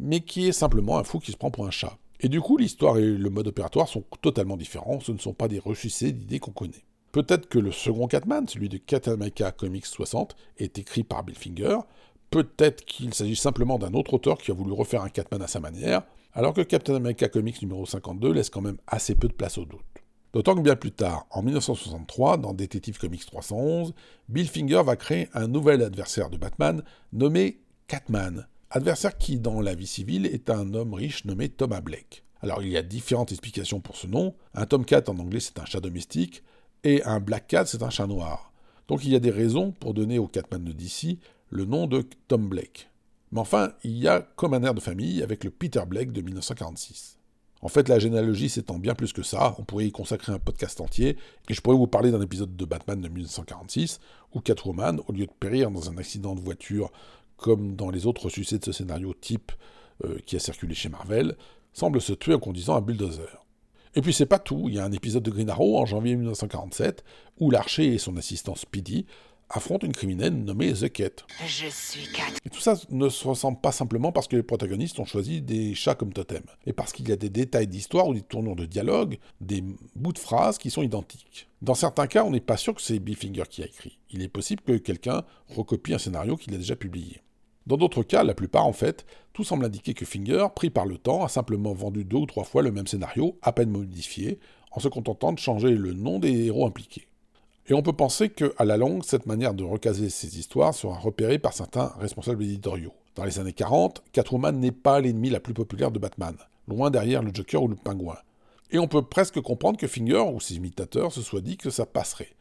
mais 0.00 0.20
qui 0.20 0.48
est 0.48 0.52
simplement 0.52 0.98
un 0.98 1.04
fou 1.04 1.18
qui 1.18 1.32
se 1.32 1.36
prend 1.36 1.50
pour 1.50 1.66
un 1.66 1.70
chat. 1.70 1.98
Et 2.20 2.28
du 2.28 2.40
coup, 2.40 2.56
l'histoire 2.56 2.98
et 2.98 3.04
le 3.04 3.30
mode 3.30 3.48
opératoire 3.48 3.88
sont 3.88 4.04
totalement 4.22 4.56
différents, 4.56 5.00
ce 5.00 5.12
ne 5.12 5.18
sont 5.18 5.34
pas 5.34 5.48
des 5.48 5.58
ressuscités 5.58 6.12
d'idées 6.12 6.38
qu'on 6.38 6.52
connaît. 6.52 6.84
Peut-être 7.12 7.48
que 7.48 7.58
le 7.58 7.72
second 7.72 8.06
Catman, 8.06 8.46
celui 8.46 8.68
de 8.68 8.76
Captain 8.76 9.12
America 9.12 9.50
Comics 9.50 9.86
60, 9.86 10.36
est 10.58 10.78
écrit 10.78 11.04
par 11.04 11.24
Bill 11.24 11.36
Finger, 11.36 11.78
peut-être 12.30 12.84
qu'il 12.84 13.14
s'agit 13.14 13.36
simplement 13.36 13.78
d'un 13.78 13.94
autre 13.94 14.14
auteur 14.14 14.38
qui 14.38 14.50
a 14.50 14.54
voulu 14.54 14.72
refaire 14.72 15.02
un 15.02 15.08
Catman 15.08 15.42
à 15.42 15.46
sa 15.46 15.60
manière, 15.60 16.02
alors 16.34 16.54
que 16.54 16.60
Captain 16.60 16.94
America 16.94 17.28
Comics 17.28 17.62
numéro 17.62 17.86
52 17.86 18.32
laisse 18.32 18.50
quand 18.50 18.60
même 18.60 18.78
assez 18.86 19.14
peu 19.14 19.28
de 19.28 19.32
place 19.32 19.58
au 19.58 19.64
doute. 19.64 19.80
D'autant 20.32 20.54
que 20.54 20.60
bien 20.60 20.76
plus 20.76 20.92
tard, 20.92 21.26
en 21.30 21.42
1963, 21.42 22.36
dans 22.36 22.52
Detective 22.52 22.98
Comics 22.98 23.24
311, 23.24 23.94
Bill 24.28 24.48
Finger 24.48 24.82
va 24.84 24.96
créer 24.96 25.28
un 25.32 25.48
nouvel 25.48 25.82
adversaire 25.82 26.28
de 26.28 26.36
Batman 26.36 26.82
nommé 27.12 27.60
Catman, 27.86 28.46
adversaire 28.70 29.16
qui, 29.16 29.38
dans 29.38 29.62
la 29.62 29.74
vie 29.74 29.86
civile, 29.86 30.26
est 30.26 30.50
un 30.50 30.74
homme 30.74 30.92
riche 30.92 31.24
nommé 31.24 31.48
Thomas 31.48 31.80
Blake. 31.80 32.24
Alors 32.40 32.62
il 32.62 32.68
y 32.68 32.76
a 32.76 32.82
différentes 32.82 33.32
explications 33.32 33.80
pour 33.80 33.96
ce 33.96 34.06
nom. 34.06 34.34
Un 34.54 34.66
Tomcat 34.66 35.04
en 35.08 35.18
anglais 35.18 35.40
c'est 35.40 35.58
un 35.58 35.64
chat 35.64 35.80
domestique, 35.80 36.42
et 36.84 37.02
un 37.04 37.20
Black 37.20 37.48
Cat 37.48 37.64
c'est 37.66 37.82
un 37.82 37.90
chat 37.90 38.06
noir. 38.06 38.52
Donc 38.86 39.04
il 39.04 39.10
y 39.10 39.16
a 39.16 39.20
des 39.20 39.30
raisons 39.30 39.72
pour 39.72 39.94
donner 39.94 40.18
au 40.18 40.28
Catman 40.28 40.62
de 40.62 40.72
DC 40.72 41.18
le 41.50 41.64
nom 41.64 41.86
de 41.86 42.04
Tom 42.28 42.48
Blake. 42.48 42.90
Mais 43.32 43.40
enfin, 43.40 43.72
il 43.84 43.96
y 43.96 44.08
a 44.08 44.20
comme 44.20 44.54
un 44.54 44.62
air 44.62 44.74
de 44.74 44.80
famille 44.80 45.22
avec 45.22 45.44
le 45.44 45.50
Peter 45.50 45.82
Blake 45.86 46.12
de 46.12 46.22
1946. 46.22 47.17
En 47.60 47.68
fait, 47.68 47.88
la 47.88 47.98
généalogie 47.98 48.48
s'étend 48.48 48.78
bien 48.78 48.94
plus 48.94 49.12
que 49.12 49.22
ça, 49.22 49.54
on 49.58 49.64
pourrait 49.64 49.86
y 49.86 49.92
consacrer 49.92 50.32
un 50.32 50.38
podcast 50.38 50.80
entier, 50.80 51.16
et 51.48 51.54
je 51.54 51.60
pourrais 51.60 51.76
vous 51.76 51.86
parler 51.86 52.10
d'un 52.10 52.20
épisode 52.20 52.56
de 52.56 52.64
Batman 52.64 53.00
de 53.00 53.08
1946, 53.08 53.98
où 54.34 54.40
Catwoman, 54.40 55.00
au 55.08 55.12
lieu 55.12 55.26
de 55.26 55.32
périr 55.38 55.70
dans 55.70 55.90
un 55.90 55.98
accident 55.98 56.34
de 56.34 56.40
voiture, 56.40 56.90
comme 57.36 57.74
dans 57.74 57.90
les 57.90 58.06
autres 58.06 58.28
succès 58.28 58.58
de 58.58 58.64
ce 58.64 58.72
scénario 58.72 59.14
type 59.14 59.52
euh, 60.04 60.18
qui 60.26 60.36
a 60.36 60.38
circulé 60.38 60.74
chez 60.74 60.88
Marvel, 60.88 61.36
semble 61.72 62.00
se 62.00 62.12
tuer 62.12 62.34
en 62.34 62.38
conduisant 62.38 62.76
un 62.76 62.80
bulldozer. 62.80 63.44
Et 63.94 64.02
puis 64.02 64.12
c'est 64.12 64.26
pas 64.26 64.38
tout, 64.38 64.68
il 64.68 64.74
y 64.74 64.78
a 64.78 64.84
un 64.84 64.92
épisode 64.92 65.22
de 65.22 65.30
Green 65.30 65.50
Arrow 65.50 65.78
en 65.78 65.86
janvier 65.86 66.14
1947, 66.14 67.02
où 67.40 67.50
l'archer 67.50 67.94
et 67.94 67.98
son 67.98 68.16
assistant 68.16 68.54
Speedy 68.54 69.06
affronte 69.50 69.82
une 69.82 69.92
criminelle 69.92 70.34
nommée 70.34 70.72
The 70.72 70.90
Cat. 70.90 71.24
Je 71.46 71.68
suis 71.68 72.06
Cat. 72.12 72.34
Et 72.44 72.50
tout 72.50 72.60
ça 72.60 72.74
ne 72.90 73.08
se 73.08 73.26
ressemble 73.26 73.60
pas 73.60 73.72
simplement 73.72 74.12
parce 74.12 74.28
que 74.28 74.36
les 74.36 74.42
protagonistes 74.42 74.98
ont 74.98 75.04
choisi 75.04 75.40
des 75.40 75.74
chats 75.74 75.94
comme 75.94 76.12
totem, 76.12 76.42
mais 76.66 76.72
parce 76.72 76.92
qu'il 76.92 77.08
y 77.08 77.12
a 77.12 77.16
des 77.16 77.30
détails 77.30 77.66
d'histoire 77.66 78.08
ou 78.08 78.14
des 78.14 78.22
tournures 78.22 78.56
de 78.56 78.66
dialogue, 78.66 79.18
des 79.40 79.64
bouts 79.96 80.12
de 80.12 80.18
phrases 80.18 80.58
qui 80.58 80.70
sont 80.70 80.82
identiques. 80.82 81.48
Dans 81.62 81.74
certains 81.74 82.06
cas, 82.06 82.24
on 82.24 82.30
n'est 82.30 82.40
pas 82.40 82.56
sûr 82.56 82.74
que 82.74 82.82
c'est 82.82 82.98
Bill 82.98 83.16
Finger 83.16 83.44
qui 83.48 83.62
a 83.62 83.66
écrit. 83.66 83.98
Il 84.10 84.22
est 84.22 84.28
possible 84.28 84.62
que 84.62 84.72
quelqu'un 84.72 85.22
recopie 85.48 85.94
un 85.94 85.98
scénario 85.98 86.36
qu'il 86.36 86.54
a 86.54 86.58
déjà 86.58 86.76
publié. 86.76 87.22
Dans 87.66 87.76
d'autres 87.76 88.02
cas, 88.02 88.24
la 88.24 88.34
plupart 88.34 88.66
en 88.66 88.72
fait, 88.72 89.04
tout 89.34 89.44
semble 89.44 89.64
indiquer 89.64 89.92
que 89.92 90.06
Finger, 90.06 90.46
pris 90.54 90.70
par 90.70 90.86
le 90.86 90.96
temps, 90.96 91.22
a 91.22 91.28
simplement 91.28 91.74
vendu 91.74 92.04
deux 92.04 92.16
ou 92.16 92.26
trois 92.26 92.44
fois 92.44 92.62
le 92.62 92.72
même 92.72 92.86
scénario, 92.86 93.38
à 93.42 93.52
peine 93.52 93.70
modifié, 93.70 94.38
en 94.72 94.80
se 94.80 94.88
contentant 94.88 95.32
de 95.32 95.38
changer 95.38 95.70
le 95.70 95.92
nom 95.92 96.18
des 96.18 96.46
héros 96.46 96.66
impliqués. 96.66 97.07
Et 97.68 97.74
on 97.74 97.82
peut 97.82 97.92
penser 97.92 98.30
qu'à 98.30 98.64
la 98.64 98.78
longue, 98.78 99.04
cette 99.04 99.26
manière 99.26 99.52
de 99.52 99.62
recaser 99.62 100.08
ces 100.08 100.38
histoires 100.38 100.74
sera 100.74 100.98
repérée 100.98 101.38
par 101.38 101.52
certains 101.52 101.92
responsables 102.00 102.42
éditoriaux. 102.42 102.94
Dans 103.14 103.24
les 103.24 103.38
années 103.38 103.52
40, 103.52 104.02
Catwoman 104.12 104.58
n'est 104.58 104.72
pas 104.72 105.00
l'ennemi 105.00 105.28
la 105.28 105.38
plus 105.38 105.52
populaire 105.52 105.90
de 105.90 105.98
Batman, 105.98 106.34
loin 106.66 106.90
derrière 106.90 107.22
le 107.22 107.30
Joker 107.32 107.62
ou 107.62 107.68
le 107.68 107.76
Pingouin. 107.76 108.16
Et 108.70 108.78
on 108.78 108.88
peut 108.88 109.02
presque 109.02 109.40
comprendre 109.42 109.78
que 109.78 109.86
Finger 109.86 110.24
ou 110.32 110.40
ses 110.40 110.54
imitateurs 110.54 111.12
se 111.12 111.20
soient 111.20 111.42
dit 111.42 111.58
que 111.58 111.68
ça 111.68 111.84
passerait. 111.84 112.34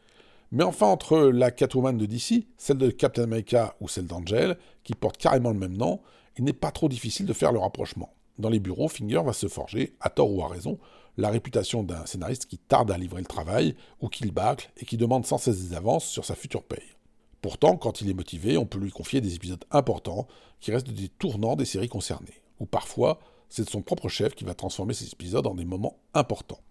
Mais 0.54 0.64
enfin, 0.64 0.88
entre 0.88 1.20
la 1.20 1.52
Catwoman 1.52 1.98
de 1.98 2.06
DC, 2.06 2.48
celle 2.58 2.78
de 2.78 2.90
Captain 2.90 3.24
America 3.24 3.76
ou 3.82 3.90
celle 3.90 4.08
d'Angel, 4.08 4.58
qui 4.86 4.94
portent 4.94 5.18
carrément 5.18 5.52
le 5.52 5.60
même 5.60 5.76
nom, 5.76 6.00
il 6.38 6.46
n'est 6.46 6.54
pas 6.54 6.72
trop 6.72 6.88
difficile 6.88 7.26
de 7.26 7.34
faire 7.34 7.52
le 7.52 7.60
rapprochement. 7.60 8.14
Dans 8.40 8.50
les 8.50 8.60
bureaux, 8.60 8.88
Finger 8.88 9.24
va 9.26 9.34
se 9.34 9.48
forger, 9.48 9.96
à 10.00 10.10
tort 10.10 10.34
ou 10.34 10.42
à 10.42 10.48
raison, 10.48 10.78
la 11.18 11.30
réputation 11.30 11.84
d'un 11.84 12.06
scénariste 12.06 12.46
qui 12.46 12.58
tarde 12.58 12.92
à 12.92 12.98
livrer 12.98 13.22
le 13.22 13.28
travail, 13.28 13.76
ou 14.02 14.08
qui 14.08 14.24
le 14.24 14.32
bâcle, 14.32 14.72
et 14.78 14.86
qui 14.86 14.98
demande 14.98 15.26
sans 15.26 15.38
cesse 15.38 15.60
des 15.60 15.76
avances 15.76 16.06
sur 16.06 16.26
sa 16.26 16.36
future 16.36 16.64
paye. 16.64 16.96
Pourtant, 17.42 17.78
quand 17.78 18.02
il 18.02 18.10
est 18.10 18.14
motivé, 18.14 18.58
on 18.58 18.66
peut 18.66 18.80
lui 18.80 18.92
confier 18.92 19.22
des 19.22 19.36
épisodes 19.36 19.64
importants, 19.72 20.28
qui 20.60 20.72
restent 20.72 20.90
des 20.90 21.10
tournants 21.10 21.56
des 21.56 21.66
séries 21.66 21.90
concernées. 21.90 22.42
Ou 22.60 22.66
parfois, 22.66 23.20
c'est 23.50 23.70
son 23.70 23.82
propre 23.82 24.10
chef 24.10 24.36
qui 24.36 24.44
va 24.44 24.54
transformer 24.54 24.94
ces 24.94 25.12
épisodes 25.12 25.48
en 25.48 25.56
des 25.56 25.66
moments 25.66 25.98
importants. 26.14 26.62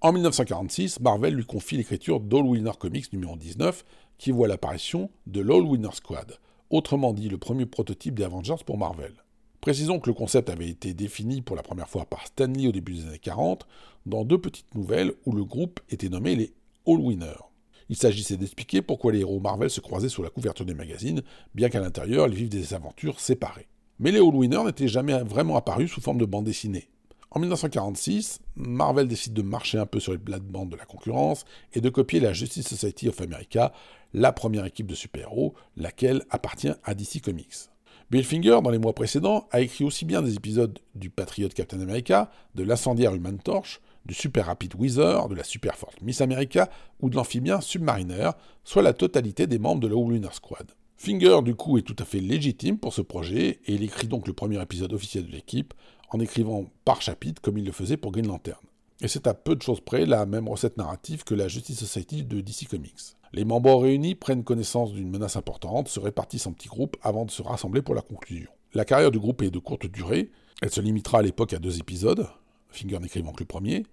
En 0.00 0.12
1946, 0.12 1.00
Marvel 1.00 1.34
lui 1.34 1.46
confie 1.46 1.76
l'écriture 1.76 2.20
d'All 2.20 2.46
Winner 2.46 2.72
Comics 2.78 3.12
numéro 3.12 3.36
19, 3.36 3.84
qui 4.18 4.30
voit 4.30 4.48
l'apparition 4.48 5.10
de 5.26 5.40
l'All 5.40 5.62
Winner 5.62 5.92
Squad, 5.92 6.38
autrement 6.70 7.12
dit 7.12 7.28
le 7.28 7.38
premier 7.38 7.66
prototype 7.66 8.14
des 8.14 8.24
Avengers 8.24 8.62
pour 8.64 8.78
Marvel. 8.78 9.14
Précisons 9.60 9.98
que 10.00 10.10
le 10.10 10.14
concept 10.14 10.50
avait 10.50 10.68
été 10.68 10.94
défini 10.94 11.42
pour 11.42 11.56
la 11.56 11.62
première 11.62 11.88
fois 11.88 12.04
par 12.04 12.26
Stanley 12.26 12.68
au 12.68 12.72
début 12.72 12.94
des 12.94 13.06
années 13.06 13.18
40, 13.18 13.66
dans 14.06 14.24
deux 14.24 14.40
petites 14.40 14.74
nouvelles 14.74 15.12
où 15.24 15.32
le 15.32 15.44
groupe 15.44 15.80
était 15.90 16.08
nommé 16.08 16.36
les 16.36 16.52
All 16.86 17.00
Winners. 17.00 17.42
Il 17.88 17.96
s'agissait 17.96 18.36
d'expliquer 18.36 18.82
pourquoi 18.82 19.12
les 19.12 19.20
héros 19.20 19.40
Marvel 19.40 19.70
se 19.70 19.80
croisaient 19.80 20.08
sous 20.08 20.22
la 20.22 20.30
couverture 20.30 20.66
des 20.66 20.74
magazines, 20.74 21.22
bien 21.54 21.68
qu'à 21.68 21.80
l'intérieur 21.80 22.26
ils 22.26 22.34
vivent 22.34 22.48
des 22.48 22.74
aventures 22.74 23.20
séparées. 23.20 23.68
Mais 23.98 24.10
les 24.10 24.18
All 24.18 24.34
Winners 24.34 24.64
n'étaient 24.64 24.88
jamais 24.88 25.18
vraiment 25.22 25.56
apparus 25.56 25.90
sous 25.90 26.00
forme 26.00 26.18
de 26.18 26.24
bande 26.24 26.44
dessinée. 26.44 26.88
En 27.30 27.40
1946, 27.40 28.40
Marvel 28.54 29.08
décide 29.08 29.34
de 29.34 29.42
marcher 29.42 29.78
un 29.78 29.86
peu 29.86 30.00
sur 30.00 30.12
les 30.12 30.18
plates-bandes 30.18 30.70
de 30.70 30.76
la 30.76 30.84
concurrence 30.84 31.44
et 31.74 31.80
de 31.80 31.90
copier 31.90 32.20
la 32.20 32.32
Justice 32.32 32.66
Society 32.66 33.08
of 33.08 33.20
America, 33.20 33.72
la 34.14 34.32
première 34.32 34.64
équipe 34.64 34.86
de 34.86 34.94
super-héros, 34.94 35.54
laquelle 35.76 36.24
appartient 36.30 36.72
à 36.84 36.94
DC 36.94 37.20
Comics. 37.22 37.68
Bill 38.08 38.24
Finger, 38.24 38.60
dans 38.62 38.70
les 38.70 38.78
mois 38.78 38.94
précédents, 38.94 39.48
a 39.50 39.60
écrit 39.60 39.82
aussi 39.82 40.04
bien 40.04 40.22
des 40.22 40.36
épisodes 40.36 40.78
du 40.94 41.10
Patriot 41.10 41.48
Captain 41.48 41.80
America, 41.80 42.30
de 42.54 42.62
l'incendiaire 42.62 43.12
Human 43.12 43.36
Torch, 43.38 43.80
du 44.04 44.14
Super 44.14 44.46
Rapid 44.46 44.74
Wizard, 44.76 45.28
de 45.28 45.34
la 45.34 45.42
Super 45.42 45.74
Force 45.74 45.96
Miss 46.02 46.20
America 46.20 46.70
ou 47.00 47.10
de 47.10 47.16
l'amphibien 47.16 47.60
Submariner, 47.60 48.30
soit 48.62 48.82
la 48.82 48.92
totalité 48.92 49.48
des 49.48 49.58
membres 49.58 49.80
de 49.80 49.88
la 49.88 49.96
Lunar 49.96 50.34
Squad. 50.34 50.70
Finger, 50.96 51.40
du 51.42 51.56
coup, 51.56 51.78
est 51.78 51.82
tout 51.82 51.96
à 51.98 52.04
fait 52.04 52.20
légitime 52.20 52.78
pour 52.78 52.92
ce 52.92 53.02
projet 53.02 53.58
et 53.66 53.74
il 53.74 53.82
écrit 53.82 54.06
donc 54.06 54.28
le 54.28 54.32
premier 54.32 54.62
épisode 54.62 54.92
officiel 54.92 55.26
de 55.26 55.32
l'équipe 55.32 55.74
en 56.10 56.20
écrivant 56.20 56.66
par 56.84 57.02
chapitre 57.02 57.42
comme 57.42 57.58
il 57.58 57.64
le 57.64 57.72
faisait 57.72 57.96
pour 57.96 58.12
Green 58.12 58.28
Lantern. 58.28 58.60
Et 59.00 59.08
c'est 59.08 59.26
à 59.26 59.34
peu 59.34 59.56
de 59.56 59.62
choses 59.62 59.80
près 59.80 60.06
la 60.06 60.24
même 60.26 60.48
recette 60.48 60.78
narrative 60.78 61.24
que 61.24 61.34
la 61.34 61.48
Justice 61.48 61.80
Society 61.80 62.22
de 62.22 62.40
DC 62.40 62.68
Comics. 62.70 63.15
Les 63.32 63.44
membres 63.44 63.74
réunis 63.74 64.14
prennent 64.14 64.44
connaissance 64.44 64.92
d'une 64.92 65.10
menace 65.10 65.36
importante, 65.36 65.88
se 65.88 66.00
répartissent 66.00 66.46
en 66.46 66.52
petits 66.52 66.68
groupes 66.68 66.96
avant 67.02 67.24
de 67.24 67.30
se 67.30 67.42
rassembler 67.42 67.82
pour 67.82 67.94
la 67.94 68.02
conclusion. 68.02 68.50
La 68.74 68.84
carrière 68.84 69.10
du 69.10 69.18
groupe 69.18 69.42
est 69.42 69.50
de 69.50 69.58
courte 69.58 69.86
durée, 69.86 70.30
elle 70.62 70.70
se 70.70 70.80
limitera 70.80 71.18
à 71.18 71.22
l'époque 71.22 71.52
à 71.52 71.58
deux 71.58 71.78
épisodes, 71.78 72.26
Finger 72.68 72.98
n'écrivant 72.98 73.32
que 73.32 73.40
le 73.40 73.46
premier, 73.46 73.84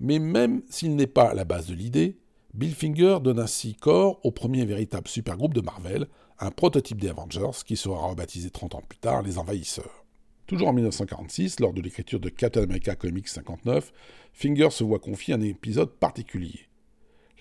mais 0.00 0.18
même 0.18 0.62
s'il 0.68 0.96
n'est 0.96 1.06
pas 1.06 1.34
la 1.34 1.44
base 1.44 1.66
de 1.66 1.74
l'idée, 1.74 2.18
Bill 2.54 2.74
Finger 2.74 3.18
donne 3.22 3.38
ainsi 3.38 3.74
corps 3.74 4.18
au 4.24 4.32
premier 4.32 4.64
véritable 4.64 5.08
supergroupe 5.08 5.54
de 5.54 5.60
Marvel, 5.60 6.08
un 6.40 6.50
prototype 6.50 7.00
des 7.00 7.08
Avengers 7.08 7.62
qui 7.64 7.76
sera 7.76 8.08
rebaptisé 8.08 8.50
30 8.50 8.74
ans 8.74 8.82
plus 8.88 8.98
tard 8.98 9.22
les 9.22 9.38
Envahisseurs. 9.38 10.04
Toujours 10.46 10.68
en 10.68 10.72
1946, 10.72 11.60
lors 11.60 11.72
de 11.72 11.80
l'écriture 11.80 12.18
de 12.18 12.28
Captain 12.28 12.62
America 12.62 12.96
Comics 12.96 13.28
59, 13.28 13.92
Finger 14.32 14.70
se 14.70 14.82
voit 14.82 14.98
confier 14.98 15.34
un 15.34 15.40
épisode 15.42 15.90
particulier. 15.90 16.69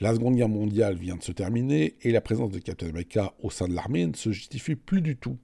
La 0.01 0.13
Seconde 0.13 0.35
Guerre 0.35 0.47
mondiale 0.47 0.95
vient 0.95 1.17
de 1.17 1.23
se 1.23 1.33
terminer 1.33 1.95
et 2.03 2.11
la 2.13 2.21
présence 2.21 2.51
de 2.51 2.59
Captain 2.59 2.87
America 2.87 3.33
au 3.43 3.49
sein 3.49 3.67
de 3.67 3.73
l'armée 3.73 4.07
ne 4.07 4.15
se 4.15 4.31
justifie 4.31 4.75
plus 4.75 5.01
du 5.01 5.17
tout. 5.17 5.37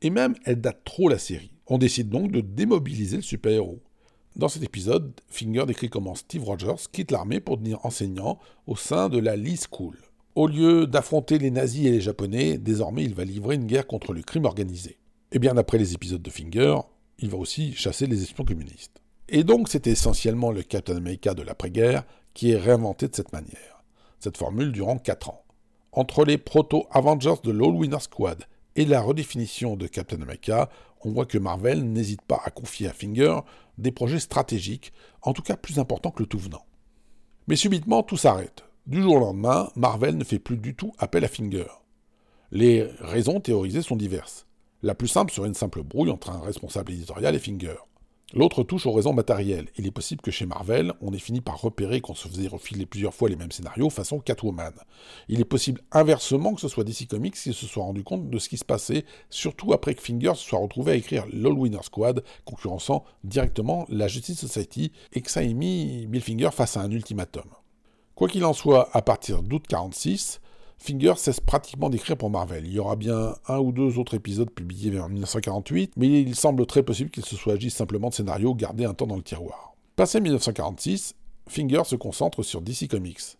Et 0.00 0.08
même, 0.08 0.34
elle 0.46 0.62
date 0.62 0.82
trop 0.84 1.10
la 1.10 1.18
série. 1.18 1.52
On 1.66 1.76
décide 1.76 2.08
donc 2.08 2.32
de 2.32 2.40
démobiliser 2.40 3.16
le 3.16 3.22
super-héros. 3.22 3.82
Dans 4.34 4.48
cet 4.48 4.62
épisode, 4.62 5.12
Finger 5.28 5.66
décrit 5.66 5.90
comment 5.90 6.14
Steve 6.14 6.42
Rogers 6.42 6.88
quitte 6.90 7.10
l'armée 7.10 7.40
pour 7.40 7.58
devenir 7.58 7.84
enseignant 7.84 8.38
au 8.66 8.76
sein 8.76 9.10
de 9.10 9.18
la 9.18 9.36
Lee 9.36 9.60
School. 9.70 9.98
Au 10.34 10.46
lieu 10.46 10.86
d'affronter 10.86 11.38
les 11.38 11.50
nazis 11.50 11.84
et 11.84 11.90
les 11.90 12.00
japonais, 12.00 12.56
désormais 12.56 13.04
il 13.04 13.14
va 13.14 13.26
livrer 13.26 13.56
une 13.56 13.66
guerre 13.66 13.86
contre 13.86 14.14
le 14.14 14.22
crime 14.22 14.46
organisé. 14.46 14.96
Et 15.32 15.38
bien 15.38 15.58
après 15.58 15.76
les 15.76 15.92
épisodes 15.92 16.22
de 16.22 16.30
Finger, 16.30 16.76
il 17.18 17.28
va 17.28 17.36
aussi 17.36 17.74
chasser 17.74 18.06
les 18.06 18.22
espions 18.22 18.46
communistes. 18.46 19.02
Et 19.28 19.44
donc 19.44 19.68
c'est 19.68 19.86
essentiellement 19.86 20.50
le 20.50 20.62
Captain 20.62 20.96
America 20.96 21.34
de 21.34 21.42
l'après-guerre 21.42 22.04
qui 22.32 22.52
est 22.52 22.56
réinventé 22.56 23.08
de 23.08 23.14
cette 23.14 23.32
manière 23.32 23.77
cette 24.18 24.36
formule 24.36 24.72
durant 24.72 24.98
4 24.98 25.30
ans. 25.30 25.44
Entre 25.92 26.24
les 26.24 26.38
proto-Avengers 26.38 27.40
de 27.44 27.50
l'All 27.50 27.74
Winner 27.74 28.00
Squad 28.00 28.44
et 28.76 28.84
la 28.84 29.00
redéfinition 29.00 29.76
de 29.76 29.86
Captain 29.86 30.20
America, 30.20 30.68
on 31.02 31.10
voit 31.10 31.26
que 31.26 31.38
Marvel 31.38 31.90
n'hésite 31.92 32.22
pas 32.22 32.40
à 32.44 32.50
confier 32.50 32.88
à 32.88 32.92
Finger 32.92 33.38
des 33.78 33.92
projets 33.92 34.20
stratégiques, 34.20 34.92
en 35.22 35.32
tout 35.32 35.42
cas 35.42 35.56
plus 35.56 35.78
importants 35.78 36.10
que 36.10 36.22
le 36.22 36.28
tout 36.28 36.38
venant. 36.38 36.64
Mais 37.46 37.56
subitement, 37.56 38.02
tout 38.02 38.16
s'arrête. 38.16 38.64
Du 38.86 39.02
jour 39.02 39.16
au 39.16 39.20
lendemain, 39.20 39.70
Marvel 39.76 40.16
ne 40.16 40.24
fait 40.24 40.38
plus 40.38 40.56
du 40.56 40.74
tout 40.74 40.92
appel 40.98 41.24
à 41.24 41.28
Finger. 41.28 41.66
Les 42.50 42.84
raisons 43.00 43.40
théorisées 43.40 43.82
sont 43.82 43.96
diverses. 43.96 44.46
La 44.82 44.94
plus 44.94 45.08
simple 45.08 45.32
serait 45.32 45.48
une 45.48 45.54
simple 45.54 45.82
brouille 45.82 46.10
entre 46.10 46.30
un 46.30 46.40
responsable 46.40 46.92
éditorial 46.92 47.34
et 47.34 47.38
Finger. 47.38 47.76
L'autre 48.34 48.62
touche 48.62 48.84
aux 48.84 48.92
raisons 48.92 49.14
matérielles. 49.14 49.68
Il 49.78 49.86
est 49.86 49.90
possible 49.90 50.20
que 50.20 50.30
chez 50.30 50.44
Marvel, 50.44 50.92
on 51.00 51.14
ait 51.14 51.18
fini 51.18 51.40
par 51.40 51.58
repérer 51.62 52.02
qu'on 52.02 52.14
se 52.14 52.28
faisait 52.28 52.46
refiler 52.46 52.84
plusieurs 52.84 53.14
fois 53.14 53.30
les 53.30 53.36
mêmes 53.36 53.50
scénarios 53.50 53.88
façon 53.88 54.20
Catwoman. 54.20 54.74
Il 55.28 55.40
est 55.40 55.46
possible 55.46 55.80
inversement 55.92 56.52
que 56.52 56.60
ce 56.60 56.68
soit 56.68 56.84
DC 56.84 57.08
Comics 57.08 57.32
qui 57.32 57.54
se 57.54 57.66
soit 57.66 57.84
rendu 57.84 58.04
compte 58.04 58.28
de 58.28 58.38
ce 58.38 58.50
qui 58.50 58.58
se 58.58 58.66
passait, 58.66 59.06
surtout 59.30 59.72
après 59.72 59.94
que 59.94 60.02
Finger 60.02 60.34
se 60.34 60.44
soit 60.44 60.58
retrouvé 60.58 60.92
à 60.92 60.96
écrire 60.96 61.24
l'All 61.32 61.54
Winner 61.54 61.82
Squad, 61.82 62.22
concurrençant 62.44 63.02
directement 63.24 63.86
la 63.88 64.08
Justice 64.08 64.40
Society, 64.40 64.92
et 65.14 65.22
que 65.22 65.30
ça 65.30 65.42
ait 65.42 65.54
mis 65.54 66.06
Bill 66.06 66.20
Finger 66.20 66.50
face 66.52 66.76
à 66.76 66.82
un 66.82 66.90
ultimatum. 66.90 67.46
Quoi 68.14 68.28
qu'il 68.28 68.44
en 68.44 68.52
soit, 68.52 68.90
à 68.92 69.00
partir 69.00 69.42
d'août 69.42 69.64
46, 69.66 70.42
Finger 70.78 71.14
cesse 71.16 71.40
pratiquement 71.40 71.90
d'écrire 71.90 72.16
pour 72.16 72.30
Marvel. 72.30 72.66
Il 72.66 72.72
y 72.72 72.78
aura 72.78 72.96
bien 72.96 73.34
un 73.48 73.58
ou 73.58 73.72
deux 73.72 73.98
autres 73.98 74.14
épisodes 74.14 74.50
publiés 74.50 74.90
vers 74.90 75.08
1948, 75.08 75.92
mais 75.96 76.22
il 76.22 76.34
semble 76.34 76.64
très 76.66 76.82
possible 76.82 77.10
qu'il 77.10 77.24
se 77.24 77.36
soit 77.36 77.54
agi 77.54 77.70
simplement 77.70 78.08
de 78.08 78.14
scénarios 78.14 78.54
gardés 78.54 78.84
un 78.84 78.94
temps 78.94 79.06
dans 79.06 79.16
le 79.16 79.22
tiroir. 79.22 79.74
Passé 79.96 80.20
1946, 80.20 81.14
Finger 81.48 81.82
se 81.84 81.96
concentre 81.96 82.42
sur 82.42 82.62
DC 82.62 82.88
Comics. 82.88 83.36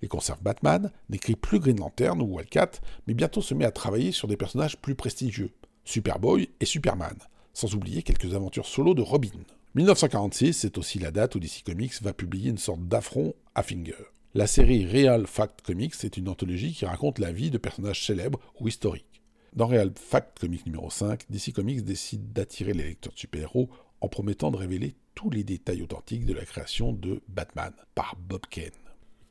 Il 0.00 0.08
conserve 0.08 0.40
Batman, 0.40 0.92
n'écrit 1.10 1.34
plus 1.34 1.58
Green 1.58 1.80
Lantern 1.80 2.22
ou 2.22 2.36
Wildcat, 2.36 2.70
mais 3.06 3.14
bientôt 3.14 3.42
se 3.42 3.54
met 3.54 3.64
à 3.64 3.72
travailler 3.72 4.12
sur 4.12 4.28
des 4.28 4.36
personnages 4.36 4.76
plus 4.78 4.94
prestigieux, 4.94 5.50
Superboy 5.84 6.48
et 6.60 6.64
Superman, 6.64 7.16
sans 7.52 7.74
oublier 7.74 8.02
quelques 8.02 8.34
aventures 8.34 8.66
solo 8.66 8.94
de 8.94 9.02
Robin. 9.02 9.30
1946, 9.74 10.54
c'est 10.54 10.78
aussi 10.78 11.00
la 11.00 11.10
date 11.10 11.34
où 11.34 11.40
DC 11.40 11.64
Comics 11.66 12.00
va 12.02 12.12
publier 12.12 12.50
une 12.50 12.58
sorte 12.58 12.86
d'affront 12.86 13.34
à 13.54 13.62
Finger. 13.62 13.96
La 14.38 14.46
série 14.46 14.86
Real 14.86 15.26
Fact 15.26 15.62
Comics 15.62 16.04
est 16.04 16.16
une 16.16 16.28
anthologie 16.28 16.72
qui 16.72 16.86
raconte 16.86 17.18
la 17.18 17.32
vie 17.32 17.50
de 17.50 17.58
personnages 17.58 18.06
célèbres 18.06 18.38
ou 18.60 18.68
historiques. 18.68 19.20
Dans 19.52 19.66
Real 19.66 19.90
Fact 19.96 20.38
Comics 20.38 20.64
numéro 20.64 20.90
5, 20.90 21.24
DC 21.28 21.52
Comics 21.52 21.82
décide 21.82 22.32
d'attirer 22.32 22.72
les 22.72 22.84
lecteurs 22.84 23.12
de 23.12 23.18
super-héros 23.18 23.68
en 24.00 24.06
promettant 24.06 24.52
de 24.52 24.56
révéler 24.56 24.94
tous 25.16 25.28
les 25.28 25.42
détails 25.42 25.82
authentiques 25.82 26.24
de 26.24 26.34
la 26.34 26.44
création 26.44 26.92
de 26.92 27.20
Batman 27.26 27.72
par 27.96 28.14
Bob 28.28 28.42
Kane. 28.48 28.70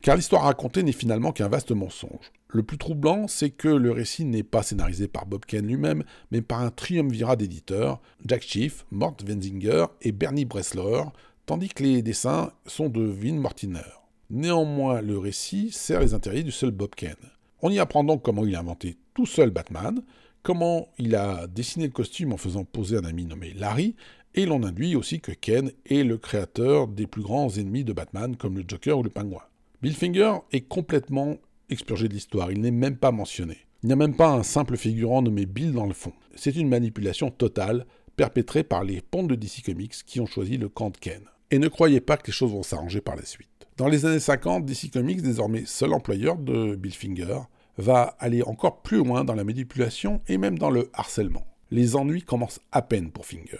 Car 0.01 0.17
l'histoire 0.17 0.43
racontée 0.43 0.83
n'est 0.83 0.91
finalement 0.91 1.31
qu'un 1.31 1.47
vaste 1.47 1.71
mensonge. 1.71 2.33
Le 2.49 2.63
plus 2.63 2.77
troublant, 2.77 3.29
c'est 3.29 3.51
que 3.51 3.69
le 3.69 3.91
récit 3.93 4.25
n'est 4.25 4.43
pas 4.43 4.61
scénarisé 4.61 5.07
par 5.07 5.25
Bob 5.25 5.45
Kane 5.45 5.67
lui-même, 5.67 6.03
mais 6.31 6.41
par 6.41 6.59
un 6.59 6.69
triumvirat 6.69 7.37
d'éditeurs, 7.37 8.01
Jack 8.25 8.43
Schiff, 8.43 8.85
Mort 8.91 9.15
Wenzinger 9.25 9.85
et 10.01 10.11
Bernie 10.11 10.43
Bresler, 10.43 11.03
tandis 11.45 11.69
que 11.69 11.83
les 11.83 12.01
dessins 12.01 12.51
sont 12.65 12.89
de 12.89 13.03
Vin 13.03 13.35
Mortiner. 13.35 14.06
Néanmoins, 14.29 15.01
le 15.01 15.17
récit 15.17 15.71
sert 15.71 16.01
les 16.01 16.13
intérêts 16.13 16.43
du 16.43 16.51
seul 16.51 16.71
Bob 16.71 16.93
Kane. 16.95 17.15
On 17.61 17.69
y 17.69 17.79
apprend 17.79 18.03
donc 18.03 18.23
comment 18.23 18.45
il 18.45 18.55
a 18.55 18.59
inventé 18.59 18.97
tout 19.13 19.25
seul 19.25 19.51
Batman, 19.51 20.01
comment 20.43 20.89
il 20.99 21.15
a 21.15 21.47
dessiné 21.47 21.85
le 21.85 21.93
costume 21.93 22.33
en 22.33 22.37
faisant 22.37 22.65
poser 22.65 22.97
un 22.97 23.05
ami 23.05 23.25
nommé 23.25 23.53
Larry, 23.53 23.95
et 24.35 24.45
l'on 24.45 24.63
induit 24.63 24.95
aussi 24.95 25.19
que 25.19 25.31
Ken 25.31 25.71
est 25.89 26.03
le 26.03 26.17
créateur 26.17 26.87
des 26.87 27.07
plus 27.07 27.23
grands 27.23 27.49
ennemis 27.49 27.83
de 27.83 27.93
Batman 27.93 28.35
comme 28.35 28.57
le 28.57 28.65
Joker 28.67 28.99
ou 28.99 29.03
le 29.03 29.09
Pingouin. 29.09 29.41
Bill 29.81 29.95
Finger 29.95 30.33
est 30.51 30.61
complètement 30.61 31.37
expurgé 31.69 32.07
de 32.07 32.13
l'histoire, 32.13 32.51
il 32.51 32.61
n'est 32.61 32.71
même 32.71 32.97
pas 32.97 33.11
mentionné. 33.11 33.57
Il 33.83 33.87
n'y 33.87 33.93
a 33.93 33.97
même 33.97 34.15
pas 34.15 34.29
un 34.29 34.43
simple 34.43 34.75
figurant 34.75 35.21
nommé 35.21 35.45
Bill 35.45 35.71
dans 35.71 35.85
le 35.85 35.93
fond. 35.93 36.13
C'est 36.35 36.55
une 36.55 36.67
manipulation 36.67 37.31
totale 37.31 37.85
perpétrée 38.15 38.63
par 38.63 38.83
les 38.83 39.01
pontes 39.01 39.27
de 39.27 39.35
DC 39.35 39.63
Comics 39.63 39.93
qui 40.05 40.19
ont 40.19 40.25
choisi 40.25 40.57
le 40.57 40.69
camp 40.69 40.89
de 40.89 40.97
Ken. 40.97 41.21
Et 41.49 41.59
ne 41.59 41.67
croyez 41.67 42.01
pas 42.01 42.17
que 42.17 42.27
les 42.27 42.33
choses 42.33 42.51
vont 42.51 42.63
s'arranger 42.63 43.01
par 43.01 43.15
la 43.15 43.25
suite. 43.25 43.56
Dans 43.77 43.87
les 43.87 44.07
années 44.07 44.19
50, 44.19 44.65
DC 44.65 44.89
Comics, 44.91 45.21
désormais 45.21 45.65
seul 45.67 45.93
employeur 45.93 46.35
de 46.35 46.75
Bill 46.75 46.95
Finger, 46.95 47.41
va 47.77 48.15
aller 48.17 48.41
encore 48.41 48.81
plus 48.81 48.97
loin 48.97 49.23
dans 49.23 49.35
la 49.35 49.43
manipulation 49.43 50.19
et 50.27 50.39
même 50.39 50.57
dans 50.57 50.71
le 50.71 50.89
harcèlement. 50.93 51.45
Les 51.69 51.95
ennuis 51.95 52.23
commencent 52.23 52.59
à 52.71 52.81
peine 52.81 53.11
pour 53.11 53.27
Finger. 53.27 53.59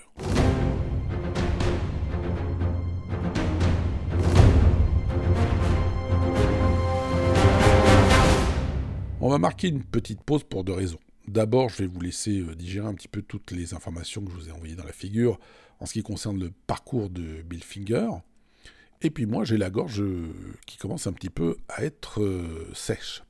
On 9.22 9.30
va 9.30 9.38
marquer 9.38 9.68
une 9.68 9.84
petite 9.84 10.24
pause 10.24 10.44
pour 10.44 10.64
deux 10.64 10.74
raisons. 10.74 11.00
D'abord, 11.28 11.70
je 11.70 11.84
vais 11.84 11.88
vous 11.88 12.02
laisser 12.02 12.40
euh, 12.40 12.56
digérer 12.56 12.88
un 12.88 12.96
petit 12.96 13.10
peu 13.10 13.22
toutes 13.22 13.52
les 13.52 13.76
informations 13.76 14.24
que 14.26 14.32
je 14.32 14.36
vous 14.36 14.50
ai 14.50 14.52
envoyées 14.52 14.76
dans 14.76 14.86
la 14.86 14.94
figure 14.94 15.38
en 15.80 15.86
ce 15.86 15.94
qui 15.94 16.02
concerne 16.02 16.40
le 16.40 16.52
parcours 16.66 17.12
de 17.12 17.44
Bill 17.44 17.64
Finger. 17.64 18.08
Et 19.02 19.10
puis 19.10 19.26
moi, 19.26 19.44
j'ai 19.44 19.58
la 19.58 19.70
gorge 19.70 20.02
euh, 20.02 20.28
qui 20.66 20.78
commence 20.78 21.08
un 21.08 21.14
petit 21.14 21.30
peu 21.30 21.58
à 21.70 21.84
être 21.84 22.22
euh, 22.22 22.70
sèche. 22.74 23.24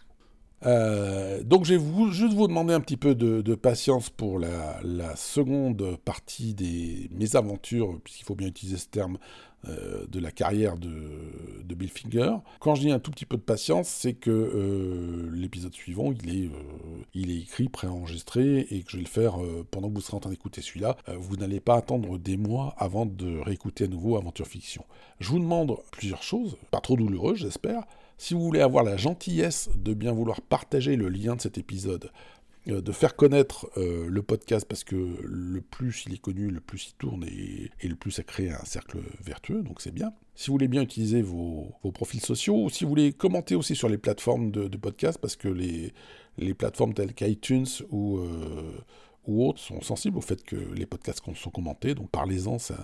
Euh, 0.65 1.43
donc 1.43 1.65
je 1.65 1.75
vais 1.75 2.11
juste 2.11 2.33
vous 2.33 2.47
demander 2.47 2.73
un 2.73 2.79
petit 2.79 2.97
peu 2.97 3.13
de, 3.13 3.55
patience 3.55 4.09
pour 4.09 4.39
la, 4.39 5.15
seconde 5.15 5.97
partie 6.03 6.55
des 6.55 7.09
mes 7.11 7.35
aventures, 7.35 7.99
puisqu'il 8.03 8.23
faut 8.23 8.35
bien 8.35 8.47
utiliser 8.47 8.77
ce 8.77 8.87
terme, 8.87 9.17
de 9.63 10.19
la 10.19 10.31
carrière 10.31 10.77
de, 10.77 11.75
Bill 11.75 11.89
Finger. 11.89 12.37
Quand 12.59 12.73
je 12.73 12.81
dis 12.81 12.91
un 12.91 12.99
tout 12.99 13.11
petit 13.11 13.25
peu 13.25 13.35
de 13.35 13.41
patience, 13.41 13.89
c'est 13.89 14.13
que 14.13 15.29
l'épisode 15.33 15.73
suivant, 15.73 16.11
il 16.13 16.43
est, 16.45 16.49
il 17.13 17.31
est 17.31 17.39
écrit, 17.39 17.69
préenregistré, 17.69 18.67
et 18.69 18.83
que 18.83 18.91
je 18.91 18.97
vais 18.97 19.03
le 19.03 19.09
faire 19.09 19.37
pendant 19.71 19.89
que 19.89 19.95
vous 19.95 20.01
serez 20.01 20.17
en 20.17 20.19
train 20.19 20.29
d'écouter 20.29 20.61
celui-là. 20.61 20.97
vous 21.17 21.35
n'allez 21.35 21.59
pas 21.59 21.75
attendre 21.75 22.17
des 22.17 22.37
mois 22.37 22.75
avant 22.77 23.05
de 23.05 23.39
réécouter 23.39 23.85
à 23.85 23.87
nouveau 23.87 24.17
Aventure 24.17 24.47
Fiction. 24.47 24.85
Je 25.19 25.29
vous 25.29 25.39
demande 25.39 25.77
plusieurs 25.91 26.23
choses, 26.23 26.57
pas 26.71 26.79
trop 26.79 26.95
douloureuses 26.95 27.39
j'espère. 27.39 27.83
Si 28.17 28.33
vous 28.33 28.41
voulez 28.41 28.61
avoir 28.61 28.83
la 28.83 28.97
gentillesse 28.97 29.69
de 29.75 29.93
bien 29.93 30.11
vouloir 30.11 30.41
partager 30.41 30.95
le 30.95 31.07
lien 31.07 31.35
de 31.35 31.41
cet 31.41 31.57
épisode, 31.57 32.11
euh, 32.69 32.81
de 32.81 32.91
faire 32.91 33.15
connaître 33.15 33.69
euh, 33.77 34.07
le 34.09 34.21
podcast 34.21 34.65
parce 34.67 34.83
que 34.83 34.95
le 34.95 35.61
plus 35.61 36.03
il 36.07 36.15
est 36.15 36.17
connu, 36.21 36.49
le 36.49 36.59
plus 36.59 36.89
il 36.89 36.93
tourne 36.95 37.23
et, 37.23 37.87
le 37.87 37.95
plus 37.95 38.11
ça 38.11 38.23
crée 38.23 38.49
un 38.49 38.65
cercle 38.65 38.97
vertueux, 39.21 39.61
donc 39.61 39.81
c'est 39.81 39.93
bien. 39.93 40.11
Si 40.35 40.47
vous 40.47 40.53
voulez 40.53 40.67
bien 40.67 40.81
utiliser 40.81 41.21
vos, 41.21 41.71
profils 41.93 42.21
sociaux, 42.21 42.65
ou 42.65 42.69
si 42.69 42.83
vous 42.83 42.89
voulez 42.89 43.13
commenter 43.13 43.55
aussi 43.55 43.75
sur 43.75 43.87
les 43.89 43.97
plateformes 43.97 44.51
de, 44.51 44.77
podcast, 44.77 45.17
parce 45.19 45.35
que 45.35 45.47
les, 45.47 45.93
les 46.37 46.53
plateformes 46.53 46.93
telles 46.93 47.13
qu'iTunes 47.13 47.67
ou, 47.89 48.17
euh, 48.17 48.77
ou 49.25 49.47
autres 49.47 49.59
sont 49.59 49.81
sensibles 49.81 50.17
au 50.17 50.21
fait 50.21 50.43
que 50.43 50.55
les 50.55 50.85
podcasts 50.85 51.21
sont 51.35 51.49
commentés, 51.49 51.95
donc 51.95 52.09
parlez-en, 52.09 52.59
ça, 52.59 52.75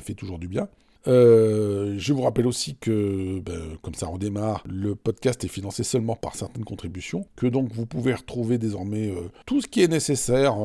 fait 0.00 0.14
toujours 0.14 0.38
du 0.38 0.48
bien. 0.48 0.68
Euh, 1.08 1.96
je 1.98 2.12
vous 2.12 2.22
rappelle 2.22 2.46
aussi 2.46 2.76
que, 2.76 3.40
ben, 3.40 3.76
comme 3.82 3.94
ça 3.94 4.06
redémarre, 4.06 4.62
le 4.68 4.94
podcast 4.94 5.42
est 5.44 5.48
financé 5.48 5.82
seulement 5.82 6.14
par 6.14 6.36
certaines 6.36 6.64
contributions, 6.64 7.26
que 7.34 7.46
donc 7.46 7.72
vous 7.72 7.86
pouvez 7.86 8.14
retrouver 8.14 8.58
désormais 8.58 9.10
euh, 9.10 9.28
tout 9.46 9.60
ce 9.60 9.66
qui 9.66 9.82
est 9.82 9.88
nécessaire 9.88 10.56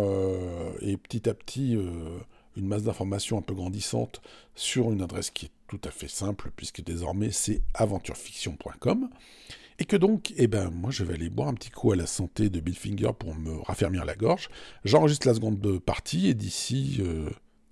et 0.81 0.95
petit 0.97 1.27
à 1.27 1.33
petit 1.33 1.77
une 2.55 2.67
masse 2.67 2.83
d'informations 2.83 3.37
un 3.37 3.41
peu 3.41 3.53
grandissante 3.53 4.21
sur 4.55 4.91
une 4.91 5.01
adresse 5.01 5.29
qui 5.29 5.45
est 5.45 5.51
tout 5.67 5.81
à 5.83 5.91
fait 5.91 6.07
simple, 6.07 6.51
puisque 6.55 6.83
désormais 6.83 7.31
c'est 7.31 7.61
aventurefiction.com. 7.73 9.09
Et 9.79 9.85
que 9.85 9.95
donc, 9.95 10.33
eh 10.37 10.47
ben, 10.47 10.71
moi 10.71 10.91
je 10.91 11.03
vais 11.03 11.13
aller 11.13 11.29
boire 11.29 11.49
un 11.49 11.53
petit 11.53 11.69
coup 11.69 11.91
à 11.91 11.95
la 11.95 12.07
santé 12.07 12.49
de 12.49 12.59
Bill 12.59 12.77
Finger 12.77 13.11
pour 13.17 13.35
me 13.35 13.59
raffermir 13.61 14.05
la 14.05 14.15
gorge. 14.15 14.49
J'enregistre 14.85 15.27
la 15.27 15.35
seconde 15.35 15.79
partie 15.79 16.29
et 16.29 16.33
d'ici 16.33 16.99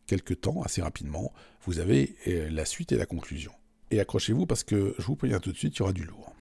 quelques 0.05 0.41
temps, 0.41 0.61
assez 0.61 0.81
rapidement, 0.81 1.33
vous 1.63 1.79
avez 1.79 2.15
euh, 2.27 2.49
la 2.49 2.65
suite 2.65 2.91
et 2.91 2.97
la 2.97 3.05
conclusion. 3.05 3.51
Et 3.91 3.99
accrochez-vous 3.99 4.45
parce 4.45 4.63
que 4.63 4.95
je 4.97 5.05
vous 5.05 5.15
préviens 5.15 5.39
tout 5.39 5.51
de 5.51 5.57
suite, 5.57 5.75
il 5.75 5.79
y 5.79 5.81
aura 5.83 5.93
du 5.93 6.03
lourd. 6.03 6.33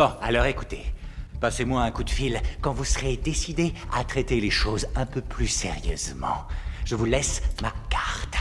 Bon, 0.00 0.12
alors 0.22 0.46
écoutez. 0.46 0.82
Passez-moi 1.42 1.82
un 1.82 1.90
coup 1.90 2.04
de 2.04 2.08
fil 2.08 2.40
quand 2.62 2.72
vous 2.72 2.86
serez 2.86 3.18
décidé 3.18 3.74
à 3.92 4.02
traiter 4.02 4.40
les 4.40 4.48
choses 4.48 4.86
un 4.96 5.04
peu 5.04 5.20
plus 5.20 5.46
sérieusement. 5.46 6.46
Je 6.86 6.94
vous 6.94 7.04
laisse 7.04 7.42
ma 7.60 7.70
carte. 7.90 8.38